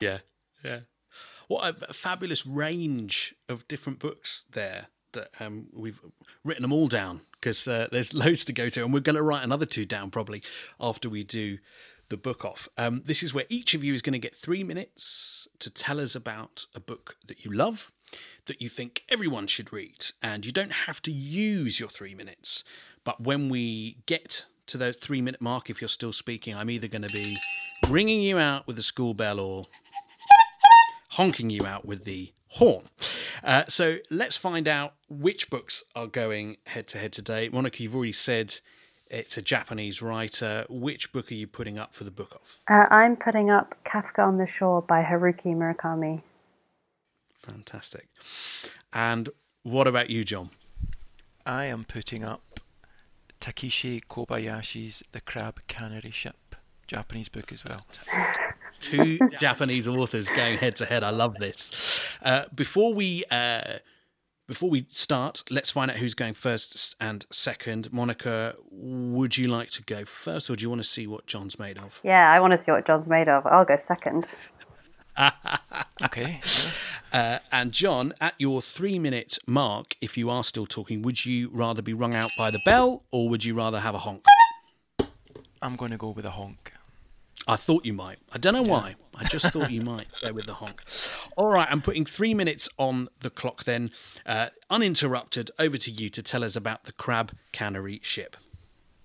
Yeah, 0.00 0.18
yeah. 0.64 0.80
What 1.48 1.82
a, 1.82 1.90
a 1.90 1.92
fabulous 1.92 2.44
range 2.44 3.34
of 3.48 3.66
different 3.68 3.98
books 3.98 4.46
there 4.50 4.88
that 5.12 5.30
um, 5.40 5.66
we've 5.72 6.00
written 6.44 6.62
them 6.62 6.72
all 6.72 6.88
down 6.88 7.22
because 7.32 7.66
uh, 7.66 7.88
there's 7.90 8.14
loads 8.24 8.44
to 8.44 8.52
go 8.52 8.68
to, 8.68 8.84
and 8.84 8.92
we're 8.92 9.00
going 9.00 9.16
to 9.16 9.22
write 9.22 9.44
another 9.44 9.66
two 9.66 9.84
down 9.84 10.10
probably 10.10 10.42
after 10.80 11.08
we 11.08 11.24
do 11.24 11.58
the 12.08 12.16
book 12.16 12.44
off. 12.44 12.68
Um, 12.78 13.02
this 13.04 13.22
is 13.22 13.34
where 13.34 13.46
each 13.48 13.74
of 13.74 13.82
you 13.82 13.94
is 13.94 14.02
going 14.02 14.12
to 14.12 14.18
get 14.18 14.36
three 14.36 14.62
minutes 14.62 15.48
to 15.58 15.70
tell 15.70 16.00
us 16.00 16.14
about 16.14 16.66
a 16.74 16.80
book 16.80 17.16
that 17.26 17.44
you 17.44 17.52
love, 17.52 17.92
that 18.46 18.60
you 18.60 18.68
think 18.68 19.02
everyone 19.08 19.46
should 19.46 19.72
read, 19.72 20.06
and 20.22 20.46
you 20.46 20.52
don't 20.52 20.72
have 20.72 21.02
to 21.02 21.12
use 21.12 21.80
your 21.80 21.88
three 21.88 22.14
minutes. 22.14 22.62
But 23.02 23.20
when 23.20 23.48
we 23.48 23.98
get 24.06 24.44
to 24.66 24.78
the 24.78 24.92
three 24.92 25.22
minute 25.22 25.40
mark, 25.40 25.70
if 25.70 25.80
you're 25.80 25.88
still 25.88 26.12
speaking, 26.12 26.56
I'm 26.56 26.70
either 26.70 26.88
going 26.88 27.02
to 27.02 27.12
be 27.12 27.36
ringing 27.88 28.20
you 28.20 28.38
out 28.38 28.66
with 28.66 28.76
the 28.76 28.82
school 28.82 29.14
bell 29.14 29.40
or 29.40 29.62
honking 31.10 31.50
you 31.50 31.66
out 31.66 31.84
with 31.84 32.04
the 32.04 32.32
horn. 32.48 32.88
Uh, 33.44 33.64
so 33.68 33.98
let's 34.10 34.36
find 34.36 34.66
out 34.66 34.94
which 35.08 35.50
books 35.50 35.84
are 35.94 36.06
going 36.06 36.56
head 36.66 36.86
to 36.88 36.98
head 36.98 37.12
today. 37.12 37.48
Monika, 37.50 37.80
you've 37.80 37.94
already 37.94 38.12
said 38.12 38.54
it's 39.10 39.36
a 39.36 39.42
Japanese 39.42 40.02
writer. 40.02 40.64
Which 40.68 41.12
book 41.12 41.30
are 41.30 41.34
you 41.34 41.46
putting 41.46 41.78
up 41.78 41.94
for 41.94 42.04
the 42.04 42.10
book 42.10 42.34
off? 42.34 42.60
Uh, 42.68 42.92
I'm 42.92 43.16
putting 43.16 43.50
up 43.50 43.76
Kafka 43.84 44.26
on 44.26 44.38
the 44.38 44.46
Shore 44.46 44.82
by 44.82 45.02
Haruki 45.02 45.54
Murakami. 45.54 46.22
Fantastic. 47.34 48.08
And 48.92 49.28
what 49.62 49.86
about 49.86 50.10
you, 50.10 50.24
John? 50.24 50.50
I 51.44 51.66
am 51.66 51.84
putting 51.84 52.24
up 52.24 52.60
Takeshi 53.38 54.00
Kobayashi's 54.00 55.04
The 55.12 55.20
Crab 55.20 55.60
Cannery 55.68 56.10
Ship, 56.10 56.36
Japanese 56.86 57.28
book 57.28 57.52
as 57.52 57.64
well. 57.64 57.84
Two 58.80 59.18
Japanese 59.38 59.88
authors 59.88 60.28
going 60.28 60.58
head 60.58 60.76
to 60.76 60.86
head. 60.86 61.02
I 61.02 61.10
love 61.10 61.36
this. 61.36 62.16
Uh, 62.22 62.44
before 62.54 62.92
we 62.92 63.24
uh, 63.30 63.78
before 64.46 64.70
we 64.70 64.86
start, 64.90 65.42
let's 65.50 65.70
find 65.70 65.90
out 65.90 65.96
who's 65.96 66.14
going 66.14 66.34
first 66.34 66.94
and 67.00 67.26
second. 67.30 67.90
Monika, 67.90 68.54
would 68.70 69.36
you 69.36 69.48
like 69.48 69.70
to 69.70 69.82
go 69.82 70.04
first, 70.04 70.48
or 70.50 70.56
do 70.56 70.62
you 70.62 70.68
want 70.68 70.80
to 70.80 70.88
see 70.88 71.06
what 71.06 71.26
John's 71.26 71.58
made 71.58 71.78
of? 71.78 72.00
Yeah, 72.04 72.30
I 72.30 72.38
want 72.40 72.52
to 72.52 72.56
see 72.56 72.70
what 72.70 72.86
John's 72.86 73.08
made 73.08 73.28
of. 73.28 73.46
I'll 73.46 73.64
go 73.64 73.76
second. 73.76 74.28
Okay. 76.02 76.40
Uh, 77.10 77.38
and 77.50 77.72
John, 77.72 78.12
at 78.20 78.34
your 78.38 78.60
three 78.60 78.98
minute 78.98 79.38
mark, 79.46 79.96
if 80.02 80.18
you 80.18 80.28
are 80.28 80.44
still 80.44 80.66
talking, 80.66 81.00
would 81.02 81.24
you 81.24 81.48
rather 81.52 81.80
be 81.80 81.94
rung 81.94 82.14
out 82.14 82.28
by 82.38 82.50
the 82.50 82.60
bell 82.66 83.02
or 83.10 83.30
would 83.30 83.44
you 83.44 83.54
rather 83.54 83.80
have 83.80 83.94
a 83.94 83.98
honk? 83.98 84.22
I'm 85.62 85.76
going 85.76 85.90
to 85.90 85.96
go 85.96 86.10
with 86.10 86.26
a 86.26 86.32
honk. 86.32 86.74
I 87.46 87.56
thought 87.56 87.84
you 87.84 87.92
might. 87.92 88.18
I 88.32 88.38
don't 88.38 88.54
know 88.54 88.62
why. 88.62 88.96
I 89.14 89.24
just 89.24 89.46
thought 89.52 89.70
you 89.70 89.80
might 89.80 90.08
go 90.20 90.32
with 90.32 90.46
the 90.46 90.54
honk. 90.54 90.82
All 91.36 91.46
right, 91.46 91.68
I'm 91.70 91.80
putting 91.80 92.04
three 92.04 92.34
minutes 92.34 92.68
on 92.76 93.08
the 93.20 93.30
clock 93.30 93.64
then. 93.64 93.90
Uh, 94.24 94.48
uninterrupted, 94.68 95.50
over 95.58 95.78
to 95.78 95.90
you 95.90 96.08
to 96.10 96.22
tell 96.22 96.42
us 96.42 96.56
about 96.56 96.84
the 96.84 96.92
crab 96.92 97.32
cannery 97.52 98.00
ship. 98.02 98.36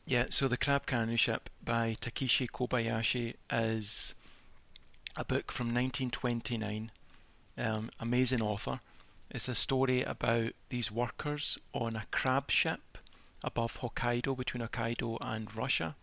Yeah, 0.05 0.25
so 0.29 0.47
The 0.47 0.57
Crab 0.57 0.87
Cannery 0.87 1.15
Ship 1.15 1.49
by 1.63 1.95
Takeshi 2.01 2.47
Kobayashi 2.47 3.35
is 3.51 4.15
a 5.15 5.23
book 5.23 5.51
from 5.51 5.67
1929. 5.67 6.91
Um, 7.57 7.91
amazing 7.99 8.41
author. 8.41 8.79
It's 9.29 9.47
a 9.47 9.55
story 9.55 10.01
about 10.01 10.53
these 10.69 10.91
workers 10.91 11.59
on 11.73 11.95
a 11.95 12.07
crab 12.11 12.49
ship 12.49 12.97
above 13.43 13.79
Hokkaido, 13.79 14.35
between 14.35 14.67
Hokkaido 14.67 15.17
and 15.21 15.55
Russia, 15.55 15.95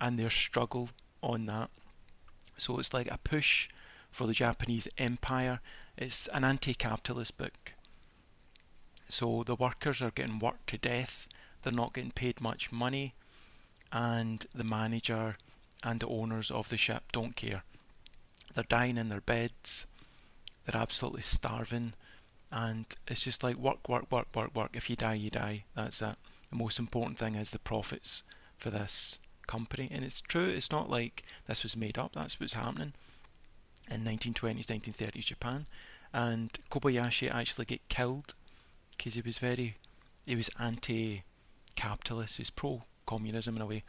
and 0.00 0.18
their 0.18 0.28
struggle 0.28 0.90
on 1.22 1.46
that. 1.46 1.70
So 2.56 2.78
it's 2.78 2.94
like 2.94 3.10
a 3.10 3.18
push 3.18 3.68
for 4.10 4.26
the 4.26 4.32
Japanese 4.32 4.88
empire. 4.98 5.60
It's 5.96 6.26
an 6.28 6.44
anti 6.44 6.74
capitalist 6.74 7.38
book. 7.38 7.74
So 9.08 9.42
the 9.44 9.56
workers 9.56 10.00
are 10.00 10.12
getting 10.12 10.38
worked 10.38 10.68
to 10.68 10.78
death, 10.78 11.28
they're 11.62 11.72
not 11.72 11.94
getting 11.94 12.12
paid 12.12 12.40
much 12.40 12.70
money, 12.70 13.14
and 13.92 14.46
the 14.54 14.64
manager 14.64 15.36
and 15.82 15.98
the 15.98 16.06
owners 16.06 16.50
of 16.50 16.68
the 16.68 16.76
ship 16.76 17.04
don't 17.12 17.34
care. 17.34 17.64
They're 18.54 18.64
dying 18.68 18.96
in 18.96 19.08
their 19.08 19.20
beds, 19.20 19.86
they're 20.64 20.80
absolutely 20.80 21.22
starving, 21.22 21.94
and 22.52 22.86
it's 23.08 23.24
just 23.24 23.42
like 23.42 23.56
work, 23.56 23.88
work, 23.88 24.10
work, 24.12 24.28
work, 24.34 24.54
work. 24.54 24.70
If 24.74 24.88
you 24.88 24.96
die, 24.96 25.14
you 25.14 25.30
die. 25.30 25.64
That's 25.74 26.02
it. 26.02 26.16
The 26.50 26.56
most 26.56 26.78
important 26.78 27.18
thing 27.18 27.34
is 27.34 27.50
the 27.50 27.58
profits 27.58 28.22
for 28.58 28.70
this 28.70 29.18
company. 29.50 29.88
And 29.90 30.04
it's 30.04 30.20
true, 30.20 30.48
it's 30.48 30.70
not 30.70 30.88
like 30.88 31.24
this 31.46 31.62
was 31.64 31.76
made 31.76 31.98
up, 31.98 32.12
that's 32.12 32.38
what's 32.38 32.54
happening 32.54 32.92
in 33.90 34.04
1920s, 34.04 34.66
1930s 34.66 35.26
Japan. 35.26 35.66
And 36.14 36.56
Kobayashi 36.70 37.30
actually 37.30 37.64
get 37.64 37.88
killed 37.88 38.34
because 38.96 39.14
he 39.14 39.22
was 39.22 39.38
very, 39.38 39.74
he 40.24 40.36
was 40.36 40.50
anti-capitalist, 40.58 42.36
he 42.36 42.42
was 42.42 42.50
pro-communism 42.50 43.56
in 43.56 43.62
a 43.62 43.66
way. 43.66 43.82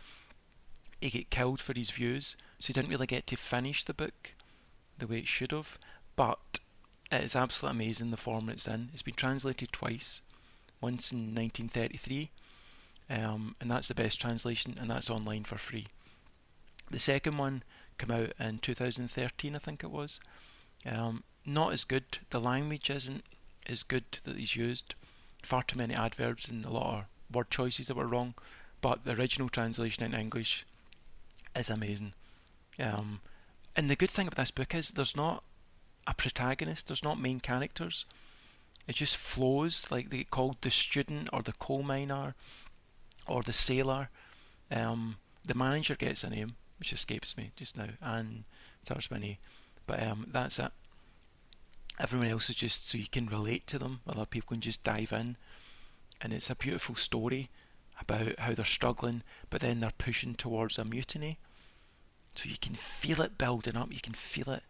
He 1.00 1.10
get 1.10 1.30
killed 1.30 1.60
for 1.60 1.74
his 1.74 1.92
views, 1.92 2.36
so 2.60 2.68
he 2.68 2.74
didn't 2.74 2.92
really 2.92 3.08
get 3.08 3.28
to 3.28 3.36
finish 3.36 3.84
the 3.84 3.94
book 3.94 4.34
the 4.98 5.08
way 5.08 5.20
it 5.20 5.28
should 5.28 5.52
have. 5.52 5.78
But 6.16 6.60
it 7.12 7.24
is 7.24 7.36
absolutely 7.36 7.84
amazing 7.84 8.12
the 8.12 8.18
form 8.18 8.50
it's 8.50 8.68
in. 8.68 8.90
It's 8.94 9.02
been 9.02 9.16
translated 9.16 9.72
twice, 9.72 10.22
once 10.80 11.12
in 11.12 11.36
1933, 11.36 12.30
um, 13.12 13.56
and 13.60 13.70
that's 13.70 13.90
the 13.90 13.96
best 13.96 14.22
translation, 14.22 14.76
and 14.80 14.90
that's 14.90 15.10
online 15.10 15.44
for 15.44 15.58
free. 15.58 15.88
The 16.90 17.00
second 17.00 17.38
one 17.38 17.64
came 17.98 18.12
out 18.12 18.34
in 18.40 18.60
2013, 18.60 19.56
I 19.56 19.60
think 19.60 19.84
it 19.84 19.92
was. 19.92 20.20
Um, 20.86 21.24
not 21.46 21.74
as 21.74 21.84
good. 21.84 22.20
The 22.30 22.40
language 22.40 22.90
isn't 22.90 23.26
as 23.68 23.84
good 23.84 24.06
that 24.24 24.38
he's 24.38 24.56
used. 24.56 24.96
Far 25.44 25.64
too 25.64 25.78
many 25.78 25.94
adverbs 25.94 26.48
and 26.50 26.64
a 26.64 26.70
lot 26.70 27.00
of 27.00 27.36
word 27.36 27.50
choices 27.50 27.88
that 27.88 27.98
were 27.98 28.08
wrong. 28.08 28.34
But 28.80 29.04
the 29.04 29.16
original 29.16 29.50
translation 29.50 30.04
in 30.04 30.14
English 30.14 30.66
is 31.56 31.70
amazing. 31.70 32.14
Um, 32.80 33.20
and 33.76 33.90
the 33.90 33.96
good 33.96 34.10
thing 34.10 34.28
about 34.28 34.38
this 34.38 34.52
book 34.52 34.74
is 34.74 34.90
there's 34.90 35.16
not 35.16 35.44
a 36.08 36.14
protagonist. 36.14 36.88
There's 36.88 37.04
not 37.04 37.20
main 37.20 37.40
characters. 37.42 38.06
It 38.88 38.96
just 38.96 39.18
flows 39.18 39.88
like 39.92 40.10
they 40.10 40.24
called 40.24 40.58
the 40.62 40.72
student 40.72 41.30
or 41.34 41.42
the 41.42 41.54
coal 41.54 41.84
miner 41.84 42.36
or 43.28 43.44
the 43.44 43.54
sailor. 43.54 44.10
Um, 44.70 45.18
the 45.46 45.54
manager 45.54 45.96
gets 45.96 46.24
a 46.24 46.30
name, 46.30 46.56
which 46.80 46.94
escapes 46.94 47.38
me 47.38 47.52
just 47.56 47.78
now, 47.78 47.90
and 48.02 48.44
starts 48.84 49.10
with 49.10 49.24
But 49.88 50.04
um, 50.04 50.28
that's 50.32 50.60
it. 50.60 50.72
Everyone 52.00 52.28
else 52.28 52.50
is 52.50 52.56
just 52.56 52.90
so 52.90 52.98
you 52.98 53.08
can 53.12 53.28
relate 53.28 53.68
to 53.68 53.80
them. 53.80 54.00
Other 54.08 54.26
people 54.26 54.56
can 54.56 54.62
just 54.62 54.84
dive 54.84 55.12
in, 55.12 55.38
and 56.22 56.34
it's 56.34 56.50
a 56.50 56.56
beautiful 56.56 56.96
story 56.96 57.50
about 58.00 58.40
how 58.40 58.54
they're 58.54 58.66
struggling, 58.66 59.22
but 59.50 59.62
then 59.62 59.80
they're 59.80 59.92
pushing 59.98 60.34
towards 60.34 60.78
a 60.78 60.86
mutiny. 60.86 61.38
So 62.36 62.50
you 62.50 62.58
can 62.60 62.76
feel 62.76 63.22
it 63.22 63.38
building 63.38 63.76
up. 63.76 63.92
You 63.92 64.00
can 64.02 64.14
feel 64.14 64.50
it 64.50 64.64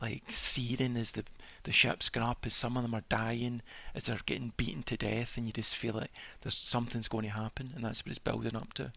like 0.00 0.24
searing 0.30 0.96
as 0.96 1.12
the 1.12 1.24
the 1.64 1.72
ship's 1.72 2.08
going 2.08 2.26
up, 2.26 2.46
as 2.46 2.54
some 2.54 2.76
of 2.76 2.82
them 2.82 2.94
are 2.94 3.04
dying, 3.08 3.62
as 3.94 4.06
they're 4.06 4.20
getting 4.24 4.52
beaten 4.56 4.82
to 4.84 4.96
death, 4.96 5.36
and 5.36 5.46
you 5.46 5.52
just 5.52 5.76
feel 5.76 5.94
like 5.94 6.12
there's 6.40 6.56
something's 6.56 7.08
going 7.08 7.24
to 7.24 7.30
happen, 7.30 7.72
and 7.74 7.84
that's 7.84 8.04
what 8.04 8.10
it's 8.10 8.18
building 8.18 8.56
up 8.56 8.72
to. 8.74 8.92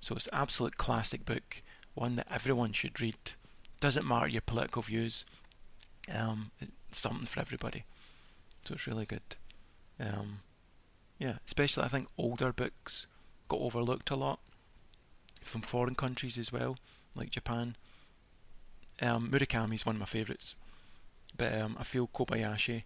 So 0.00 0.16
it's 0.16 0.28
absolute 0.32 0.76
classic 0.76 1.24
book, 1.24 1.62
one 1.94 2.16
that 2.16 2.26
everyone 2.30 2.72
should 2.72 3.00
read. 3.00 3.16
Doesn't 3.80 4.06
matter 4.06 4.26
your 4.26 4.42
political 4.42 4.82
views, 4.82 5.24
um, 6.12 6.50
it's 6.60 6.98
something 6.98 7.26
for 7.26 7.40
everybody. 7.40 7.84
So 8.66 8.74
it's 8.74 8.86
really 8.86 9.06
good. 9.06 9.22
Um, 9.98 10.40
yeah, 11.18 11.34
especially 11.46 11.84
I 11.84 11.88
think 11.88 12.08
older 12.18 12.52
books 12.52 13.06
got 13.48 13.60
overlooked 13.60 14.10
a 14.10 14.16
lot 14.16 14.40
from 15.42 15.60
foreign 15.60 15.94
countries 15.94 16.36
as 16.36 16.52
well, 16.52 16.76
like 17.14 17.30
Japan. 17.30 17.76
Um, 19.00 19.30
Murakami 19.30 19.74
is 19.74 19.86
one 19.86 19.96
of 19.96 20.00
my 20.00 20.06
favourites, 20.06 20.56
but 21.36 21.52
um, 21.58 21.76
I 21.78 21.82
feel 21.82 22.08
Kobayashi 22.08 22.84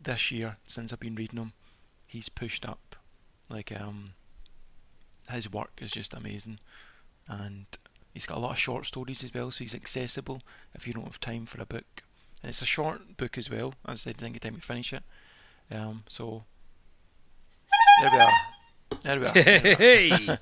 this 0.00 0.30
year 0.30 0.56
since 0.66 0.92
I've 0.92 1.00
been 1.00 1.14
reading 1.14 1.38
him, 1.38 1.52
he's 2.06 2.28
pushed 2.28 2.66
up. 2.66 2.96
Like 3.50 3.72
um, 3.78 4.12
his 5.30 5.52
work 5.52 5.72
is 5.80 5.90
just 5.90 6.14
amazing, 6.14 6.60
and 7.28 7.66
he's 8.12 8.26
got 8.26 8.38
a 8.38 8.40
lot 8.40 8.52
of 8.52 8.58
short 8.58 8.86
stories 8.86 9.24
as 9.24 9.34
well, 9.34 9.50
so 9.50 9.64
he's 9.64 9.74
accessible 9.74 10.42
if 10.74 10.86
you 10.86 10.92
don't 10.92 11.04
have 11.04 11.20
time 11.20 11.46
for 11.46 11.60
a 11.60 11.66
book. 11.66 12.02
And 12.42 12.50
it's 12.50 12.62
a 12.62 12.66
short 12.66 13.16
book 13.16 13.36
as 13.36 13.50
well. 13.50 13.74
As 13.86 14.06
I 14.06 14.12
didn't 14.12 14.32
get 14.32 14.42
time 14.42 14.54
to 14.56 14.60
finish 14.60 14.92
it. 14.92 15.02
Um, 15.70 16.04
so 16.08 16.44
there 18.00 18.10
we 18.12 18.18
are. 18.18 18.32
There 19.02 19.20
we 19.20 19.26
are. 19.26 19.32
Hey, 19.76 20.38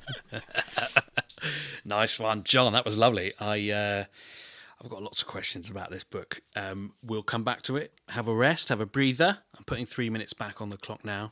nice 1.85 2.19
one, 2.19 2.45
John. 2.45 2.73
That 2.73 2.85
was 2.85 2.97
lovely. 2.97 3.33
I 3.41 3.71
uh, 3.71 4.05
I've 4.83 4.91
got 4.91 5.03
lots 5.03 5.23
of 5.23 5.29
questions 5.29 5.71
about 5.71 5.91
this 5.91 6.03
book. 6.03 6.43
Um, 6.57 6.95
we'll 7.05 7.23
come 7.23 7.45
back 7.45 7.63
to 7.63 7.77
it. 7.77 7.93
Have 8.09 8.27
a 8.27 8.35
rest. 8.35 8.69
Have 8.69 8.81
a 8.81 8.87
breather. 8.87 9.39
I'm 9.57 9.65
putting 9.65 9.87
three 9.87 10.11
minutes 10.11 10.33
back 10.33 10.61
on 10.61 10.71
the 10.71 10.77
clock 10.77 11.05
now. 11.05 11.31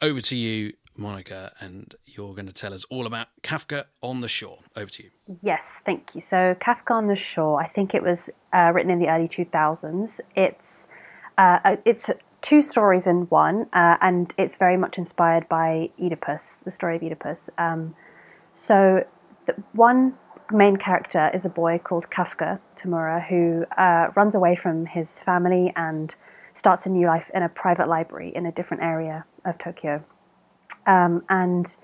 Over 0.00 0.22
to 0.22 0.36
you, 0.36 0.72
Monika, 0.98 1.52
and 1.60 1.94
you're 2.06 2.32
going 2.32 2.46
to 2.46 2.52
tell 2.52 2.72
us 2.72 2.84
all 2.84 3.06
about 3.06 3.28
Kafka 3.42 3.84
on 4.00 4.22
the 4.22 4.28
Shore. 4.28 4.60
Over 4.74 4.90
to 4.90 5.02
you. 5.02 5.10
Yes, 5.42 5.80
thank 5.84 6.14
you. 6.14 6.22
So, 6.22 6.56
Kafka 6.60 6.92
on 6.92 7.08
the 7.08 7.16
Shore, 7.16 7.60
I 7.60 7.68
think 7.68 7.94
it 7.94 8.02
was 8.02 8.30
uh, 8.54 8.72
written 8.74 8.90
in 8.90 8.98
the 8.98 9.08
early 9.08 9.28
2000s. 9.28 10.20
It's 10.34 10.88
uh, 11.36 11.76
it's 11.84 12.08
two 12.40 12.62
stories 12.62 13.06
in 13.06 13.22
one, 13.28 13.66
uh, 13.74 13.96
and 14.00 14.32
it's 14.38 14.56
very 14.56 14.78
much 14.78 14.96
inspired 14.96 15.46
by 15.48 15.90
Oedipus, 16.00 16.56
the 16.64 16.70
story 16.70 16.96
of 16.96 17.02
Oedipus. 17.02 17.50
Um, 17.58 17.94
so, 18.54 19.04
the 19.46 19.54
one 19.72 20.14
main 20.50 20.76
character 20.76 21.30
is 21.34 21.44
a 21.44 21.48
boy 21.48 21.78
called 21.78 22.06
Kafka 22.10 22.58
Tamura 22.76 23.26
who 23.26 23.64
uh, 23.76 24.08
runs 24.16 24.34
away 24.34 24.56
from 24.56 24.86
his 24.86 25.20
family 25.20 25.72
and 25.76 26.14
starts 26.54 26.86
a 26.86 26.88
new 26.88 27.06
life 27.06 27.30
in 27.34 27.42
a 27.42 27.48
private 27.48 27.88
library 27.88 28.32
in 28.34 28.46
a 28.46 28.52
different 28.52 28.82
area 28.82 29.24
of 29.44 29.58
Tokyo. 29.58 30.04
Um, 30.86 31.24
and 31.28 31.74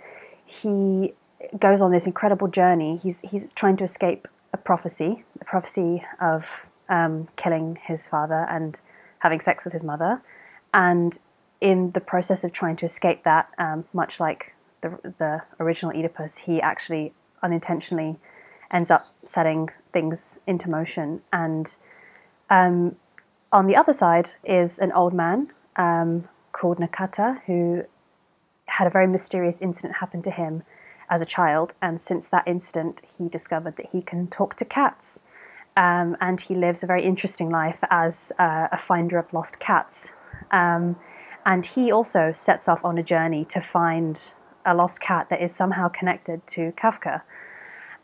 he 0.46 1.14
goes 1.58 1.80
on 1.80 1.92
this 1.92 2.06
incredible 2.06 2.48
journey. 2.48 3.00
He's 3.02 3.20
he's 3.20 3.52
trying 3.52 3.76
to 3.78 3.84
escape 3.84 4.26
a 4.52 4.56
prophecy, 4.56 5.24
a 5.40 5.44
prophecy 5.44 6.04
of 6.20 6.46
um, 6.88 7.28
killing 7.36 7.78
his 7.84 8.06
father 8.06 8.46
and 8.50 8.80
having 9.20 9.40
sex 9.40 9.64
with 9.64 9.72
his 9.72 9.82
mother. 9.82 10.20
And 10.74 11.18
in 11.60 11.90
the 11.92 12.00
process 12.00 12.44
of 12.44 12.52
trying 12.52 12.76
to 12.76 12.86
escape 12.86 13.24
that, 13.24 13.48
um, 13.58 13.84
much 13.92 14.20
like 14.20 14.54
the 14.82 14.98
the 15.18 15.42
original 15.60 15.92
Oedipus, 15.92 16.38
he 16.38 16.60
actually 16.60 17.12
unintentionally 17.42 18.16
ends 18.70 18.90
up 18.90 19.06
setting 19.26 19.70
things 19.92 20.36
into 20.46 20.68
motion. 20.68 21.20
And 21.32 21.74
um, 22.50 22.96
on 23.52 23.66
the 23.66 23.76
other 23.76 23.92
side 23.92 24.30
is 24.44 24.78
an 24.78 24.92
old 24.92 25.14
man 25.14 25.52
um, 25.76 26.28
called 26.52 26.78
Nakata 26.78 27.40
who 27.46 27.82
had 28.66 28.86
a 28.86 28.90
very 28.90 29.06
mysterious 29.06 29.58
incident 29.60 29.94
happen 29.96 30.22
to 30.22 30.30
him 30.30 30.62
as 31.10 31.20
a 31.20 31.24
child. 31.24 31.74
And 31.80 32.00
since 32.00 32.28
that 32.28 32.46
incident, 32.46 33.02
he 33.16 33.28
discovered 33.28 33.76
that 33.76 33.86
he 33.92 34.02
can 34.02 34.26
talk 34.28 34.56
to 34.56 34.64
cats. 34.64 35.20
Um, 35.76 36.16
and 36.20 36.40
he 36.40 36.54
lives 36.54 36.82
a 36.82 36.86
very 36.86 37.04
interesting 37.04 37.50
life 37.50 37.78
as 37.88 38.32
uh, 38.38 38.68
a 38.72 38.76
finder 38.76 39.18
of 39.18 39.32
lost 39.32 39.58
cats. 39.60 40.08
Um, 40.50 40.96
and 41.46 41.64
he 41.64 41.92
also 41.92 42.32
sets 42.34 42.68
off 42.68 42.84
on 42.84 42.98
a 42.98 43.02
journey 43.02 43.44
to 43.46 43.60
find 43.60 44.20
a 44.66 44.74
lost 44.74 45.00
cat 45.00 45.28
that 45.30 45.40
is 45.40 45.54
somehow 45.54 45.88
connected 45.88 46.46
to 46.48 46.72
Kafka. 46.72 47.22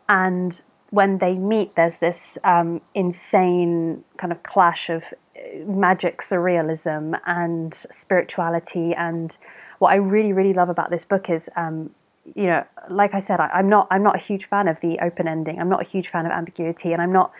And 0.07 0.59
when 0.91 1.17
they 1.17 1.33
meet, 1.33 1.75
there's 1.75 1.97
this 1.97 2.37
um, 2.43 2.81
insane 2.93 4.03
kind 4.17 4.31
of 4.31 4.43
clash 4.43 4.89
of 4.89 5.03
uh, 5.35 5.65
magic 5.65 6.21
surrealism 6.21 7.19
and 7.25 7.73
spirituality. 7.91 8.93
And 8.93 9.35
what 9.79 9.91
I 9.91 9.95
really, 9.95 10.33
really 10.33 10.53
love 10.53 10.69
about 10.69 10.89
this 10.89 11.03
book 11.03 11.29
is, 11.29 11.49
um, 11.55 11.89
you 12.35 12.45
know, 12.45 12.63
like 12.89 13.13
I 13.13 13.19
said, 13.19 13.39
I, 13.39 13.59
am 13.59 13.69
not, 13.69 13.87
I'm 13.91 14.03
not 14.03 14.15
a 14.15 14.19
huge 14.19 14.45
fan 14.45 14.67
of 14.67 14.79
the 14.81 14.99
open 15.01 15.27
ending. 15.27 15.59
I'm 15.59 15.69
not 15.69 15.81
a 15.81 15.85
huge 15.85 16.09
fan 16.09 16.25
of 16.25 16.31
ambiguity, 16.31 16.93
and 16.93 17.01
I'm 17.01 17.11
not, 17.11 17.31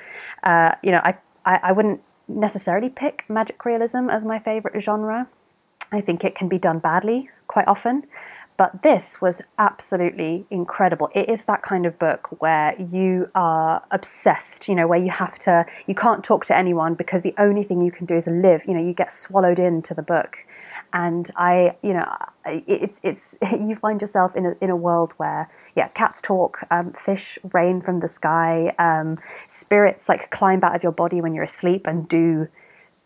uh, 0.43 0.71
you 0.83 0.91
know, 0.91 1.01
I, 1.03 1.15
I, 1.45 1.59
I 1.63 1.71
wouldn't 1.71 2.01
necessarily 2.27 2.89
pick 2.89 3.23
magic 3.29 3.63
realism 3.65 4.09
as 4.09 4.25
my 4.25 4.39
favorite 4.39 4.79
genre. 4.81 5.27
I 5.91 6.01
think 6.01 6.23
it 6.23 6.35
can 6.35 6.47
be 6.47 6.57
done 6.57 6.79
badly 6.79 7.29
quite 7.47 7.67
often. 7.67 8.03
But 8.57 8.83
this 8.83 9.19
was 9.21 9.41
absolutely 9.57 10.45
incredible. 10.49 11.09
It 11.13 11.29
is 11.29 11.43
that 11.43 11.61
kind 11.61 11.85
of 11.85 11.99
book 11.99 12.39
where 12.39 12.79
you 12.79 13.29
are 13.35 13.83
obsessed, 13.91 14.69
you 14.69 14.75
know, 14.75 14.87
where 14.87 14.99
you 14.99 15.11
have 15.11 15.37
to, 15.39 15.65
you 15.87 15.95
can't 15.95 16.23
talk 16.23 16.45
to 16.45 16.57
anyone 16.57 16.93
because 16.93 17.21
the 17.21 17.35
only 17.37 17.63
thing 17.63 17.81
you 17.81 17.91
can 17.91 18.05
do 18.05 18.15
is 18.15 18.27
live. 18.27 18.61
You 18.65 18.73
know, 18.73 18.85
you 18.85 18.93
get 18.93 19.11
swallowed 19.11 19.59
into 19.59 19.93
the 19.93 20.01
book. 20.01 20.37
And 20.93 21.29
I, 21.35 21.75
you 21.81 21.91
know, 21.93 22.05
it's 22.45 23.01
it's 23.03 23.35
you 23.51 23.75
find 23.75 23.99
yourself 23.99 24.33
in 24.35 24.45
a 24.45 24.55
in 24.61 24.69
a 24.69 24.75
world 24.77 25.11
where 25.17 25.49
yeah, 25.75 25.89
cats 25.89 26.21
talk, 26.21 26.59
um, 26.71 26.93
fish 26.93 27.37
rain 27.51 27.81
from 27.81 27.99
the 27.99 28.07
sky, 28.07 28.73
um, 28.79 29.17
spirits 29.49 30.07
like 30.07 30.31
climb 30.31 30.63
out 30.63 30.75
of 30.75 30.83
your 30.83 30.93
body 30.93 31.19
when 31.19 31.33
you're 31.33 31.43
asleep 31.43 31.85
and 31.85 32.07
do 32.07 32.47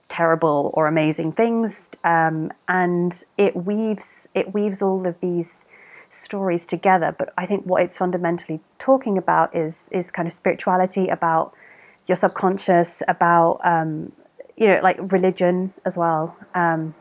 terrible 0.09 0.71
or 0.73 0.87
amazing 0.87 1.31
things, 1.31 1.89
um, 2.03 2.51
and 2.67 3.23
it 3.37 3.55
weaves 3.55 4.27
it 4.33 4.53
weaves 4.53 4.81
all 4.81 5.07
of 5.07 5.19
these 5.21 5.65
stories 6.11 6.65
together. 6.65 7.15
But 7.17 7.33
I 7.37 7.45
think 7.45 7.65
what 7.65 7.81
it's 7.83 7.97
fundamentally 7.97 8.59
talking 8.79 9.17
about 9.17 9.55
is 9.55 9.89
is 9.91 10.11
kind 10.11 10.27
of 10.27 10.33
spirituality, 10.33 11.07
about 11.07 11.53
your 12.07 12.15
subconscious, 12.15 13.01
about 13.07 13.61
um, 13.63 14.11
you 14.57 14.67
know 14.67 14.79
like 14.83 14.97
religion 15.11 15.73
as 15.85 15.95
well, 15.95 16.35
um, 16.55 16.93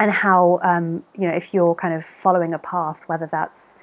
and 0.00 0.10
how 0.10 0.58
um, 0.62 1.04
you 1.16 1.28
know 1.28 1.34
if 1.34 1.52
you're 1.52 1.74
kind 1.74 1.94
of 1.94 2.04
following 2.04 2.54
a 2.54 2.58
path, 2.58 2.98
whether 3.06 3.28
that's 3.30 3.74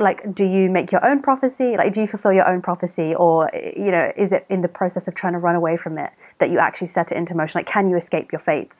like 0.00 0.34
do 0.34 0.44
you 0.44 0.70
make 0.70 0.92
your 0.92 1.04
own 1.04 1.22
prophecy? 1.22 1.76
Like 1.76 1.92
do 1.92 2.00
you 2.00 2.06
fulfill 2.06 2.32
your 2.32 2.48
own 2.48 2.62
prophecy? 2.62 3.14
Or 3.14 3.50
you 3.54 3.90
know 3.90 4.12
is 4.16 4.32
it 4.32 4.46
in 4.48 4.62
the 4.62 4.68
process 4.68 5.08
of 5.08 5.14
trying 5.14 5.32
to 5.34 5.38
run 5.38 5.54
away 5.54 5.76
from 5.76 5.98
it 5.98 6.10
that 6.38 6.50
you 6.50 6.58
actually 6.58 6.88
set 6.88 7.12
it 7.12 7.16
into 7.18 7.34
motion? 7.34 7.58
Like 7.58 7.66
can 7.66 7.88
you 7.90 7.96
escape 7.96 8.32
your 8.32 8.40
fate? 8.40 8.74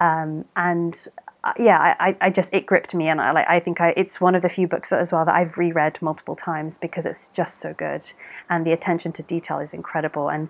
Um, 0.00 0.44
and 0.56 0.94
uh, 1.42 1.52
yeah 1.58 1.94
I, 1.98 2.16
I 2.20 2.28
just 2.30 2.50
it 2.52 2.66
gripped 2.66 2.92
me 2.94 3.08
and 3.08 3.20
I 3.20 3.32
like 3.32 3.46
I 3.48 3.60
think 3.60 3.80
I, 3.80 3.94
it's 3.96 4.20
one 4.20 4.34
of 4.34 4.42
the 4.42 4.48
few 4.48 4.68
books 4.68 4.92
as 4.92 5.12
well 5.12 5.24
that 5.24 5.34
I've 5.34 5.56
reread 5.56 6.00
multiple 6.02 6.36
times 6.36 6.76
because 6.78 7.06
it's 7.06 7.28
just 7.28 7.60
so 7.60 7.74
good. 7.74 8.10
And 8.50 8.66
the 8.66 8.72
attention 8.72 9.12
to 9.12 9.22
detail 9.22 9.58
is 9.60 9.72
incredible. 9.72 10.28
And 10.28 10.48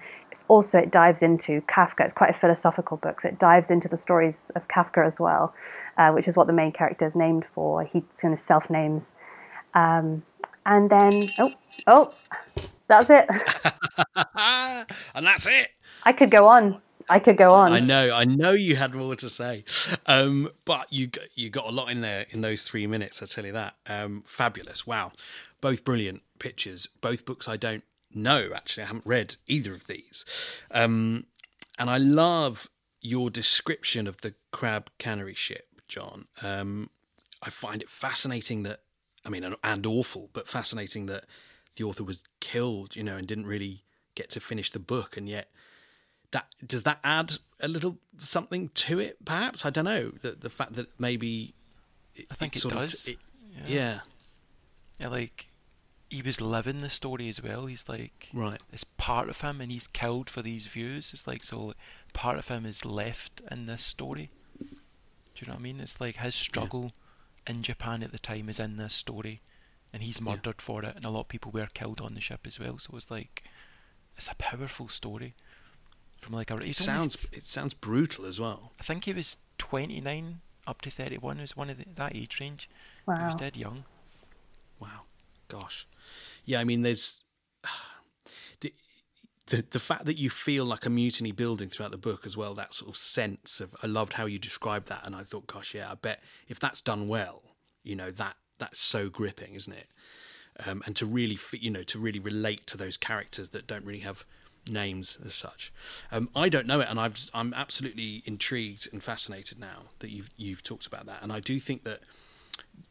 also 0.49 0.79
it 0.79 0.93
dives 0.93 1.23
into 1.23 1.61
Kafka. 1.63 2.01
It's 2.01 2.13
quite 2.13 2.31
a 2.31 2.39
philosophical 2.39 2.97
book 2.99 3.21
so 3.21 3.29
it 3.29 3.39
dives 3.39 3.71
into 3.71 3.89
the 3.89 3.97
stories 3.97 4.51
of 4.55 4.69
Kafka 4.69 5.05
as 5.05 5.19
well 5.21 5.55
uh, 5.97 6.11
which 6.11 6.29
is 6.29 6.37
what 6.37 6.47
the 6.47 6.53
main 6.53 6.73
character 6.73 7.07
is 7.07 7.17
named 7.17 7.47
for. 7.55 7.85
He 7.85 8.03
kind 8.21 8.35
of 8.35 8.41
self 8.41 8.71
names 8.71 9.15
um, 9.77 10.23
and 10.65 10.91
then, 10.91 11.13
oh, 11.39 11.53
oh, 11.87 12.15
that's 12.89 13.11
it. 13.11 13.29
and 15.15 15.27
that's 15.27 15.47
it. 15.47 15.69
I 16.03 16.13
could 16.13 16.31
go 16.31 16.47
on. 16.49 16.81
I 17.09 17.21
could 17.21 17.37
go 17.37 17.53
on. 17.53 17.73
I 17.73 17.81
know, 17.81 18.13
I 18.13 18.25
know 18.25 18.53
you 18.53 18.75
had 18.75 18.95
more 18.95 19.15
to 19.17 19.29
say, 19.29 19.65
um, 20.07 20.51
but 20.65 20.93
you 20.93 21.09
you 21.35 21.51
got 21.51 21.69
a 21.69 21.71
lot 21.71 21.91
in 21.91 22.01
there 22.01 22.27
in 22.31 22.41
those 22.41 22.63
three 22.63 22.87
minutes. 22.89 23.23
I 23.23 23.27
tell 23.27 23.47
you 23.47 23.53
that. 23.53 23.77
Um, 23.87 24.25
fabulous! 24.27 24.87
Wow, 24.87 25.13
both 25.61 25.85
brilliant 25.85 26.23
pictures. 26.41 26.89
Both 27.01 27.25
books 27.25 27.47
I 27.47 27.57
don't 27.57 27.85
know 28.13 28.51
actually. 28.55 28.85
I 28.85 28.87
haven't 28.87 29.07
read 29.07 29.37
either 29.47 29.71
of 29.71 29.87
these, 29.87 30.25
um, 30.73 31.27
and 31.79 31.89
I 31.89 31.99
love 31.99 32.69
your 33.01 33.31
description 33.31 34.09
of 34.09 34.23
the 34.23 34.35
crab 34.51 34.91
cannery 34.99 35.35
ship, 35.35 35.69
John. 35.87 36.27
Um, 36.43 36.91
I 37.41 37.51
find 37.51 37.83
it 37.83 37.91
fascinating 37.91 38.65
that 38.65 38.81
I 39.27 39.29
mean, 39.29 39.45
and, 39.45 39.57
and 39.65 39.85
awful, 39.85 40.31
but 40.33 40.49
fascinating 40.49 41.07
that 41.07 41.25
the 41.75 41.85
author 41.85 42.05
was 42.05 42.23
killed, 42.41 42.95
you 42.95 43.03
know, 43.03 43.17
and 43.17 43.27
didn't 43.27 43.47
really 43.47 43.83
get 44.15 44.31
to 44.31 44.41
finish 44.41 44.71
the 44.71 44.79
book, 44.79 45.17
and 45.17 45.29
yet 45.29 45.51
that 46.31 46.47
does 46.65 46.85
that 46.85 47.01
add 47.05 47.35
a 47.61 47.69
little 47.69 47.99
something 48.19 48.71
to 48.75 48.99
it? 48.99 49.25
Perhaps 49.25 49.67
I 49.67 49.71
don't 49.71 49.85
know. 49.85 50.13
The 50.23 50.33
the 50.33 50.51
fact 50.51 50.75
that 50.75 50.89
maybe 50.99 51.55
it, 52.15 52.27
I 52.31 52.35
think 52.35 52.57
it, 52.57 52.65
it 52.65 52.71
does. 52.71 53.09
It, 53.09 53.19
yeah. 53.53 53.63
yeah. 53.67 54.01
yeah, 55.01 55.09
like 55.09 55.49
he 56.09 56.23
was 56.23 56.41
living 56.41 56.83
the 56.83 56.91
story 56.91 57.29
as 57.29 57.43
well. 57.43 57.67
He's 57.67 57.89
like, 57.89 58.29
right, 58.33 58.61
it's 58.73 58.85
part 58.85 59.29
of 59.29 59.41
him, 59.41 59.61
and 59.61 59.71
he's 59.71 59.89
killed 59.89 60.31
for 60.31 60.41
these 60.41 60.67
views. 60.67 61.11
It's 61.13 61.27
like 61.27 61.43
so, 61.43 61.75
part 62.13 62.39
of 62.39 62.49
him 62.49 62.65
is 62.65 62.85
left 62.85 63.43
in 63.51 63.67
this 63.67 63.83
story. 63.83 64.31
Do 64.59 65.45
you 65.45 65.49
know 65.49 65.55
what 65.55 65.61
I 65.61 65.63
mean? 65.63 65.81
It's 65.81 66.01
like 66.01 66.17
his 66.17 66.35
struggle. 66.35 66.85
Yeah 66.85 67.03
in 67.47 67.63
Japan 67.63 68.03
at 68.03 68.13
the 68.13 68.19
time 68.19 68.49
is 68.49 68.61
in 68.61 68.77
this 68.77 68.95
story, 68.95 69.41
and 69.93 70.03
he's 70.03 70.21
murdered 70.21 70.57
yeah. 70.59 70.65
for 70.65 70.85
it, 70.85 70.97
and 70.97 71.05
a 71.05 71.11
lot 71.11 71.21
of 71.21 71.29
people 71.29 71.53
were 71.53 71.69
killed 71.73 72.01
on 72.01 72.15
the 72.15 72.21
ship 72.21 72.47
as 72.47 72.59
well. 72.59 72.79
So 72.79 72.97
it's 72.97 73.11
like 73.11 73.45
it's 74.17 74.31
a 74.31 74.37
powerful 74.37 74.89
story 74.89 75.35
from 76.21 76.35
like 76.35 76.51
a. 76.51 76.57
It 76.59 76.77
sounds 76.77 77.17
it 77.33 77.47
sounds 77.47 77.75
brutal 77.75 78.27
as 78.27 78.41
well. 78.41 78.73
I 78.81 78.83
think 78.83 79.05
he 79.05 79.13
was 79.13 79.39
twenty 79.59 80.01
nine 80.01 80.41
up 80.67 80.81
to 80.83 80.91
thirty 80.91 81.19
one. 81.19 81.41
Was 81.41 81.57
one 81.57 81.71
of 81.71 81.79
the, 81.79 81.85
that 81.95 82.15
age 82.15 82.39
range. 82.41 82.69
Wow. 83.07 83.19
He 83.19 83.25
was 83.25 83.35
dead 83.35 83.57
young. 83.57 83.85
Wow, 84.81 85.03
gosh, 85.49 85.87
yeah. 86.45 86.61
I 86.61 86.65
mean, 86.65 86.83
there's 86.83 87.23
the 88.61 88.73
the 89.47 89.65
the 89.71 89.81
fact 89.81 90.05
that 90.07 90.19
you 90.19 90.31
feel 90.31 90.65
like 90.65 90.87
a 90.87 90.91
mutiny 90.91 91.33
building 91.33 91.69
throughout 91.69 91.93
the 91.93 91.99
book 91.99 92.27
as 92.27 92.37
well 92.37 92.55
that 92.55 92.75
sort 92.75 92.91
of 92.91 92.97
sense 92.97 93.61
of 93.61 93.75
I 93.83 93.87
loved 93.87 94.15
how 94.15 94.27
you 94.27 94.39
described 94.39 94.89
that 94.89 95.03
and 95.05 95.15
I 95.15 95.23
thought 95.23 95.47
gosh 95.47 95.75
yeah 95.75 95.91
I 95.91 95.95
bet 95.95 96.23
if 96.49 96.59
that's 96.59 96.81
done 96.81 97.09
well 97.09 97.43
you 97.83 97.97
know 97.97 98.11
that 98.13 98.37
that's 98.59 98.81
so 98.81 99.09
gripping 99.09 99.55
isn't 99.55 99.73
it? 99.73 99.89
Um, 100.67 100.83
and 100.87 100.97
to 100.97 101.07
really 101.07 101.39
you 101.53 101.71
know 101.71 101.83
to 101.85 101.99
really 101.99 102.19
relate 102.19 102.67
to 102.69 102.77
those 102.77 102.97
characters 102.97 103.51
that 103.51 103.67
don't 103.67 103.85
really 103.85 104.01
have 104.01 104.25
names 104.69 105.19
as 105.25 105.35
such. 105.35 105.73
Um, 106.11 106.29
I 106.35 106.49
don't 106.49 106.67
know 106.67 106.81
it 106.81 106.89
and 106.91 106.99
I'm 106.99 107.15
I'm 107.35 107.55
absolutely 107.55 108.23
intrigued 108.25 108.89
and 108.93 109.03
fascinated 109.03 109.59
now 109.59 109.83
that 110.01 110.11
you've 110.11 110.31
you've 110.37 110.63
talked 110.63 110.87
about 110.87 111.07
that. 111.07 111.23
And 111.23 111.33
I 111.33 111.41
do 111.41 111.61
think 111.61 111.85
that 111.85 112.01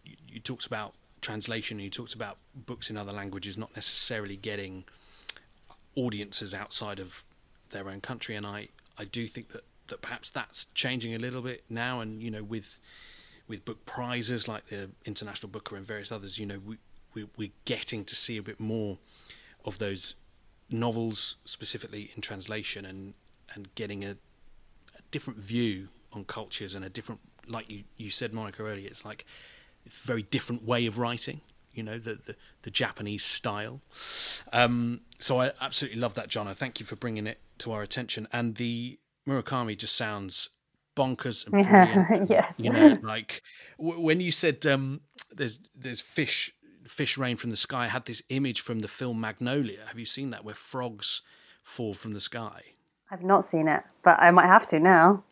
you, 0.03 0.15
you 0.27 0.39
talked 0.39 0.65
about 0.65 0.93
translation 1.21 1.77
and 1.77 1.83
you 1.83 1.89
talked 1.89 2.13
about 2.13 2.37
books 2.53 2.89
in 2.89 2.97
other 2.97 3.11
languages 3.11 3.57
not 3.57 3.75
necessarily 3.75 4.37
getting 4.37 4.85
audiences 5.95 6.53
outside 6.53 6.99
of 6.99 7.23
their 7.69 7.89
own 7.89 8.01
country, 8.01 8.35
and 8.35 8.45
I, 8.45 8.69
I 8.97 9.05
do 9.05 9.27
think 9.27 9.49
that, 9.49 9.63
that 9.87 10.01
perhaps 10.01 10.29
that's 10.29 10.65
changing 10.73 11.13
a 11.15 11.19
little 11.19 11.41
bit 11.41 11.63
now. 11.69 11.99
And 12.01 12.21
you 12.21 12.31
know, 12.31 12.43
with 12.43 12.79
with 13.47 13.65
book 13.65 13.85
prizes 13.85 14.47
like 14.47 14.67
the 14.67 14.89
International 15.05 15.49
Booker 15.49 15.75
and 15.75 15.85
various 15.85 16.11
others, 16.11 16.39
you 16.39 16.45
know, 16.45 16.59
we, 16.65 16.77
we 17.13 17.27
we're 17.37 17.51
getting 17.65 18.05
to 18.05 18.15
see 18.15 18.37
a 18.37 18.43
bit 18.43 18.59
more 18.59 18.97
of 19.65 19.77
those 19.77 20.15
novels, 20.69 21.37
specifically 21.45 22.11
in 22.15 22.21
translation, 22.21 22.85
and 22.85 23.13
and 23.53 23.73
getting 23.75 24.03
a, 24.03 24.11
a 24.11 25.01
different 25.11 25.39
view 25.39 25.89
on 26.13 26.23
cultures 26.23 26.75
and 26.75 26.85
a 26.85 26.89
different, 26.89 27.21
like 27.47 27.69
you 27.69 27.83
you 27.97 28.09
said, 28.09 28.31
Monika 28.31 28.61
earlier, 28.61 28.87
it's 28.87 29.05
like 29.05 29.25
it's 29.85 29.99
a 30.01 30.07
very 30.07 30.23
different 30.23 30.63
way 30.63 30.85
of 30.85 30.97
writing 30.97 31.41
you 31.75 31.83
know 31.83 31.97
the 31.97 32.15
the, 32.15 32.35
the 32.63 32.71
Japanese 32.71 33.23
style. 33.23 33.81
Um, 34.51 35.01
so 35.19 35.39
I 35.39 35.51
absolutely 35.61 35.99
love 35.99 36.15
that, 36.15 36.27
John. 36.27 36.47
I 36.47 36.53
thank 36.53 36.79
you 36.79 36.85
for 36.85 36.95
bringing 36.95 37.27
it 37.27 37.39
to 37.59 37.71
our 37.71 37.81
attention. 37.81 38.27
And 38.31 38.55
the 38.55 38.99
Murakami 39.27 39.77
just 39.77 39.95
sounds 39.95 40.49
bonkers 40.95 41.45
and 41.45 41.51
brilliant. 41.51 42.29
yes. 42.29 42.53
You 42.57 42.71
know, 42.71 42.97
like 43.01 43.41
w- 43.77 43.99
when 43.99 44.21
you 44.21 44.31
said 44.31 44.65
um, 44.65 45.01
there's 45.33 45.59
there's 45.75 46.01
fish 46.01 46.53
fish 46.87 47.17
rain 47.17 47.37
from 47.37 47.49
the 47.49 47.57
sky. 47.57 47.85
I 47.85 47.87
had 47.87 48.05
this 48.05 48.21
image 48.29 48.61
from 48.61 48.79
the 48.79 48.87
film 48.87 49.19
Magnolia. 49.19 49.79
Have 49.87 49.99
you 49.99 50.05
seen 50.05 50.29
that 50.31 50.45
where 50.45 50.55
frogs 50.55 51.21
fall 51.63 51.93
from 51.93 52.11
the 52.11 52.19
sky? 52.19 52.61
I've 53.11 53.23
not 53.23 53.43
seen 53.43 53.67
it, 53.67 53.83
but 54.03 54.19
I 54.19 54.31
might 54.31 54.47
have 54.47 54.67
to 54.67 54.79
now. 54.79 55.23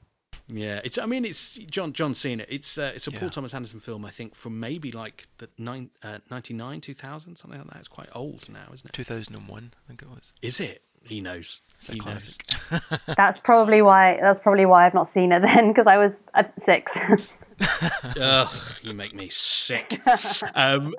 Yeah, 0.53 0.81
it's. 0.83 0.99
I 0.99 1.07
mean, 1.07 1.25
it's 1.25 1.55
John. 1.55 1.93
John 1.93 2.13
seen 2.13 2.39
it. 2.39 2.47
It's. 2.49 2.77
Uh, 2.77 2.91
it's 2.95 3.07
a 3.07 3.11
yeah. 3.11 3.19
Paul 3.19 3.29
Thomas 3.29 3.53
Anderson 3.53 3.79
film. 3.79 4.05
I 4.05 4.11
think 4.11 4.35
from 4.35 4.59
maybe 4.59 4.91
like 4.91 5.27
the 5.39 5.49
nine, 5.57 5.89
uh, 6.03 6.19
99, 6.29 6.79
2000, 6.79 7.35
something 7.35 7.59
like 7.59 7.69
that. 7.71 7.79
It's 7.79 7.87
quite 7.87 8.09
old 8.13 8.47
now, 8.49 8.65
isn't 8.71 8.87
it? 8.87 8.93
Two 8.93 9.03
thousand 9.03 9.35
and 9.35 9.47
one, 9.47 9.73
I 9.83 9.87
think 9.87 10.03
it 10.03 10.09
was. 10.09 10.33
Is 10.43 10.59
it? 10.59 10.83
He 11.03 11.21
knows. 11.21 11.61
It's 11.77 11.87
he 11.87 11.99
classic. 11.99 12.45
knows. 12.71 12.99
that's 13.17 13.39
probably 13.39 13.81
why. 13.81 14.19
That's 14.21 14.39
probably 14.39 14.67
why 14.67 14.85
I've 14.85 14.93
not 14.93 15.07
seen 15.07 15.31
it 15.31 15.41
then, 15.41 15.69
because 15.69 15.87
I 15.87 15.97
was 15.97 16.21
at 16.35 16.53
six. 16.61 16.95
Ugh, 18.19 18.49
you 18.83 18.93
make 18.93 19.15
me 19.15 19.29
sick. 19.29 20.01
Um, 20.53 20.93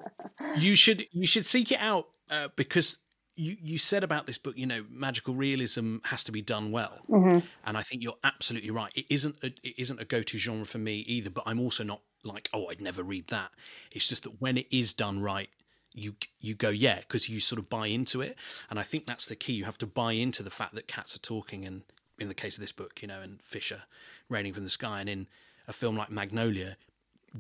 you 0.59 0.75
should. 0.75 1.07
You 1.13 1.27
should 1.27 1.47
seek 1.47 1.71
it 1.71 1.79
out 1.79 2.09
uh, 2.29 2.49
because 2.57 2.99
you 3.37 3.57
you 3.61 3.79
said 3.79 4.05
about 4.05 4.27
this 4.27 4.39
book, 4.39 4.57
you 4.57 4.67
know, 4.67 4.85
magical 4.89 5.35
realism 5.35 5.99
has 6.05 6.23
to 6.25 6.33
be 6.33 6.43
done 6.43 6.71
well, 6.71 7.01
mm-hmm. 7.09 7.41
and 7.65 7.77
I 7.77 7.83
think 7.83 8.03
you're 8.03 8.19
absolutely 8.23 8.71
right. 8.71 8.93
It 8.95 9.07
isn't 9.11 9.37
a, 9.43 9.47
it 9.63 9.75
isn't 9.79 10.01
a 10.01 10.05
go 10.05 10.23
to 10.23 10.39
genre 10.39 10.65
for 10.65 10.79
me 10.79 10.99
either, 11.01 11.31
but 11.31 11.43
I'm 11.47 11.61
also 11.61 11.83
not 11.83 12.01
like, 12.23 12.49
oh, 12.53 12.69
I'd 12.69 12.81
never 12.81 13.03
read 13.03 13.29
that. 13.29 13.51
It's 13.93 14.09
just 14.09 14.23
that 14.25 14.41
when 14.41 14.57
it 14.57 14.67
is 14.71 14.95
done 14.95 15.21
right, 15.21 15.49
you 15.95 16.15
you 16.41 16.55
go 16.55 16.69
yeah 16.69 17.01
because 17.01 17.29
you 17.29 17.41
sort 17.41 17.59
of 17.59 17.69
buy 17.69 17.89
into 17.89 18.21
it, 18.21 18.37
and 18.71 18.79
I 18.79 18.83
think 18.83 19.07
that's 19.07 19.27
the 19.27 19.37
key. 19.37 19.55
You 19.55 19.65
have 19.65 19.79
to 19.79 19.87
buy 19.87 20.13
into 20.13 20.43
the 20.43 20.51
fact 20.51 20.75
that 20.75 20.87
cats 20.87 21.17
are 21.17 21.21
talking, 21.21 21.65
and 21.65 21.83
in 22.19 22.29
the 22.29 22.35
case 22.35 22.57
of 22.57 22.61
this 22.61 22.73
book, 22.73 23.03
you 23.03 23.09
know, 23.09 23.21
and 23.21 23.43
Fisher 23.43 23.83
raining 24.29 24.53
from 24.53 24.65
the 24.65 24.71
sky, 24.71 25.01
and 25.01 25.09
in 25.09 25.27
a 25.67 25.73
film 25.73 25.97
like 25.97 26.11
Magnolia, 26.11 26.77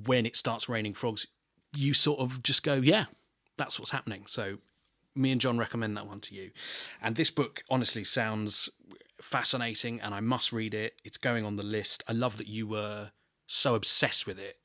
when 0.07 0.26
it 0.26 0.36
starts 0.36 0.68
raining 0.68 0.95
frogs, 0.95 1.26
you 1.76 1.95
sort 1.95 2.18
of 2.20 2.42
just 2.42 2.62
go 2.64 2.74
yeah, 2.74 3.05
that's 3.57 3.78
what's 3.78 3.92
happening. 3.92 4.24
So 4.26 4.59
me 5.14 5.32
and 5.32 5.40
John 5.40 5.58
recommend 5.58 5.96
that 5.96 6.06
one 6.06 6.20
to 6.20 6.34
you. 6.34 6.50
And 7.02 7.16
this 7.16 7.30
book 7.30 7.62
honestly 7.70 8.04
sounds 8.04 8.68
fascinating 9.20 10.00
and 10.00 10.14
I 10.14 10.20
must 10.20 10.52
read 10.52 10.74
it. 10.74 11.00
It's 11.04 11.16
going 11.18 11.44
on 11.44 11.56
the 11.56 11.62
list. 11.62 12.04
I 12.08 12.12
love 12.12 12.36
that 12.38 12.48
you 12.48 12.66
were 12.66 13.12
so 13.46 13.74
obsessed 13.74 14.26
with 14.26 14.38
it 14.38 14.58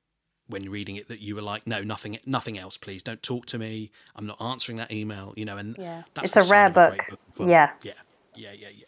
when 0.47 0.69
reading 0.69 0.95
it 0.95 1.07
that 1.09 1.21
you 1.21 1.35
were 1.35 1.41
like, 1.41 1.67
no, 1.67 1.81
nothing, 1.81 2.19
nothing 2.25 2.57
else, 2.57 2.77
please. 2.77 3.03
Don't 3.03 3.21
talk 3.23 3.45
to 3.47 3.59
me. 3.59 3.91
I'm 4.15 4.25
not 4.25 4.41
answering 4.41 4.77
that 4.79 4.91
email. 4.91 5.33
You 5.37 5.45
know, 5.45 5.57
and 5.57 5.77
Yeah. 5.77 6.03
that's 6.15 6.35
It's 6.35 6.37
a 6.37 6.43
rare 6.43 6.67
of 6.67 6.73
great 6.73 6.97
book. 6.97 6.97
book 7.09 7.19
well. 7.37 7.49
Yeah. 7.49 7.71
yeah, 7.83 7.93
yeah, 8.35 8.53
yeah, 8.53 8.69
yeah. 8.75 8.85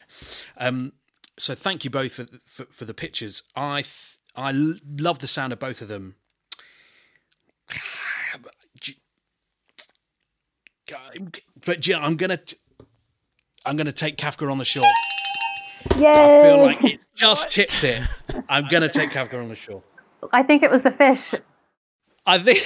Um, 0.57 0.93
so 1.37 1.55
thank 1.55 1.83
you 1.83 1.89
both 1.89 2.13
for 2.13 2.25
for, 2.45 2.65
for 2.65 2.85
the 2.85 2.93
pictures. 2.93 3.43
I 3.55 3.83
th- 3.83 4.17
I 4.35 4.51
l- 4.53 4.75
love 4.99 5.19
the 5.19 5.27
sound 5.27 5.53
of 5.53 5.59
both 5.59 5.81
of 5.81 5.87
them. 5.87 6.15
But 11.65 11.87
yeah, 11.87 11.99
I'm 11.99 12.15
gonna 12.15 12.37
t- 12.37 12.57
I'm 13.65 13.77
gonna 13.77 13.91
take 13.91 14.17
Kafka 14.17 14.51
on 14.51 14.57
the 14.57 14.65
shore. 14.65 14.83
Yay! 15.97 16.07
I 16.07 16.43
feel 16.43 16.63
like 16.63 16.83
it 16.83 16.99
just 17.15 17.51
tipped 17.51 17.83
it. 17.83 18.01
I'm 18.49 18.67
gonna 18.67 18.89
take 18.89 19.11
Kafka 19.11 19.41
on 19.41 19.49
the 19.49 19.55
shore. 19.55 19.83
I 20.31 20.43
think 20.43 20.63
it 20.63 20.71
was 20.71 20.83
the 20.83 20.91
fish. 20.91 21.33
I 22.25 22.39
think 22.39 22.59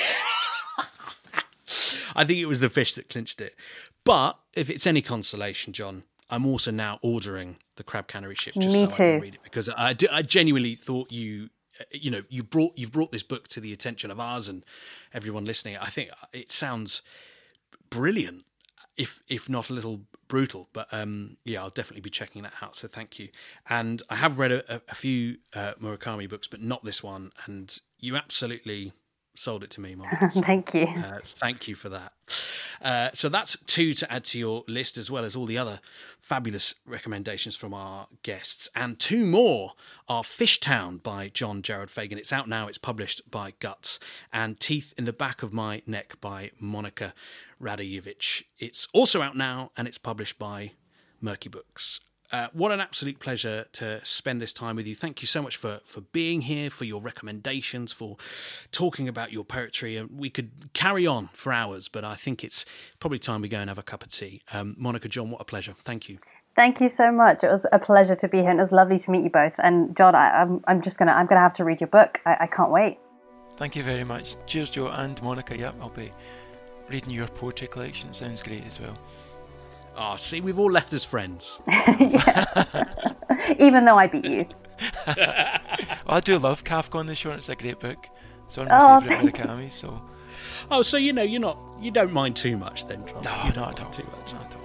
I 2.15 2.25
think 2.25 2.39
it 2.39 2.47
was 2.47 2.59
the 2.59 2.69
fish 2.69 2.93
that 2.95 3.09
clinched 3.09 3.41
it. 3.41 3.55
But 4.03 4.37
if 4.55 4.69
it's 4.69 4.85
any 4.85 5.01
consolation, 5.01 5.73
John, 5.73 6.03
I'm 6.29 6.45
also 6.45 6.71
now 6.71 6.99
ordering 7.01 7.57
the 7.75 7.83
crab 7.83 8.07
cannery 8.07 8.35
ship 8.35 8.53
just 8.55 8.67
Me 8.67 8.81
so 8.81 8.87
I 8.87 8.91
can 8.91 9.21
read 9.21 9.35
it 9.35 9.43
because 9.43 9.69
I, 9.69 9.93
do, 9.93 10.07
I 10.11 10.21
genuinely 10.21 10.75
thought 10.75 11.11
you 11.11 11.49
uh, 11.79 11.83
you 11.91 12.11
know 12.11 12.21
you 12.29 12.43
brought 12.43 12.77
you've 12.77 12.91
brought 12.91 13.11
this 13.11 13.23
book 13.23 13.47
to 13.49 13.59
the 13.59 13.73
attention 13.73 14.11
of 14.11 14.19
ours 14.19 14.47
and 14.47 14.63
everyone 15.13 15.45
listening. 15.45 15.77
I 15.77 15.87
think 15.87 16.11
it 16.33 16.51
sounds 16.51 17.01
brilliant 17.95 18.43
if 18.97 19.21
if 19.27 19.49
not 19.49 19.69
a 19.69 19.73
little 19.73 20.01
brutal 20.27 20.69
but 20.73 20.87
um 20.91 21.37
yeah 21.43 21.61
i'll 21.61 21.69
definitely 21.79 22.01
be 22.01 22.09
checking 22.09 22.41
that 22.43 22.53
out 22.61 22.75
so 22.75 22.87
thank 22.87 23.19
you. 23.19 23.27
And 23.69 24.01
i 24.09 24.15
have 24.15 24.39
read 24.39 24.51
a, 24.51 24.75
a- 24.89 24.95
few 24.95 25.37
uh, 25.53 25.73
murakami 25.81 26.27
books 26.29 26.47
but 26.47 26.61
not 26.61 26.83
this 26.83 27.03
one 27.03 27.31
and 27.45 27.77
you 27.99 28.15
absolutely 28.15 28.93
sold 29.37 29.63
it 29.63 29.69
to 29.71 29.81
me 29.81 29.95
Monika. 29.95 30.31
So, 30.33 30.41
Thank 30.41 30.73
you. 30.73 30.87
uh, 30.87 31.19
thank 31.25 31.67
you 31.67 31.75
for 31.75 31.89
that. 31.89 32.13
Uh, 32.81 33.09
so 33.13 33.27
that's 33.27 33.57
two 33.67 33.93
to 33.93 34.09
add 34.11 34.23
to 34.31 34.39
your 34.39 34.63
list 34.67 34.97
as 34.97 35.11
well 35.11 35.25
as 35.25 35.35
all 35.35 35.45
the 35.45 35.57
other 35.57 35.81
fabulous 36.21 36.73
recommendations 36.85 37.55
from 37.57 37.73
our 37.73 38.07
guests. 38.23 38.69
And 38.75 38.97
two 38.97 39.25
more 39.25 39.73
are 40.07 40.23
fishtown 40.23 41.03
by 41.03 41.27
john 41.33 41.61
gerard 41.61 41.89
fagan. 41.91 42.17
It's 42.17 42.31
out 42.31 42.47
now. 42.47 42.67
It's 42.69 42.77
published 42.77 43.29
by 43.29 43.53
guts. 43.59 43.99
And 44.31 44.57
teeth 44.57 44.93
in 44.97 45.03
the 45.03 45.13
back 45.25 45.43
of 45.43 45.51
my 45.51 45.81
neck 45.85 46.15
by 46.21 46.51
monika 46.61 47.11
Radojevic. 47.61 48.43
It's 48.59 48.87
also 48.93 49.21
out 49.21 49.35
now 49.35 49.71
and 49.77 49.87
it's 49.87 49.97
published 49.97 50.37
by 50.39 50.71
Merky 51.23 51.49
Books. 51.49 52.01
Uh, 52.31 52.47
what 52.53 52.71
an 52.71 52.79
absolute 52.79 53.19
pleasure 53.19 53.65
to 53.71 54.03
spend 54.03 54.41
this 54.41 54.51
time 54.51 54.75
with 54.75 54.87
you. 54.87 54.95
Thank 54.95 55.21
you 55.21 55.27
so 55.27 55.41
much 55.41 55.57
for 55.57 55.79
for 55.85 56.01
being 56.01 56.41
here, 56.41 56.69
for 56.69 56.83
your 56.83 56.99
recommendations, 56.99 57.93
for 57.93 58.17
talking 58.71 59.07
about 59.07 59.31
your 59.31 59.45
poetry. 59.45 59.95
And 59.95 60.09
we 60.11 60.29
could 60.29 60.73
carry 60.73 61.05
on 61.05 61.29
for 61.33 61.53
hours, 61.53 61.87
but 61.87 62.03
I 62.03 62.15
think 62.15 62.43
it's 62.43 62.65
probably 62.99 63.19
time 63.19 63.41
we 63.41 63.47
go 63.47 63.59
and 63.59 63.69
have 63.69 63.77
a 63.77 63.83
cup 63.83 64.03
of 64.03 64.11
tea. 64.11 64.41
Um, 64.51 64.75
Monika, 64.81 65.07
John, 65.07 65.29
what 65.29 65.39
a 65.39 65.45
pleasure. 65.45 65.75
Thank 65.83 66.09
you. 66.09 66.17
Thank 66.55 66.81
you 66.81 66.89
so 66.89 67.11
much. 67.11 67.43
It 67.43 67.49
was 67.49 67.65
a 67.71 67.79
pleasure 67.79 68.15
to 68.15 68.27
be 68.27 68.39
here, 68.39 68.49
and 68.49 68.59
it 68.59 68.63
was 68.63 68.71
lovely 68.71 68.97
to 68.97 69.11
meet 69.11 69.23
you 69.23 69.29
both. 69.29 69.53
And 69.59 69.95
John, 69.95 70.15
I, 70.15 70.41
I'm 70.41 70.63
I'm 70.67 70.81
just 70.81 70.97
gonna 70.97 71.11
I'm 71.11 71.27
gonna 71.27 71.41
have 71.41 71.53
to 71.55 71.63
read 71.63 71.79
your 71.79 71.89
book. 71.89 72.19
I, 72.25 72.37
I 72.41 72.47
can't 72.47 72.71
wait. 72.71 72.97
Thank 73.57 73.75
you 73.75 73.83
very 73.83 74.03
much. 74.03 74.35
Cheers, 74.47 74.71
Joe 74.71 74.87
and 74.87 75.15
Monika. 75.21 75.57
Yep, 75.57 75.75
I'll 75.79 75.89
be 75.89 76.11
reading 76.89 77.09
your 77.11 77.27
poetry 77.27 77.67
collection. 77.67 78.13
Sounds 78.13 78.41
great 78.43 78.65
as 78.65 78.79
well. 78.79 78.97
Ah, 79.97 80.15
see, 80.17 80.41
we've 80.41 80.59
all 80.59 80.71
left 80.71 80.91
as 80.93 81.03
friends. 81.05 81.59
Even 83.59 83.85
though 83.85 83.97
I 83.97 84.07
beat 84.07 84.25
you. 84.25 84.45
I 85.07 86.19
do 86.23 86.37
love 86.37 86.63
Kafka 86.63 86.95
on 86.95 87.05
the 87.07 87.15
Shore. 87.15 87.33
It's 87.33 87.49
a 87.49 87.55
great 87.55 87.79
book. 87.79 88.09
It's 88.45 88.57
one 88.57 88.67
of 88.67 88.81
Oh, 88.81 88.87
my 88.87 88.99
favourite 89.01 89.35
thank 89.37 89.49
Murakami. 89.49 89.71
So 89.71 90.01
Oh, 90.69 90.81
so 90.81 90.97
you 90.97 91.13
know 91.13 91.21
you're 91.23 91.39
not 91.41 91.57
you 91.79 91.91
don't 91.91 92.11
mind 92.11 92.35
too 92.35 92.57
much 92.57 92.85
then, 92.87 93.05
John. 93.05 93.23
no, 93.23 93.31
You 93.45 93.51
don't 93.53 93.55
not 93.55 93.79
at 93.79 93.85
all. 93.85 93.91
Too 93.91 94.03
much. 94.03 94.33
Not 94.33 94.45
at 94.45 94.55
all. 94.55 94.64